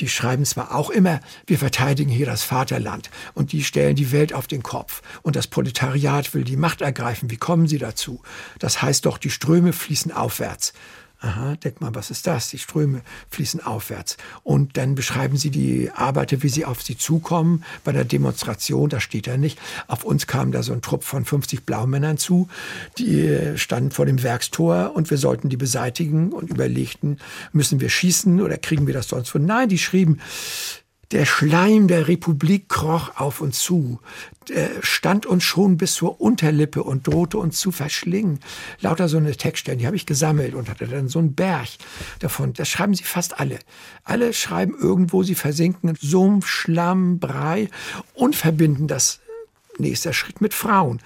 die 0.00 0.08
schreiben 0.08 0.44
zwar 0.44 0.74
auch 0.74 0.90
immer, 0.90 1.20
wir 1.46 1.58
verteidigen 1.58 2.10
hier 2.10 2.26
das 2.26 2.42
Vaterland 2.42 3.10
und 3.34 3.52
die 3.52 3.62
stellen 3.62 3.94
die 3.94 4.10
Welt 4.10 4.34
auf 4.34 4.48
den 4.48 4.64
Kopf 4.64 5.02
und 5.22 5.36
das 5.36 5.46
Proletariat 5.46 6.34
will 6.34 6.42
die 6.42 6.56
Macht 6.56 6.80
ergreifen. 6.80 7.30
Wie 7.30 7.36
kommen 7.36 7.68
sie 7.68 7.78
dazu? 7.78 8.22
Das 8.58 8.82
heißt 8.82 9.06
doch, 9.06 9.18
die 9.18 9.30
Ströme 9.30 9.72
fließen 9.72 10.10
aufwärts. 10.10 10.72
Aha, 11.22 11.56
denk 11.56 11.82
mal, 11.82 11.94
was 11.94 12.10
ist 12.10 12.26
das? 12.26 12.48
Die 12.48 12.58
Ströme 12.58 13.02
fließen 13.28 13.60
aufwärts. 13.62 14.16
Und 14.42 14.78
dann 14.78 14.94
beschreiben 14.94 15.36
sie 15.36 15.50
die 15.50 15.90
Arbeiter, 15.94 16.42
wie 16.42 16.48
sie 16.48 16.64
auf 16.64 16.82
sie 16.82 16.96
zukommen. 16.96 17.62
Bei 17.84 17.92
der 17.92 18.06
Demonstration, 18.06 18.88
da 18.88 19.00
steht 19.00 19.28
er 19.28 19.36
nicht. 19.36 19.58
Auf 19.86 20.04
uns 20.04 20.26
kam 20.26 20.50
da 20.50 20.62
so 20.62 20.72
ein 20.72 20.80
Trupp 20.80 21.04
von 21.04 21.26
50 21.26 21.66
Blaumännern 21.66 22.16
zu. 22.16 22.48
Die 22.96 23.52
standen 23.56 23.90
vor 23.90 24.06
dem 24.06 24.22
Werkstor 24.22 24.92
und 24.94 25.10
wir 25.10 25.18
sollten 25.18 25.50
die 25.50 25.58
beseitigen 25.58 26.32
und 26.32 26.48
überlegten, 26.48 27.18
müssen 27.52 27.80
wir 27.80 27.90
schießen 27.90 28.40
oder 28.40 28.56
kriegen 28.56 28.86
wir 28.86 28.94
das 28.94 29.08
sonst 29.08 29.28
von? 29.28 29.44
Nein, 29.44 29.68
die 29.68 29.78
schrieben, 29.78 30.20
der 31.12 31.24
Schleim 31.24 31.88
der 31.88 32.08
Republik 32.08 32.68
kroch 32.68 33.16
auf 33.16 33.40
uns 33.40 33.60
zu, 33.60 34.00
stand 34.80 35.26
uns 35.26 35.44
schon 35.44 35.76
bis 35.76 35.94
zur 35.94 36.20
Unterlippe 36.20 36.82
und 36.82 37.06
drohte 37.06 37.38
uns 37.38 37.58
zu 37.58 37.72
verschlingen. 37.72 38.40
Lauter 38.80 39.08
so 39.08 39.16
eine 39.16 39.36
Textstellen, 39.36 39.78
die 39.78 39.86
habe 39.86 39.96
ich 39.96 40.06
gesammelt 40.06 40.54
und 40.54 40.68
hatte 40.68 40.86
dann 40.86 41.08
so 41.08 41.18
einen 41.18 41.34
Berg 41.34 41.68
davon. 42.20 42.52
Das 42.52 42.68
schreiben 42.68 42.94
sie 42.94 43.04
fast 43.04 43.40
alle. 43.40 43.58
Alle 44.04 44.32
schreiben 44.32 44.74
irgendwo, 44.78 45.22
sie 45.22 45.34
versinken 45.34 45.96
Sumpf, 46.00 46.46
Schlamm, 46.46 47.18
Brei 47.18 47.68
und 48.14 48.36
verbinden 48.36 48.86
das 48.86 49.20
Nächster 49.80 50.12
Schritt 50.12 50.40
mit 50.40 50.54
Frauen. 50.54 51.00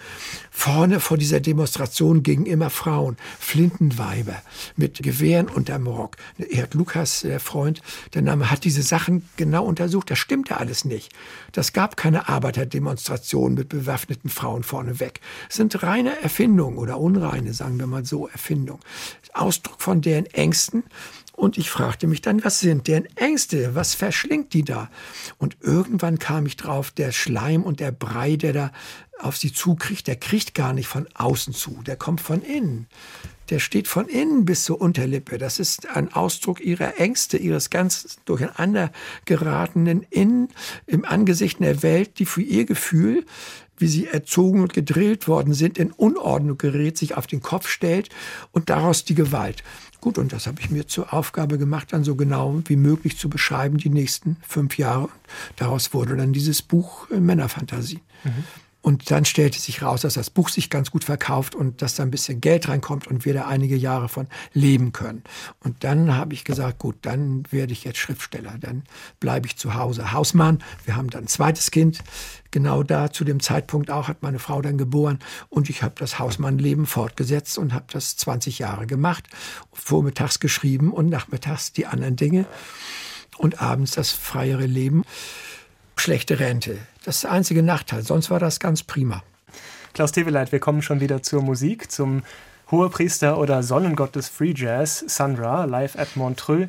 Vorne 0.50 1.00
vor 1.00 1.18
dieser 1.18 1.40
Demonstration 1.40 2.22
gingen 2.22 2.46
immer 2.46 2.70
Frauen, 2.70 3.16
Flintenweiber 3.38 4.42
mit 4.76 5.02
Gewehren 5.02 5.48
unterm 5.48 5.86
Rock. 5.86 6.16
Erd 6.38 6.74
Lukas, 6.74 7.20
der 7.20 7.40
Freund, 7.40 7.82
der 8.14 8.22
Name, 8.22 8.50
hat 8.50 8.64
diese 8.64 8.82
Sachen 8.82 9.28
genau 9.36 9.64
untersucht. 9.64 10.10
Das 10.10 10.18
stimmte 10.18 10.58
alles 10.58 10.84
nicht. 10.84 11.12
Das 11.52 11.72
gab 11.72 11.96
keine 11.96 12.28
Arbeiterdemonstration 12.28 13.54
mit 13.54 13.68
bewaffneten 13.68 14.30
Frauen 14.30 14.62
vorneweg. 14.62 15.20
Es 15.48 15.56
sind 15.56 15.82
reine 15.82 16.20
Erfindungen 16.22 16.78
oder 16.78 16.98
unreine, 16.98 17.52
sagen 17.52 17.78
wir 17.78 17.86
mal 17.86 18.04
so, 18.04 18.28
Erfindungen. 18.28 18.82
Ausdruck 19.34 19.82
von 19.82 20.00
deren 20.00 20.26
Ängsten 20.26 20.84
und 21.36 21.58
ich 21.58 21.68
fragte 21.68 22.06
mich 22.06 22.22
dann, 22.22 22.44
was 22.44 22.60
sind 22.60 22.86
deren 22.86 23.06
Ängste? 23.16 23.74
Was 23.74 23.94
verschlingt 23.94 24.52
die 24.52 24.64
da? 24.64 24.88
Und 25.38 25.56
irgendwann 25.60 26.18
kam 26.18 26.46
ich 26.46 26.56
drauf, 26.56 26.90
der 26.90 27.12
Schleim 27.12 27.64
und 27.64 27.80
der 27.80 27.90
Brei, 27.90 28.36
der 28.36 28.52
da 28.52 28.72
auf 29.18 29.36
sie 29.36 29.52
zukriegt, 29.52 30.06
der 30.06 30.16
kriegt 30.16 30.54
gar 30.54 30.72
nicht 30.72 30.86
von 30.86 31.08
außen 31.14 31.52
zu, 31.52 31.82
der 31.86 31.96
kommt 31.96 32.20
von 32.20 32.42
innen. 32.42 32.86
Der 33.50 33.58
steht 33.58 33.88
von 33.88 34.08
innen 34.08 34.46
bis 34.46 34.64
zur 34.64 34.80
Unterlippe. 34.80 35.36
Das 35.36 35.58
ist 35.58 35.86
ein 35.88 36.10
Ausdruck 36.12 36.60
ihrer 36.60 36.98
Ängste, 36.98 37.36
ihres 37.36 37.68
ganz 37.68 38.16
durcheinander 38.24 38.90
geratenen 39.26 40.02
Innen 40.08 40.48
im 40.86 41.04
Angesicht 41.04 41.60
der 41.60 41.82
Welt, 41.82 42.18
die 42.18 42.24
für 42.24 42.40
ihr 42.40 42.64
Gefühl 42.64 43.26
wie 43.76 43.88
sie 43.88 44.06
erzogen 44.06 44.60
und 44.60 44.72
gedrillt 44.72 45.28
worden 45.28 45.54
sind, 45.54 45.78
in 45.78 45.90
Unordnung 45.90 46.58
gerät, 46.58 46.96
sich 46.96 47.16
auf 47.16 47.26
den 47.26 47.40
Kopf 47.40 47.68
stellt 47.68 48.08
und 48.52 48.70
daraus 48.70 49.04
die 49.04 49.14
Gewalt. 49.14 49.64
Gut, 50.04 50.18
und 50.18 50.34
das 50.34 50.46
habe 50.46 50.60
ich 50.60 50.68
mir 50.68 50.86
zur 50.86 51.14
Aufgabe 51.14 51.56
gemacht, 51.56 51.94
dann 51.94 52.04
so 52.04 52.14
genau 52.14 52.60
wie 52.66 52.76
möglich 52.76 53.16
zu 53.16 53.30
beschreiben, 53.30 53.78
die 53.78 53.88
nächsten 53.88 54.36
fünf 54.46 54.76
Jahre. 54.76 55.08
Daraus 55.56 55.94
wurde 55.94 56.14
dann 56.14 56.34
dieses 56.34 56.60
Buch 56.60 57.10
äh, 57.10 57.20
Männerfantasie. 57.20 58.00
Mhm. 58.22 58.44
Und 58.82 59.10
dann 59.10 59.24
stellte 59.24 59.58
sich 59.58 59.80
raus, 59.80 60.02
dass 60.02 60.12
das 60.12 60.28
Buch 60.28 60.50
sich 60.50 60.68
ganz 60.68 60.90
gut 60.90 61.04
verkauft 61.04 61.54
und 61.54 61.80
dass 61.80 61.94
da 61.94 62.02
ein 62.02 62.10
bisschen 62.10 62.42
Geld 62.42 62.68
reinkommt 62.68 63.06
und 63.06 63.24
wir 63.24 63.32
da 63.32 63.46
einige 63.46 63.76
Jahre 63.76 64.10
von 64.10 64.26
leben 64.52 64.92
können. 64.92 65.22
Und 65.60 65.84
dann 65.84 66.14
habe 66.14 66.34
ich 66.34 66.44
gesagt, 66.44 66.80
gut, 66.80 66.96
dann 67.00 67.44
werde 67.50 67.72
ich 67.72 67.84
jetzt 67.84 67.96
Schriftsteller, 67.96 68.56
dann 68.60 68.82
bleibe 69.20 69.46
ich 69.46 69.56
zu 69.56 69.72
Hause 69.72 70.12
Hausmann. 70.12 70.62
Wir 70.84 70.96
haben 70.96 71.08
dann 71.08 71.24
ein 71.24 71.28
zweites 71.28 71.70
Kind. 71.70 72.00
Genau 72.54 72.84
da 72.84 73.10
zu 73.10 73.24
dem 73.24 73.40
Zeitpunkt 73.40 73.90
auch 73.90 74.06
hat 74.06 74.22
meine 74.22 74.38
Frau 74.38 74.62
dann 74.62 74.78
geboren 74.78 75.18
und 75.48 75.68
ich 75.70 75.82
habe 75.82 75.96
das 75.98 76.20
Hausmannleben 76.20 76.86
fortgesetzt 76.86 77.58
und 77.58 77.74
habe 77.74 77.86
das 77.90 78.16
20 78.16 78.60
Jahre 78.60 78.86
gemacht. 78.86 79.24
Vormittags 79.72 80.38
geschrieben 80.38 80.92
und 80.92 81.08
nachmittags 81.08 81.72
die 81.72 81.86
anderen 81.86 82.14
Dinge 82.14 82.46
und 83.38 83.60
abends 83.60 83.90
das 83.90 84.12
freiere 84.12 84.66
Leben 84.66 85.02
schlechte 85.96 86.38
Rente. 86.38 86.78
Das 87.04 87.16
ist 87.16 87.24
der 87.24 87.32
einzige 87.32 87.64
Nachteil. 87.64 88.04
Sonst 88.04 88.30
war 88.30 88.38
das 88.38 88.60
ganz 88.60 88.84
prima. 88.84 89.24
Klaus 89.92 90.12
Teveleit, 90.12 90.52
wir 90.52 90.60
kommen 90.60 90.80
schon 90.80 91.00
wieder 91.00 91.24
zur 91.24 91.42
Musik, 91.42 91.90
zum 91.90 92.22
Hohepriester 92.70 93.36
oder 93.36 93.64
Sonnengott 93.64 94.14
des 94.14 94.28
Free 94.28 94.54
Jazz, 94.54 95.04
Sandra, 95.08 95.64
live 95.64 95.98
at 95.98 96.14
Montreux, 96.14 96.68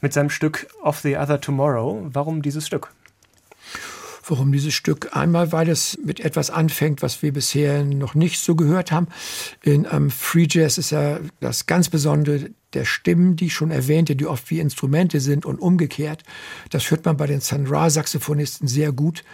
mit 0.00 0.12
seinem 0.12 0.30
Stück 0.30 0.66
Of 0.82 0.98
the 0.98 1.16
Other 1.16 1.40
Tomorrow. 1.40 2.08
Warum 2.12 2.42
dieses 2.42 2.66
Stück? 2.66 2.90
Warum 4.26 4.52
dieses 4.52 4.74
Stück? 4.74 5.16
Einmal, 5.16 5.52
weil 5.52 5.68
es 5.68 5.98
mit 6.04 6.20
etwas 6.20 6.50
anfängt, 6.50 7.02
was 7.02 7.22
wir 7.22 7.32
bisher 7.32 7.84
noch 7.84 8.14
nicht 8.14 8.40
so 8.40 8.54
gehört 8.54 8.92
haben. 8.92 9.08
In 9.62 9.86
ähm, 9.90 10.10
Free 10.10 10.46
Jazz 10.48 10.78
ist 10.78 10.90
ja 10.90 11.18
das 11.40 11.66
ganz 11.66 11.88
Besondere 11.88 12.50
der 12.74 12.84
Stimmen, 12.84 13.36
die 13.36 13.46
ich 13.46 13.54
schon 13.54 13.70
erwähnte, 13.70 14.16
die 14.16 14.26
oft 14.26 14.50
wie 14.50 14.60
Instrumente 14.60 15.20
sind 15.20 15.46
und 15.46 15.58
umgekehrt. 15.58 16.22
Das 16.70 16.90
hört 16.90 17.04
man 17.04 17.16
bei 17.16 17.26
den 17.26 17.40
Sun 17.40 17.66
Ra-Saxophonisten 17.66 18.68
sehr 18.68 18.92
gut. 18.92 19.24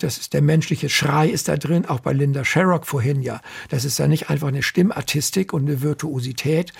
Das 0.00 0.18
ist 0.18 0.32
der 0.32 0.42
menschliche 0.42 0.88
Schrei 0.88 1.28
ist 1.28 1.48
da 1.48 1.56
drin, 1.56 1.86
auch 1.86 2.00
bei 2.00 2.12
Linda 2.12 2.44
Sherrock 2.44 2.86
vorhin 2.86 3.22
ja. 3.22 3.40
Das 3.68 3.84
ist 3.84 3.98
ja 3.98 4.08
nicht 4.08 4.30
einfach 4.30 4.48
eine 4.48 4.62
Stimmartistik 4.62 5.52
und 5.52 5.68
eine 5.68 5.82
Virtuosität, 5.82 6.72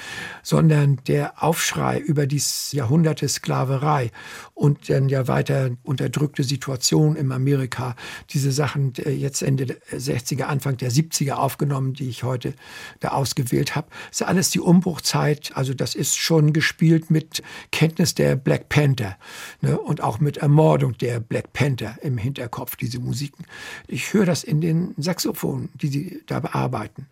sondern 0.42 0.98
der 1.06 1.42
Aufschrei 1.42 1.98
über 1.98 2.26
dieses 2.26 2.72
Jahrhundert 2.72 3.20
der 3.20 3.28
Sklaverei 3.28 4.10
und 4.54 4.90
dann 4.90 5.08
ja 5.08 5.28
weiter 5.28 5.70
unterdrückte 5.82 6.44
Situation 6.44 7.16
in 7.16 7.32
Amerika. 7.32 7.96
Diese 8.30 8.52
Sachen 8.52 8.92
jetzt 8.96 9.42
Ende 9.42 9.66
der 9.66 9.76
60er, 9.92 10.44
Anfang 10.44 10.76
der 10.76 10.90
70er 10.90 11.32
aufgenommen, 11.32 11.94
die 11.94 12.08
ich 12.08 12.22
heute 12.22 12.54
da 13.00 13.08
ausgewählt 13.08 13.76
habe. 13.76 13.88
Das 14.10 14.20
ist 14.20 14.26
alles 14.26 14.50
die 14.50 14.60
Umbruchzeit, 14.60 15.52
also 15.54 15.74
das 15.74 15.87
das 15.88 15.94
ist 15.94 16.18
schon 16.18 16.52
gespielt 16.52 17.10
mit 17.10 17.42
Kenntnis 17.72 18.14
der 18.14 18.36
Black 18.36 18.68
Panther 18.68 19.16
ne, 19.62 19.78
und 19.80 20.02
auch 20.02 20.20
mit 20.20 20.36
Ermordung 20.36 20.98
der 20.98 21.18
Black 21.18 21.54
Panther 21.54 21.96
im 22.02 22.18
Hinterkopf, 22.18 22.76
diese 22.76 22.98
Musiken. 22.98 23.46
Ich 23.86 24.12
höre 24.12 24.26
das 24.26 24.44
in 24.44 24.60
den 24.60 24.94
Saxophonen, 24.98 25.70
die 25.74 25.88
sie 25.88 26.22
da 26.26 26.40
bearbeiten. 26.40 27.06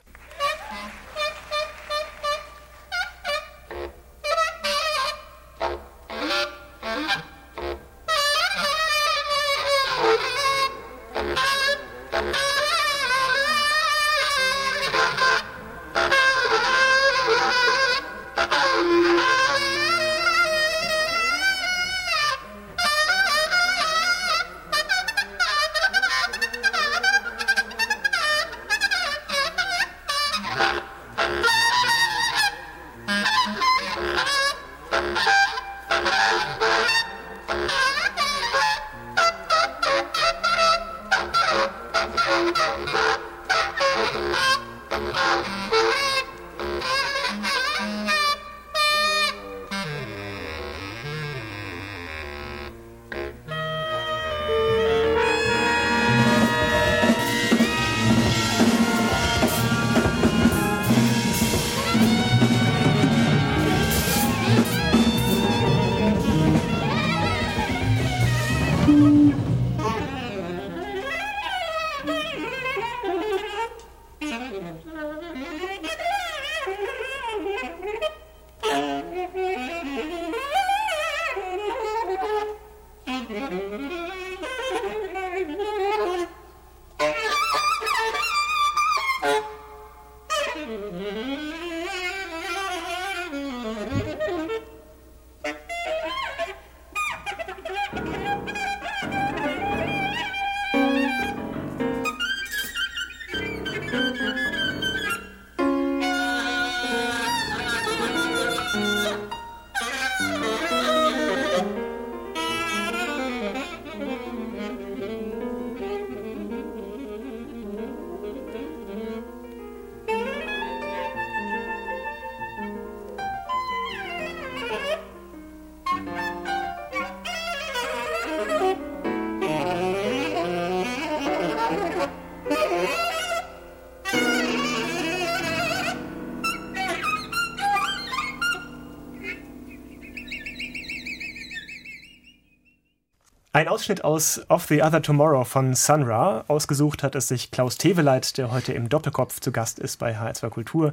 Ein 143.57 143.68
Ausschnitt 143.68 144.04
aus 144.04 144.42
Of 144.50 144.66
the 144.66 144.82
Other 144.82 145.00
Tomorrow 145.00 145.42
von 145.42 145.74
Sun 145.74 146.02
Ra. 146.02 146.44
Ausgesucht 146.46 147.02
hat 147.02 147.14
es 147.14 147.28
sich 147.28 147.50
Klaus 147.50 147.78
Teveleit, 147.78 148.36
der 148.36 148.50
heute 148.50 148.74
im 148.74 148.90
Doppelkopf 148.90 149.40
zu 149.40 149.50
Gast 149.50 149.78
ist 149.78 149.98
bei 149.98 150.14
HR2 150.14 150.50
Kultur. 150.50 150.92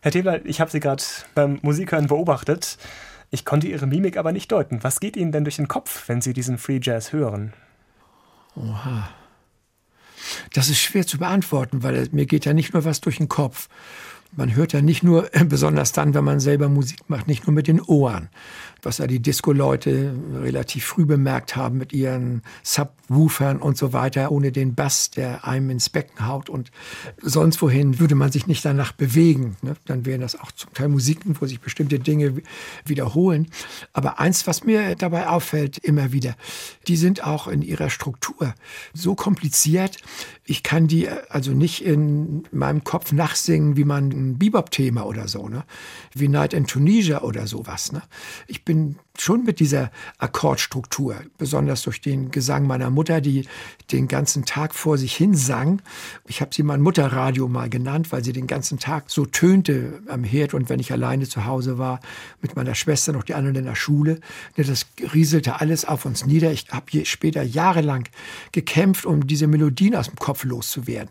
Herr 0.00 0.12
Teveleit, 0.12 0.42
ich 0.44 0.60
habe 0.60 0.70
Sie 0.70 0.78
gerade 0.78 1.02
beim 1.34 1.58
Musikhören 1.62 2.06
beobachtet. 2.06 2.78
Ich 3.30 3.44
konnte 3.44 3.66
Ihre 3.66 3.88
Mimik 3.88 4.18
aber 4.18 4.30
nicht 4.30 4.52
deuten. 4.52 4.84
Was 4.84 5.00
geht 5.00 5.16
Ihnen 5.16 5.32
denn 5.32 5.42
durch 5.42 5.56
den 5.56 5.66
Kopf, 5.66 6.08
wenn 6.08 6.20
Sie 6.20 6.32
diesen 6.32 6.58
Free 6.58 6.78
Jazz 6.80 7.12
hören? 7.12 7.54
Oha. 8.54 9.08
Das 10.54 10.68
ist 10.68 10.78
schwer 10.78 11.08
zu 11.08 11.18
beantworten, 11.18 11.82
weil 11.82 12.06
mir 12.12 12.26
geht 12.26 12.44
ja 12.44 12.52
nicht 12.52 12.72
nur 12.72 12.84
was 12.84 13.00
durch 13.00 13.16
den 13.16 13.28
Kopf. 13.28 13.68
Man 14.36 14.54
hört 14.54 14.72
ja 14.72 14.80
nicht 14.80 15.02
nur, 15.02 15.28
besonders 15.46 15.92
dann, 15.92 16.14
wenn 16.14 16.24
man 16.24 16.40
selber 16.40 16.68
Musik 16.68 17.00
macht, 17.08 17.26
nicht 17.26 17.46
nur 17.46 17.54
mit 17.54 17.66
den 17.66 17.80
Ohren, 17.80 18.28
was 18.82 18.98
ja 18.98 19.06
die 19.06 19.20
Disco-Leute 19.20 20.14
relativ 20.34 20.84
früh 20.84 21.04
bemerkt 21.04 21.56
haben 21.56 21.78
mit 21.78 21.92
ihren 21.92 22.42
Subwoofern 22.62 23.58
und 23.58 23.76
so 23.76 23.92
weiter, 23.92 24.30
ohne 24.30 24.52
den 24.52 24.74
Bass, 24.74 25.10
der 25.10 25.44
einem 25.44 25.70
ins 25.70 25.88
Becken 25.88 26.26
haut 26.26 26.48
und 26.48 26.70
sonst 27.20 27.60
wohin 27.60 27.98
würde 27.98 28.14
man 28.14 28.30
sich 28.30 28.46
nicht 28.46 28.64
danach 28.64 28.92
bewegen. 28.92 29.56
Ne? 29.62 29.74
Dann 29.86 30.06
wären 30.06 30.20
das 30.20 30.38
auch 30.38 30.52
zum 30.52 30.72
Teil 30.74 30.88
Musiken, 30.88 31.36
wo 31.40 31.46
sich 31.46 31.60
bestimmte 31.60 31.98
Dinge 31.98 32.40
wiederholen. 32.84 33.48
Aber 33.92 34.20
eins, 34.20 34.46
was 34.46 34.64
mir 34.64 34.94
dabei 34.94 35.28
auffällt, 35.28 35.78
immer 35.78 36.12
wieder, 36.12 36.36
die 36.86 36.96
sind 36.96 37.24
auch 37.24 37.48
in 37.48 37.62
ihrer 37.62 37.90
Struktur 37.90 38.54
so 38.94 39.14
kompliziert. 39.14 39.98
Ich 40.50 40.64
kann 40.64 40.88
die 40.88 41.08
also 41.08 41.52
nicht 41.52 41.84
in 41.84 42.42
meinem 42.50 42.82
Kopf 42.82 43.12
nachsingen, 43.12 43.76
wie 43.76 43.84
man 43.84 44.08
ein 44.08 44.36
Bebop-Thema 44.36 45.06
oder 45.06 45.28
so, 45.28 45.48
ne? 45.48 45.62
wie 46.12 46.26
Night 46.26 46.54
in 46.54 46.66
Tunisia 46.66 47.22
oder 47.22 47.46
sowas. 47.46 47.92
Ne? 47.92 48.02
Ich 48.48 48.64
bin 48.64 48.96
schon 49.16 49.44
mit 49.44 49.60
dieser 49.60 49.90
Akkordstruktur, 50.18 51.16
besonders 51.38 51.82
durch 51.82 52.00
den 52.00 52.30
Gesang 52.30 52.66
meiner 52.66 52.90
Mutter, 52.90 53.20
die 53.20 53.46
den 53.92 54.08
ganzen 54.08 54.44
Tag 54.44 54.74
vor 54.74 54.98
sich 54.98 55.14
hin 55.14 55.34
sang. 55.34 55.82
Ich 56.26 56.40
habe 56.40 56.54
sie 56.54 56.62
mein 56.62 56.80
Mutterradio 56.80 57.46
mal 57.46 57.68
genannt, 57.68 58.10
weil 58.12 58.24
sie 58.24 58.32
den 58.32 58.46
ganzen 58.46 58.78
Tag 58.78 59.10
so 59.10 59.26
tönte 59.26 60.00
am 60.08 60.24
Herd 60.24 60.54
und 60.54 60.68
wenn 60.68 60.80
ich 60.80 60.90
alleine 60.90 61.28
zu 61.28 61.44
Hause 61.44 61.78
war, 61.78 62.00
mit 62.40 62.56
meiner 62.56 62.74
Schwester 62.74 63.12
noch 63.12 63.24
die 63.24 63.34
anderen 63.34 63.56
in 63.56 63.64
der 63.66 63.74
Schule. 63.74 64.20
Ne, 64.56 64.64
das 64.64 64.86
rieselte 65.12 65.60
alles 65.60 65.84
auf 65.84 66.06
uns 66.06 66.26
nieder. 66.26 66.50
Ich 66.50 66.66
habe 66.70 67.04
später 67.04 67.42
jahrelang 67.42 68.08
gekämpft, 68.52 69.04
um 69.04 69.26
diese 69.26 69.46
Melodien 69.46 69.94
aus 69.94 70.06
dem 70.06 70.16
Kopf 70.16 70.39
loszuwerden, 70.44 71.10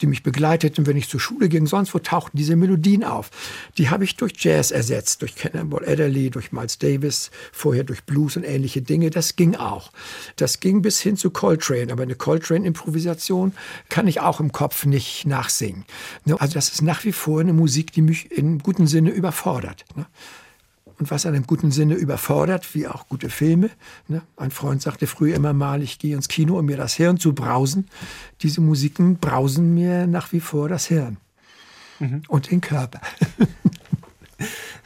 die 0.00 0.06
mich 0.06 0.22
begleiteten, 0.22 0.86
wenn 0.86 0.96
ich 0.96 1.08
zur 1.08 1.20
Schule 1.20 1.48
ging. 1.48 1.66
Sonst 1.66 1.94
wo 1.94 1.98
tauchten 1.98 2.36
diese 2.36 2.56
Melodien 2.56 3.04
auf. 3.04 3.30
Die 3.78 3.90
habe 3.90 4.04
ich 4.04 4.16
durch 4.16 4.32
Jazz 4.36 4.70
ersetzt, 4.70 5.22
durch 5.22 5.34
Cannonball 5.34 5.86
Adderley, 5.86 6.30
durch 6.30 6.52
Miles 6.52 6.78
Davis, 6.78 7.30
vorher 7.52 7.84
durch 7.84 8.04
Blues 8.04 8.36
und 8.36 8.44
ähnliche 8.44 8.82
Dinge. 8.82 9.10
Das 9.10 9.36
ging 9.36 9.56
auch. 9.56 9.92
Das 10.36 10.60
ging 10.60 10.82
bis 10.82 11.00
hin 11.00 11.16
zu 11.16 11.30
Coltrane, 11.30 11.92
aber 11.92 12.02
eine 12.02 12.14
Coltrane-Improvisation 12.14 13.52
kann 13.88 14.06
ich 14.06 14.20
auch 14.20 14.40
im 14.40 14.52
Kopf 14.52 14.84
nicht 14.84 15.26
nachsingen. 15.26 15.84
Ne? 16.24 16.40
Also 16.40 16.54
das 16.54 16.70
ist 16.70 16.82
nach 16.82 17.04
wie 17.04 17.12
vor 17.12 17.40
eine 17.40 17.52
Musik, 17.52 17.92
die 17.92 18.02
mich 18.02 18.30
im 18.32 18.58
guten 18.58 18.86
Sinne 18.86 19.10
überfordert. 19.10 19.84
Und 21.00 21.10
was 21.10 21.24
einem 21.24 21.46
guten 21.46 21.70
Sinne 21.70 21.94
überfordert, 21.94 22.74
wie 22.74 22.86
auch 22.86 23.08
gute 23.08 23.30
Filme. 23.30 23.70
Ne? 24.06 24.20
Ein 24.36 24.50
Freund 24.50 24.82
sagte 24.82 25.06
früher 25.06 25.34
immer 25.34 25.54
mal, 25.54 25.82
ich 25.82 25.98
gehe 25.98 26.14
ins 26.14 26.28
Kino, 26.28 26.58
um 26.58 26.66
mir 26.66 26.76
das 26.76 26.92
Hirn 26.92 27.16
zu 27.16 27.32
brausen. 27.32 27.88
Diese 28.42 28.60
Musiken 28.60 29.16
brausen 29.16 29.72
mir 29.72 30.06
nach 30.06 30.30
wie 30.32 30.40
vor 30.40 30.68
das 30.68 30.84
Hirn 30.86 31.16
mhm. 32.00 32.22
und 32.28 32.50
den 32.50 32.60
Körper. 32.60 33.00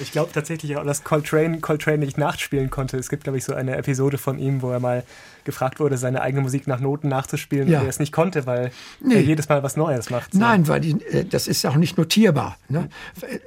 Ich 0.00 0.10
glaube 0.10 0.32
tatsächlich 0.32 0.76
auch, 0.76 0.84
dass 0.84 1.04
Coltrane 1.04 1.60
Coltrane 1.60 1.98
nicht 1.98 2.18
nachspielen 2.18 2.68
konnte. 2.68 2.96
Es 2.96 3.08
gibt, 3.08 3.22
glaube 3.22 3.38
ich, 3.38 3.44
so 3.44 3.54
eine 3.54 3.76
Episode 3.76 4.18
von 4.18 4.40
ihm, 4.40 4.62
wo 4.62 4.70
er 4.72 4.80
mal 4.80 5.04
gefragt 5.44 5.80
wurde, 5.80 5.96
seine 5.98 6.22
eigene 6.22 6.42
Musik 6.42 6.66
nach 6.66 6.80
Noten 6.80 7.08
nachzuspielen 7.08 7.68
ja. 7.68 7.80
und 7.80 7.86
er 7.86 7.90
es 7.90 7.98
nicht 7.98 8.12
konnte, 8.12 8.46
weil 8.46 8.70
nee. 9.00 9.14
er 9.14 9.22
jedes 9.22 9.48
Mal 9.48 9.62
was 9.62 9.76
Neues 9.76 10.10
macht. 10.10 10.32
So. 10.32 10.38
Nein, 10.38 10.68
weil 10.68 10.80
die, 10.80 10.92
äh, 11.06 11.24
das 11.24 11.48
ist 11.48 11.64
auch 11.66 11.76
nicht 11.76 11.98
notierbar. 11.98 12.56
Ne? 12.68 12.88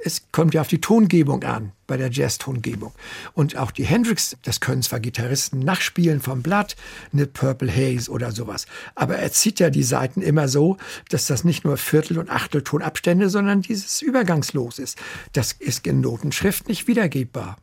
Es 0.04 0.22
kommt 0.32 0.54
ja 0.54 0.60
auf 0.60 0.68
die 0.68 0.80
Tongebung 0.80 1.44
an 1.44 1.72
bei 1.88 1.96
der 1.96 2.10
Jazz-Tongebung. 2.10 2.92
Und 3.34 3.56
auch 3.56 3.72
die 3.72 3.84
Hendrix, 3.84 4.36
das 4.42 4.60
können 4.60 4.82
zwar 4.82 5.00
Gitarristen 5.00 5.60
nachspielen 5.60 6.20
vom 6.20 6.42
Blatt, 6.42 6.76
eine 7.12 7.26
Purple 7.26 7.72
Haze 7.74 8.10
oder 8.10 8.30
sowas, 8.30 8.66
aber 8.94 9.16
er 9.16 9.32
zieht 9.32 9.58
ja 9.58 9.70
die 9.70 9.82
Seiten 9.82 10.22
immer 10.22 10.46
so, 10.46 10.76
dass 11.08 11.26
das 11.26 11.44
nicht 11.44 11.64
nur 11.64 11.76
Viertel- 11.76 12.18
und 12.18 12.30
Achteltonabstände, 12.30 13.30
sondern 13.30 13.62
dieses 13.62 14.02
übergangslos 14.02 14.78
ist. 14.78 14.98
Das 15.32 15.52
ist 15.52 15.86
in 15.86 16.00
Notenschrift 16.00 16.68
nicht 16.68 16.86
wiedergebbar. 16.86 17.56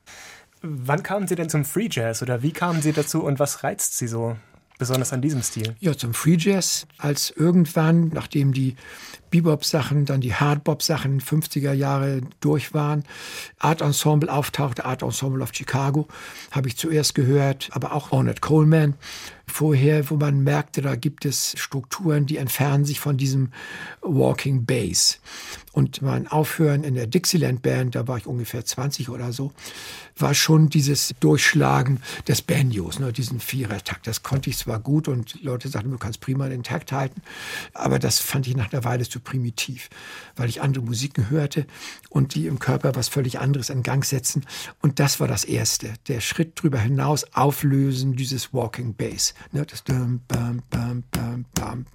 Wann 0.68 1.04
kamen 1.04 1.28
Sie 1.28 1.36
denn 1.36 1.50
zum 1.50 1.64
Free 1.64 1.90
Jazz 1.92 2.22
oder 2.22 2.42
wie 2.42 2.52
kamen 2.52 2.82
Sie 2.82 2.92
dazu 2.92 3.24
und 3.24 3.40
was 3.40 3.64
reizt 3.64 3.98
Sie 3.98 4.08
so 4.08 4.36
besonders 4.80 5.14
an 5.14 5.22
diesem 5.22 5.44
Stil? 5.44 5.76
Ja, 5.80 5.96
zum 5.96 6.14
Free 6.14 6.38
Jazz, 6.40 6.88
als 6.98 7.30
irgendwann, 7.30 8.10
nachdem 8.10 8.52
die 8.52 8.76
Bebop-Sachen, 9.30 10.06
dann 10.06 10.22
die 10.22 10.34
Hardbop-Sachen 10.34 11.22
50er 11.22 11.74
Jahre 11.74 12.22
durch 12.40 12.74
waren, 12.74 13.04
Art 13.60 13.82
Ensemble 13.82 14.32
auftauchte, 14.32 14.86
Art 14.86 15.02
Ensemble 15.02 15.42
of 15.42 15.52
Chicago, 15.54 16.08
habe 16.52 16.68
ich 16.68 16.78
zuerst 16.78 17.16
gehört, 17.16 17.70
aber 17.72 17.94
auch 17.94 18.12
Ornette 18.12 18.42
Coleman 18.42 18.96
vorher, 19.48 20.10
wo 20.10 20.16
man 20.16 20.44
merkte, 20.44 20.82
da 20.82 20.96
gibt 20.96 21.26
es 21.26 21.54
Strukturen, 21.58 22.26
die 22.26 22.38
entfernen 22.38 22.86
sich 22.86 23.00
von 23.00 23.18
diesem 23.18 23.52
Walking 24.02 24.66
Bass. 24.66 25.20
Und 25.72 26.02
mein 26.02 26.28
Aufhören 26.28 26.84
in 26.84 26.96
der 26.96 27.08
Dixieland 27.08 27.62
Band, 27.62 27.96
da 27.96 28.08
war 28.08 28.18
ich 28.18 28.28
ungefähr 28.28 28.66
20 28.66 29.10
oder 29.10 29.34
so, 29.34 29.52
war 30.18 30.34
schon 30.34 30.70
dieses 30.70 31.14
Durchschlagen 31.20 32.02
des 32.28 32.42
Banjos, 32.42 33.00
ne, 33.00 33.12
diesen 33.12 33.40
Vierertakt. 33.40 34.08
Das 34.08 34.24
konnte 34.24 34.50
ich 34.50 34.58
zwar 34.58 34.80
gut 34.80 35.08
und 35.08 35.44
Leute 35.44 35.68
sagten, 35.68 35.92
du 35.92 35.98
kannst 35.98 36.22
prima 36.22 36.48
den 36.48 36.64
Takt 36.64 36.92
halten, 36.92 37.22
aber 37.74 38.00
das 38.00 38.20
fand 38.20 38.48
ich 38.48 38.56
nach 38.56 38.72
einer 38.72 38.86
Weile 38.86 39.08
zu 39.16 39.22
primitiv, 39.22 39.90
weil 40.36 40.50
ich 40.50 40.62
andere 40.62 40.84
Musiken 40.84 41.30
hörte 41.30 41.66
und 42.10 42.36
die 42.36 42.48
im 42.48 42.60
Körper 42.60 42.96
was 42.96 43.08
völlig 43.08 43.40
anderes 43.40 43.70
in 43.70 43.82
Gang 43.82 44.04
setzen. 44.04 44.46
Und 44.82 45.00
das 45.00 45.22
war 45.22 45.28
das 45.30 45.46
Erste. 45.46 45.94
Der 46.10 46.20
Schritt 46.20 46.62
drüber 46.62 46.80
hinaus 46.80 47.24
auflösen 47.34 48.18
dieses 48.18 48.54
Walking 48.54 48.94
Bass. 48.94 49.34
Ne, 49.54 49.66
das 49.66 49.84
bam, 49.84 50.20
bam, 50.28 50.64
bam, 50.70 51.06
bam, 51.12 51.46
bam. 51.54 51.86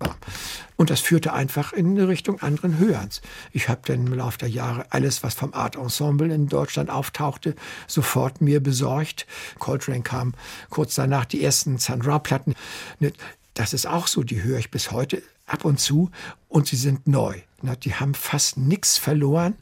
Und 0.77 0.89
das 0.89 1.01
führte 1.01 1.35
einfach 1.35 1.75
in 1.75 2.01
Richtung 2.01 2.41
anderen 2.41 2.79
Hörens. 2.79 3.21
Ich 3.53 3.69
habe 3.69 3.83
dann 3.85 4.07
im 4.07 4.15
Laufe 4.15 4.39
der 4.39 4.49
Jahre 4.49 4.87
alles, 4.89 5.23
was 5.23 5.35
vom 5.35 5.53
Art 5.53 5.77
Ensemble 5.77 6.33
in 6.33 6.49
Deutschland 6.49 6.89
auftauchte, 6.89 7.55
sofort 7.87 8.41
mir 8.41 8.63
besorgt. 8.63 9.27
Coltrane 9.59 10.01
kam 10.01 10.33
kurz 10.71 10.95
danach 10.95 11.27
die 11.27 11.45
ersten 11.45 11.77
Sandra-Platten. 11.77 12.55
Ne, 12.99 13.13
das 13.53 13.75
ist 13.75 13.87
auch 13.87 14.07
so, 14.07 14.23
die 14.23 14.43
höre 14.43 14.59
ich 14.59 14.71
bis 14.71 14.91
heute 14.91 15.23
ab 15.51 15.65
und 15.65 15.81
zu 15.81 16.11
und 16.49 16.67
sie 16.67 16.77
sind 16.77 17.07
neu. 17.07 17.41
Die 17.85 17.95
haben 17.95 18.15
fast 18.15 18.57
nichts 18.57 18.97
verloren 18.97 19.55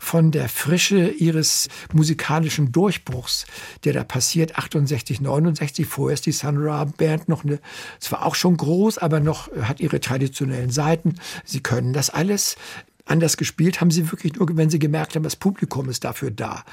von 0.00 0.32
der 0.32 0.48
Frische 0.48 1.10
ihres 1.10 1.68
musikalischen 1.92 2.72
Durchbruchs, 2.72 3.46
der 3.84 3.92
da 3.92 4.02
passiert 4.02 4.58
68, 4.58 5.20
69. 5.20 5.86
Vorher 5.86 6.14
ist 6.14 6.26
die 6.26 6.32
Sun 6.32 6.56
Ra 6.58 6.84
Band 6.84 7.28
noch 7.28 7.44
eine, 7.44 7.60
zwar 8.00 8.26
auch 8.26 8.34
schon 8.34 8.56
groß, 8.56 8.98
aber 8.98 9.20
noch 9.20 9.48
hat 9.62 9.78
ihre 9.78 10.00
traditionellen 10.00 10.70
Seiten. 10.70 11.14
Sie 11.44 11.60
können 11.60 11.92
das 11.92 12.10
alles 12.10 12.56
anders 13.06 13.36
gespielt 13.36 13.80
haben 13.80 13.90
sie 13.90 14.10
wirklich 14.10 14.34
nur, 14.34 14.48
wenn 14.56 14.70
sie 14.70 14.78
gemerkt 14.78 15.14
haben, 15.14 15.22
das 15.22 15.36
Publikum 15.36 15.88
ist 15.88 16.04
dafür 16.04 16.30
da. 16.30 16.64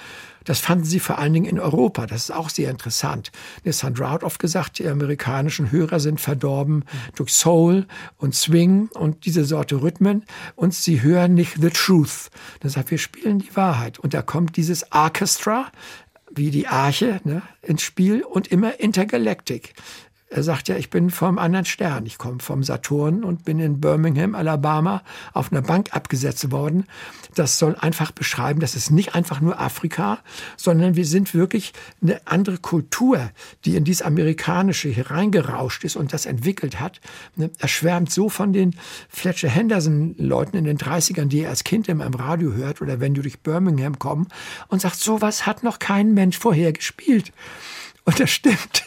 Das 0.44 0.60
fanden 0.60 0.86
sie 0.86 1.00
vor 1.00 1.20
allen 1.20 1.34
Dingen 1.34 1.46
in 1.46 1.60
Europa. 1.60 2.06
Das 2.06 2.24
ist 2.24 2.32
auch 2.32 2.50
sehr 2.50 2.70
interessant. 2.70 3.32
Sandra 3.66 4.12
hat 4.12 4.24
oft 4.24 4.40
gesagt, 4.40 4.80
die 4.80 4.88
amerikanischen 4.88 5.72
Hörer 5.72 6.00
sind 6.00 6.22
verdorben 6.22 6.86
durch 7.16 7.32
Soul 7.32 7.86
und 8.18 8.36
Swing 8.36 8.90
und 8.94 9.26
diese 9.26 9.46
Sorte 9.46 9.82
Rhythmen 9.82 10.24
und 10.56 10.74
sie 10.74 11.02
hören 11.02 11.34
nicht 11.34 11.62
the 11.62 11.70
truth. 11.70 12.30
Dann 12.60 12.72
sagt, 12.72 12.92
wir 12.92 12.98
spielen 12.98 13.40
die 13.40 13.56
Wahrheit. 13.56 14.00
Und 14.00 14.14
da 14.14 14.22
kommt 14.22 14.58
dieses 14.58 14.92
Orchestra, 14.92 15.72
wie 16.32 16.52
die 16.52 16.68
Arche 16.68 17.22
ne, 17.24 17.42
ins 17.62 17.82
Spiel 17.82 18.24
und 18.24 18.48
immer 18.48 18.80
Intergalactic. 18.80 19.74
Er 20.34 20.42
sagt 20.42 20.68
ja, 20.68 20.76
ich 20.76 20.90
bin 20.90 21.12
vom 21.12 21.38
anderen 21.38 21.66
Stern. 21.66 22.08
Ich 22.08 22.18
komme 22.18 22.40
vom 22.40 22.64
Saturn 22.64 23.24
und 23.24 23.46
bin 23.46 23.60
in 23.60 23.80
Birmingham, 23.80 24.34
Alabama, 24.34 25.04
auf 25.32 25.52
einer 25.52 25.62
Bank 25.62 25.90
abgesetzt 25.92 26.50
worden. 26.52 26.86
Das 27.36 27.60
soll 27.60 27.76
einfach 27.80 28.12
beschreiben, 28.12 28.60
das 28.60 28.74
ist 28.74 28.90
nicht 28.90 29.14
einfach 29.14 29.42
nur 29.42 29.60
Afrika, 29.60 30.18
sondern 30.58 30.96
wir 30.96 31.06
sind 31.06 31.36
wirklich 31.36 31.74
eine 32.02 32.20
andere 32.26 32.58
Kultur, 32.58 33.30
die 33.64 33.76
in 33.76 33.84
dieses 33.84 34.02
Amerikanische 34.02 34.90
hereingerauscht 34.90 35.84
ist 35.84 35.96
und 35.96 36.14
das 36.14 36.26
entwickelt 36.26 36.80
hat. 36.80 37.00
Ne, 37.36 37.52
er 37.60 37.68
schwärmt 37.68 38.12
so 38.12 38.28
von 38.28 38.54
den 38.54 38.76
Fletcher 39.10 39.50
Henderson-Leuten 39.50 40.58
in 40.58 40.64
den 40.64 40.80
30ern, 40.80 41.26
die 41.26 41.42
er 41.42 41.52
als 41.52 41.64
Kind 41.64 41.88
immer 41.88 42.08
im 42.08 42.16
Radio 42.16 42.54
hört 42.54 42.82
oder 42.82 43.00
wenn 43.00 43.14
du 43.14 43.22
durch 43.22 43.42
Birmingham 43.42 44.00
kommst 44.00 44.32
und 44.68 44.82
sagt, 44.82 44.96
sowas 44.96 45.46
hat 45.46 45.62
noch 45.62 45.78
kein 45.78 46.16
Mensch 46.16 46.40
vorher 46.40 46.74
gespielt. 46.74 47.32
Und 48.06 48.20
das 48.20 48.32
stimmt. 48.32 48.84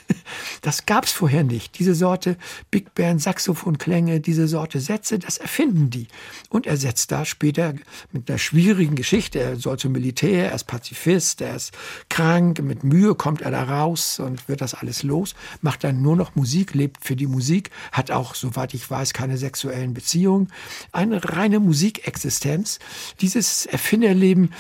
Das 0.60 0.84
gab 0.84 1.04
es 1.04 1.12
vorher 1.12 1.44
nicht. 1.44 1.78
Diese 1.78 1.94
Sorte 1.94 2.36
Big 2.70 2.94
Band, 2.94 3.22
Saxophonklänge, 3.22 4.20
diese 4.20 4.48
Sorte 4.48 4.80
Sätze, 4.80 5.18
das 5.18 5.38
erfinden 5.38 5.90
die. 5.90 6.08
Und 6.50 6.66
er 6.66 6.76
setzt 6.76 7.12
da 7.12 7.24
später 7.24 7.74
mit 8.12 8.28
einer 8.28 8.38
schwierigen 8.38 8.96
Geschichte. 8.96 9.38
Er 9.38 9.56
soll 9.56 9.78
zum 9.78 9.92
Militär, 9.92 10.50
er 10.50 10.54
ist 10.54 10.64
Pazifist, 10.64 11.40
er 11.40 11.56
ist 11.56 11.72
krank, 12.08 12.60
mit 12.62 12.84
Mühe 12.84 13.14
kommt 13.14 13.42
er 13.42 13.52
da 13.52 13.62
raus 13.62 14.18
und 14.18 14.48
wird 14.48 14.60
das 14.60 14.74
alles 14.74 15.02
los, 15.02 15.34
macht 15.60 15.84
dann 15.84 16.02
nur 16.02 16.16
noch 16.16 16.34
Musik, 16.34 16.74
lebt 16.74 17.04
für 17.04 17.16
die 17.16 17.26
Musik, 17.26 17.70
hat 17.92 18.10
auch, 18.10 18.34
soweit 18.34 18.74
ich 18.74 18.90
weiß, 18.90 19.12
keine 19.12 19.38
sexuellen 19.38 19.94
Beziehungen. 19.94 20.48
Eine 20.92 21.22
reine 21.24 21.60
Musikexistenz. 21.60 22.78
Dieses 23.20 23.66
Erfinderleben 23.66 24.52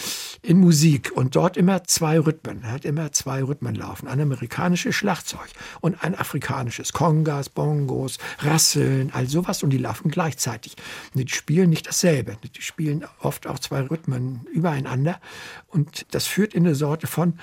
in 0.42 0.58
Musik 0.58 1.12
und 1.14 1.36
dort 1.36 1.56
immer 1.56 1.84
zwei 1.84 2.18
Rhythmen. 2.18 2.62
Er 2.62 2.72
hat 2.72 2.84
immer 2.84 3.12
zwei 3.12 3.42
Rhythmen 3.42 3.74
laufen. 3.74 4.06
Ein 4.06 4.20
amerikanisches 4.46 4.94
Schlagzeug 4.94 5.48
und 5.80 6.02
ein 6.02 6.14
afrikanisches. 6.14 6.92
Kongas, 6.92 7.48
Bongos, 7.48 8.18
Rasseln, 8.38 9.10
all 9.12 9.26
sowas 9.26 9.62
und 9.62 9.70
die 9.70 9.78
laufen 9.78 10.10
gleichzeitig. 10.10 10.76
Die 11.14 11.28
spielen 11.28 11.70
nicht 11.70 11.86
dasselbe. 11.86 12.36
Die 12.42 12.62
spielen 12.62 13.04
oft 13.20 13.46
auch 13.46 13.58
zwei 13.58 13.80
Rhythmen 13.80 14.46
übereinander 14.52 15.20
und 15.68 16.06
das 16.12 16.26
führt 16.26 16.54
in 16.54 16.64
eine 16.64 16.74
Sorte 16.74 17.06
von 17.06 17.38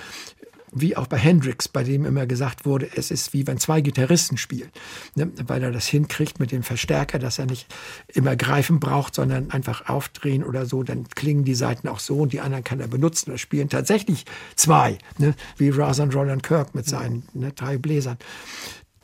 wie 0.74 0.96
auch 0.96 1.06
bei 1.06 1.16
Hendrix, 1.16 1.68
bei 1.68 1.84
dem 1.84 2.04
immer 2.04 2.26
gesagt 2.26 2.66
wurde, 2.66 2.88
es 2.94 3.10
ist 3.10 3.32
wie 3.32 3.46
wenn 3.46 3.58
zwei 3.58 3.80
Gitarristen 3.80 4.36
spielen, 4.36 4.70
ne? 5.14 5.30
weil 5.46 5.62
er 5.62 5.70
das 5.70 5.86
hinkriegt 5.86 6.40
mit 6.40 6.52
dem 6.52 6.62
Verstärker, 6.62 7.18
dass 7.18 7.38
er 7.38 7.46
nicht 7.46 7.66
immer 8.08 8.36
greifen 8.36 8.80
braucht, 8.80 9.14
sondern 9.14 9.50
einfach 9.50 9.88
aufdrehen 9.88 10.44
oder 10.44 10.66
so, 10.66 10.82
dann 10.82 11.08
klingen 11.08 11.44
die 11.44 11.54
Seiten 11.54 11.88
auch 11.88 12.00
so 12.00 12.18
und 12.18 12.32
die 12.32 12.40
anderen 12.40 12.64
kann 12.64 12.80
er 12.80 12.88
benutzen. 12.88 13.30
Da 13.30 13.38
spielen 13.38 13.68
tatsächlich 13.68 14.24
zwei, 14.56 14.98
ne? 15.18 15.34
wie 15.56 15.70
Razan 15.70 16.12
Roland 16.12 16.42
Kirk 16.42 16.74
mit 16.74 16.86
seinen 16.86 17.24
ne, 17.32 17.52
drei 17.52 17.78
Bläsern. 17.78 18.18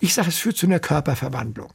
Ich 0.03 0.15
sage, 0.15 0.29
es 0.31 0.39
führt 0.39 0.57
zu 0.57 0.67
einer 0.67 0.81
Körperverwandlung. 0.81 1.73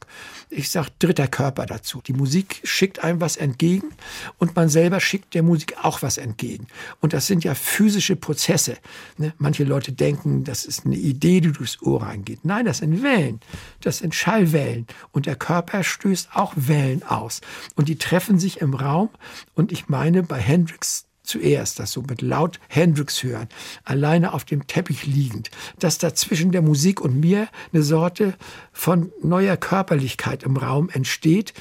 Ich 0.50 0.68
sage 0.70 0.88
dritter 0.98 1.28
Körper 1.28 1.64
dazu. 1.64 2.02
Die 2.04 2.12
Musik 2.12 2.60
schickt 2.64 3.02
einem 3.04 3.20
was 3.20 3.36
entgegen 3.36 3.90
und 4.38 4.56
man 4.56 4.68
selber 4.68 4.98
schickt 4.98 5.34
der 5.34 5.44
Musik 5.44 5.76
auch 5.82 6.02
was 6.02 6.18
entgegen. 6.18 6.66
Und 7.00 7.12
das 7.12 7.28
sind 7.28 7.44
ja 7.44 7.54
physische 7.54 8.16
Prozesse. 8.16 8.78
Ne? 9.16 9.32
Manche 9.38 9.62
Leute 9.62 9.92
denken, 9.92 10.42
das 10.42 10.64
ist 10.64 10.86
eine 10.86 10.96
Idee, 10.96 11.40
die 11.40 11.52
durchs 11.52 11.80
Ohr 11.82 12.02
reingeht. 12.02 12.44
Nein, 12.44 12.64
das 12.64 12.78
sind 12.78 13.02
Wellen. 13.04 13.40
Das 13.80 13.98
sind 13.98 14.12
Schallwellen. 14.12 14.88
Und 15.12 15.26
der 15.26 15.36
Körper 15.36 15.84
stößt 15.84 16.30
auch 16.34 16.52
Wellen 16.56 17.04
aus. 17.04 17.40
Und 17.76 17.88
die 17.88 17.96
treffen 17.96 18.40
sich 18.40 18.60
im 18.60 18.74
Raum. 18.74 19.08
Und 19.54 19.70
ich 19.70 19.88
meine, 19.88 20.24
bei 20.24 20.40
Hendrix 20.40 21.06
zuerst, 21.26 21.78
das 21.78 21.92
so 21.92 22.02
mit 22.02 22.22
laut 22.22 22.58
Hendrix 22.68 23.22
hören, 23.22 23.48
alleine 23.84 24.32
auf 24.32 24.44
dem 24.44 24.66
Teppich 24.66 25.06
liegend, 25.06 25.50
dass 25.78 25.98
da 25.98 26.14
zwischen 26.14 26.52
der 26.52 26.62
Musik 26.62 27.00
und 27.00 27.20
mir 27.20 27.48
eine 27.72 27.82
Sorte 27.82 28.34
von 28.72 29.12
neuer 29.22 29.56
Körperlichkeit 29.56 30.42
im 30.42 30.56
Raum 30.56 30.88
entsteht, 30.88 31.52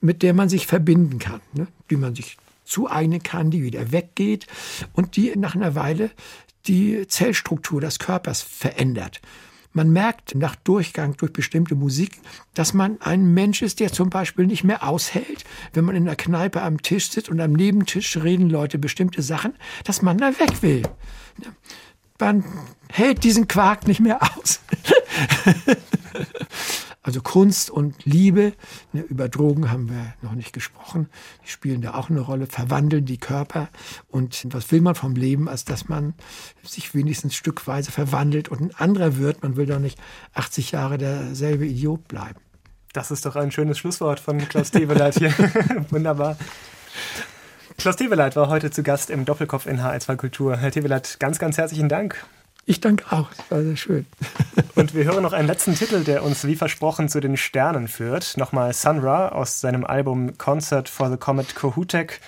mit 0.00 0.22
der 0.22 0.34
man 0.34 0.48
sich 0.48 0.66
verbinden 0.66 1.18
kann, 1.18 1.40
ne? 1.52 1.66
die 1.90 1.96
man 1.96 2.14
sich 2.14 2.36
zueignen 2.64 3.22
kann, 3.22 3.50
die 3.50 3.62
wieder 3.62 3.92
weggeht 3.92 4.46
und 4.92 5.16
die 5.16 5.36
nach 5.36 5.54
einer 5.54 5.74
Weile 5.74 6.10
die 6.66 7.06
Zellstruktur 7.08 7.80
des 7.80 7.98
Körpers 7.98 8.42
verändert. 8.42 9.20
Man 9.72 9.90
merkt 9.90 10.34
nach 10.34 10.56
Durchgang 10.56 11.16
durch 11.16 11.32
bestimmte 11.32 11.76
Musik, 11.76 12.18
dass 12.54 12.74
man 12.74 13.00
ein 13.00 13.34
Mensch 13.34 13.62
ist, 13.62 13.78
der 13.78 13.92
zum 13.92 14.10
Beispiel 14.10 14.46
nicht 14.46 14.64
mehr 14.64 14.86
aushält, 14.86 15.44
wenn 15.72 15.84
man 15.84 15.94
in 15.94 16.06
der 16.06 16.16
Kneipe 16.16 16.62
am 16.62 16.82
Tisch 16.82 17.10
sitzt 17.10 17.28
und 17.28 17.40
am 17.40 17.52
Nebentisch 17.52 18.16
reden 18.16 18.50
Leute 18.50 18.78
bestimmte 18.78 19.22
Sachen, 19.22 19.54
dass 19.84 20.02
man 20.02 20.18
da 20.18 20.38
weg 20.40 20.62
will. 20.62 20.82
Man 22.18 22.44
hält 22.88 23.22
diesen 23.22 23.46
Quark 23.48 23.86
nicht 23.86 24.00
mehr 24.00 24.20
aus. 24.22 24.60
Also 27.02 27.22
Kunst 27.22 27.70
und 27.70 28.04
Liebe, 28.04 28.52
ne, 28.92 29.00
über 29.00 29.28
Drogen 29.30 29.70
haben 29.70 29.88
wir 29.88 30.14
noch 30.20 30.34
nicht 30.34 30.52
gesprochen, 30.52 31.08
die 31.44 31.48
spielen 31.48 31.80
da 31.80 31.94
auch 31.94 32.10
eine 32.10 32.20
Rolle, 32.20 32.46
verwandeln 32.46 33.06
die 33.06 33.16
Körper. 33.16 33.70
Und 34.08 34.46
was 34.50 34.70
will 34.70 34.82
man 34.82 34.94
vom 34.94 35.14
Leben, 35.14 35.48
als 35.48 35.64
dass 35.64 35.88
man 35.88 36.14
sich 36.62 36.94
wenigstens 36.94 37.34
stückweise 37.34 37.90
verwandelt 37.90 38.48
und 38.48 38.60
ein 38.60 38.74
anderer 38.74 39.16
wird. 39.16 39.42
Man 39.42 39.56
will 39.56 39.66
doch 39.66 39.78
nicht 39.78 39.98
80 40.34 40.72
Jahre 40.72 40.98
derselbe 40.98 41.66
Idiot 41.66 42.06
bleiben. 42.06 42.40
Das 42.92 43.10
ist 43.10 43.24
doch 43.24 43.36
ein 43.36 43.50
schönes 43.52 43.78
Schlusswort 43.78 44.20
von 44.20 44.38
Klaus 44.48 44.70
Teweleit 44.70 45.16
hier. 45.16 45.32
Wunderbar. 45.90 46.36
Klaus 47.78 47.96
Teweleit 47.96 48.36
war 48.36 48.48
heute 48.48 48.70
zu 48.70 48.82
Gast 48.82 49.08
im 49.08 49.24
Doppelkopf 49.24 49.66
in 49.66 49.80
HR2 49.80 50.16
Kultur. 50.16 50.56
Herr 50.56 50.70
Teweleit, 50.70 51.18
ganz, 51.18 51.38
ganz 51.38 51.56
herzlichen 51.56 51.88
Dank. 51.88 52.26
Ich 52.66 52.80
danke 52.80 53.04
auch, 53.10 53.28
das 53.34 53.50
war 53.50 53.62
sehr 53.62 53.76
schön. 53.76 54.06
Und 54.74 54.94
wir 54.94 55.04
hören 55.04 55.22
noch 55.22 55.32
einen 55.32 55.48
letzten 55.48 55.74
Titel, 55.74 56.04
der 56.04 56.22
uns 56.22 56.46
wie 56.46 56.56
versprochen 56.56 57.08
zu 57.08 57.20
den 57.20 57.36
Sternen 57.36 57.88
führt. 57.88 58.36
Nochmal 58.36 58.72
Sun 58.72 59.00
Ra 59.00 59.30
aus 59.30 59.60
seinem 59.60 59.84
Album 59.84 60.36
Concert 60.38 60.88
for 60.88 61.10
the 61.10 61.16
Comet 61.16 61.54
Kohutek. 61.54 62.20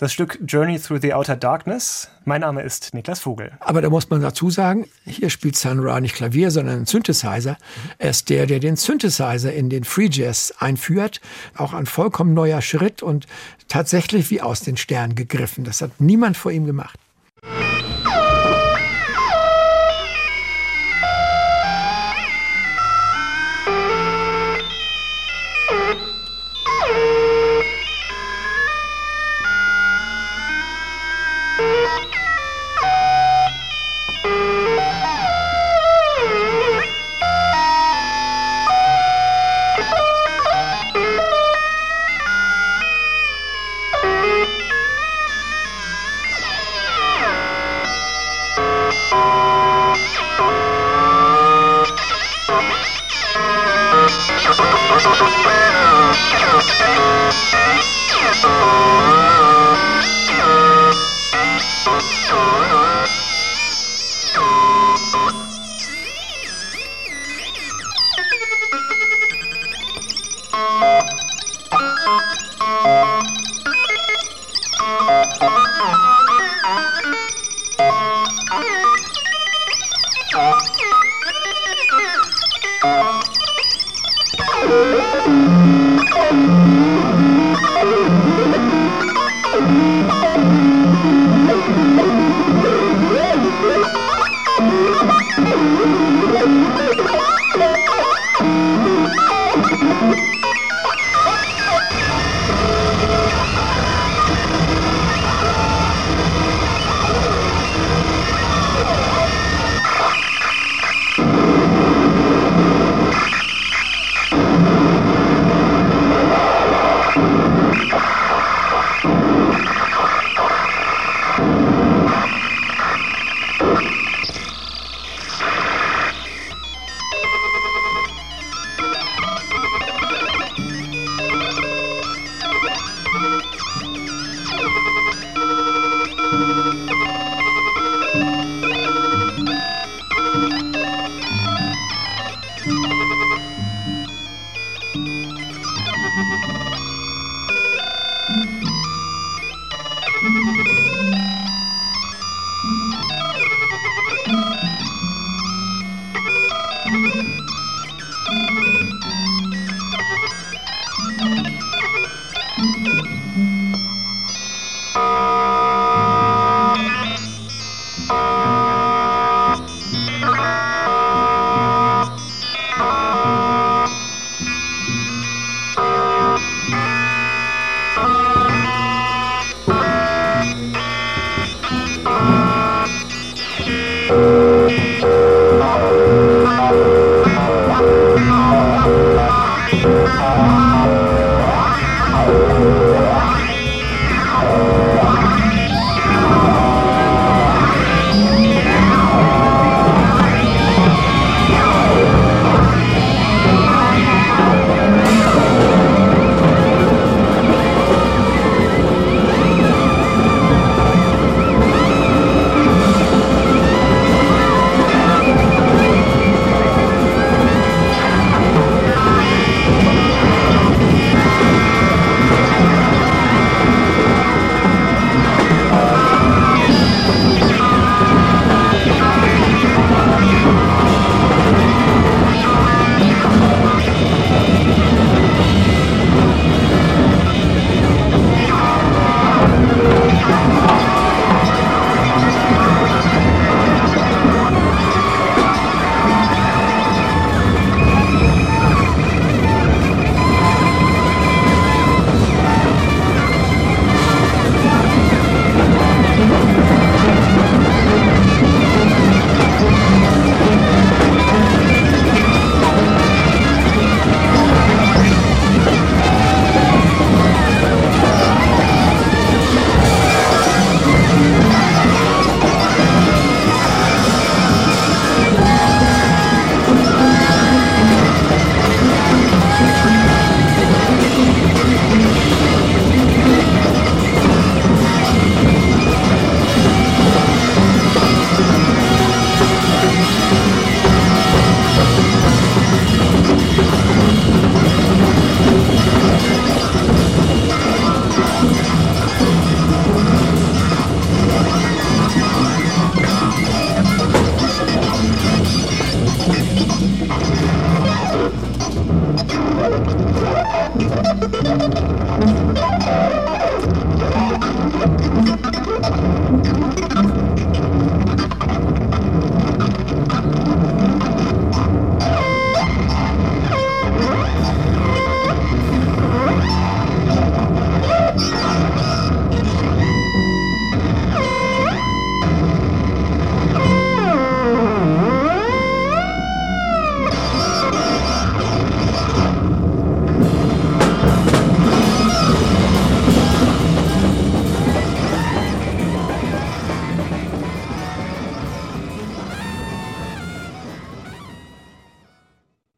Das 0.00 0.14
Stück 0.14 0.38
Journey 0.46 0.78
Through 0.78 1.00
the 1.02 1.12
Outer 1.12 1.36
Darkness. 1.36 2.08
Mein 2.24 2.40
Name 2.40 2.62
ist 2.62 2.94
Niklas 2.94 3.20
Vogel. 3.20 3.52
Aber 3.60 3.82
da 3.82 3.90
muss 3.90 4.08
man 4.08 4.22
dazu 4.22 4.48
sagen, 4.48 4.86
hier 5.04 5.28
spielt 5.28 5.56
Sun 5.56 5.80
Ra 5.80 6.00
nicht 6.00 6.14
Klavier, 6.14 6.50
sondern 6.50 6.78
ein 6.78 6.86
Synthesizer. 6.86 7.58
Er 7.98 8.08
ist 8.08 8.30
der, 8.30 8.46
der 8.46 8.60
den 8.60 8.76
Synthesizer 8.76 9.52
in 9.52 9.68
den 9.68 9.84
Free 9.84 10.08
Jazz 10.10 10.54
einführt. 10.58 11.20
Auch 11.54 11.74
ein 11.74 11.84
vollkommen 11.84 12.32
neuer 12.32 12.62
Schritt 12.62 13.02
und 13.02 13.26
tatsächlich 13.68 14.30
wie 14.30 14.40
aus 14.40 14.60
den 14.60 14.78
Sternen 14.78 15.16
gegriffen. 15.16 15.64
Das 15.64 15.82
hat 15.82 15.90
niemand 16.00 16.38
vor 16.38 16.50
ihm 16.50 16.64
gemacht. 16.64 16.98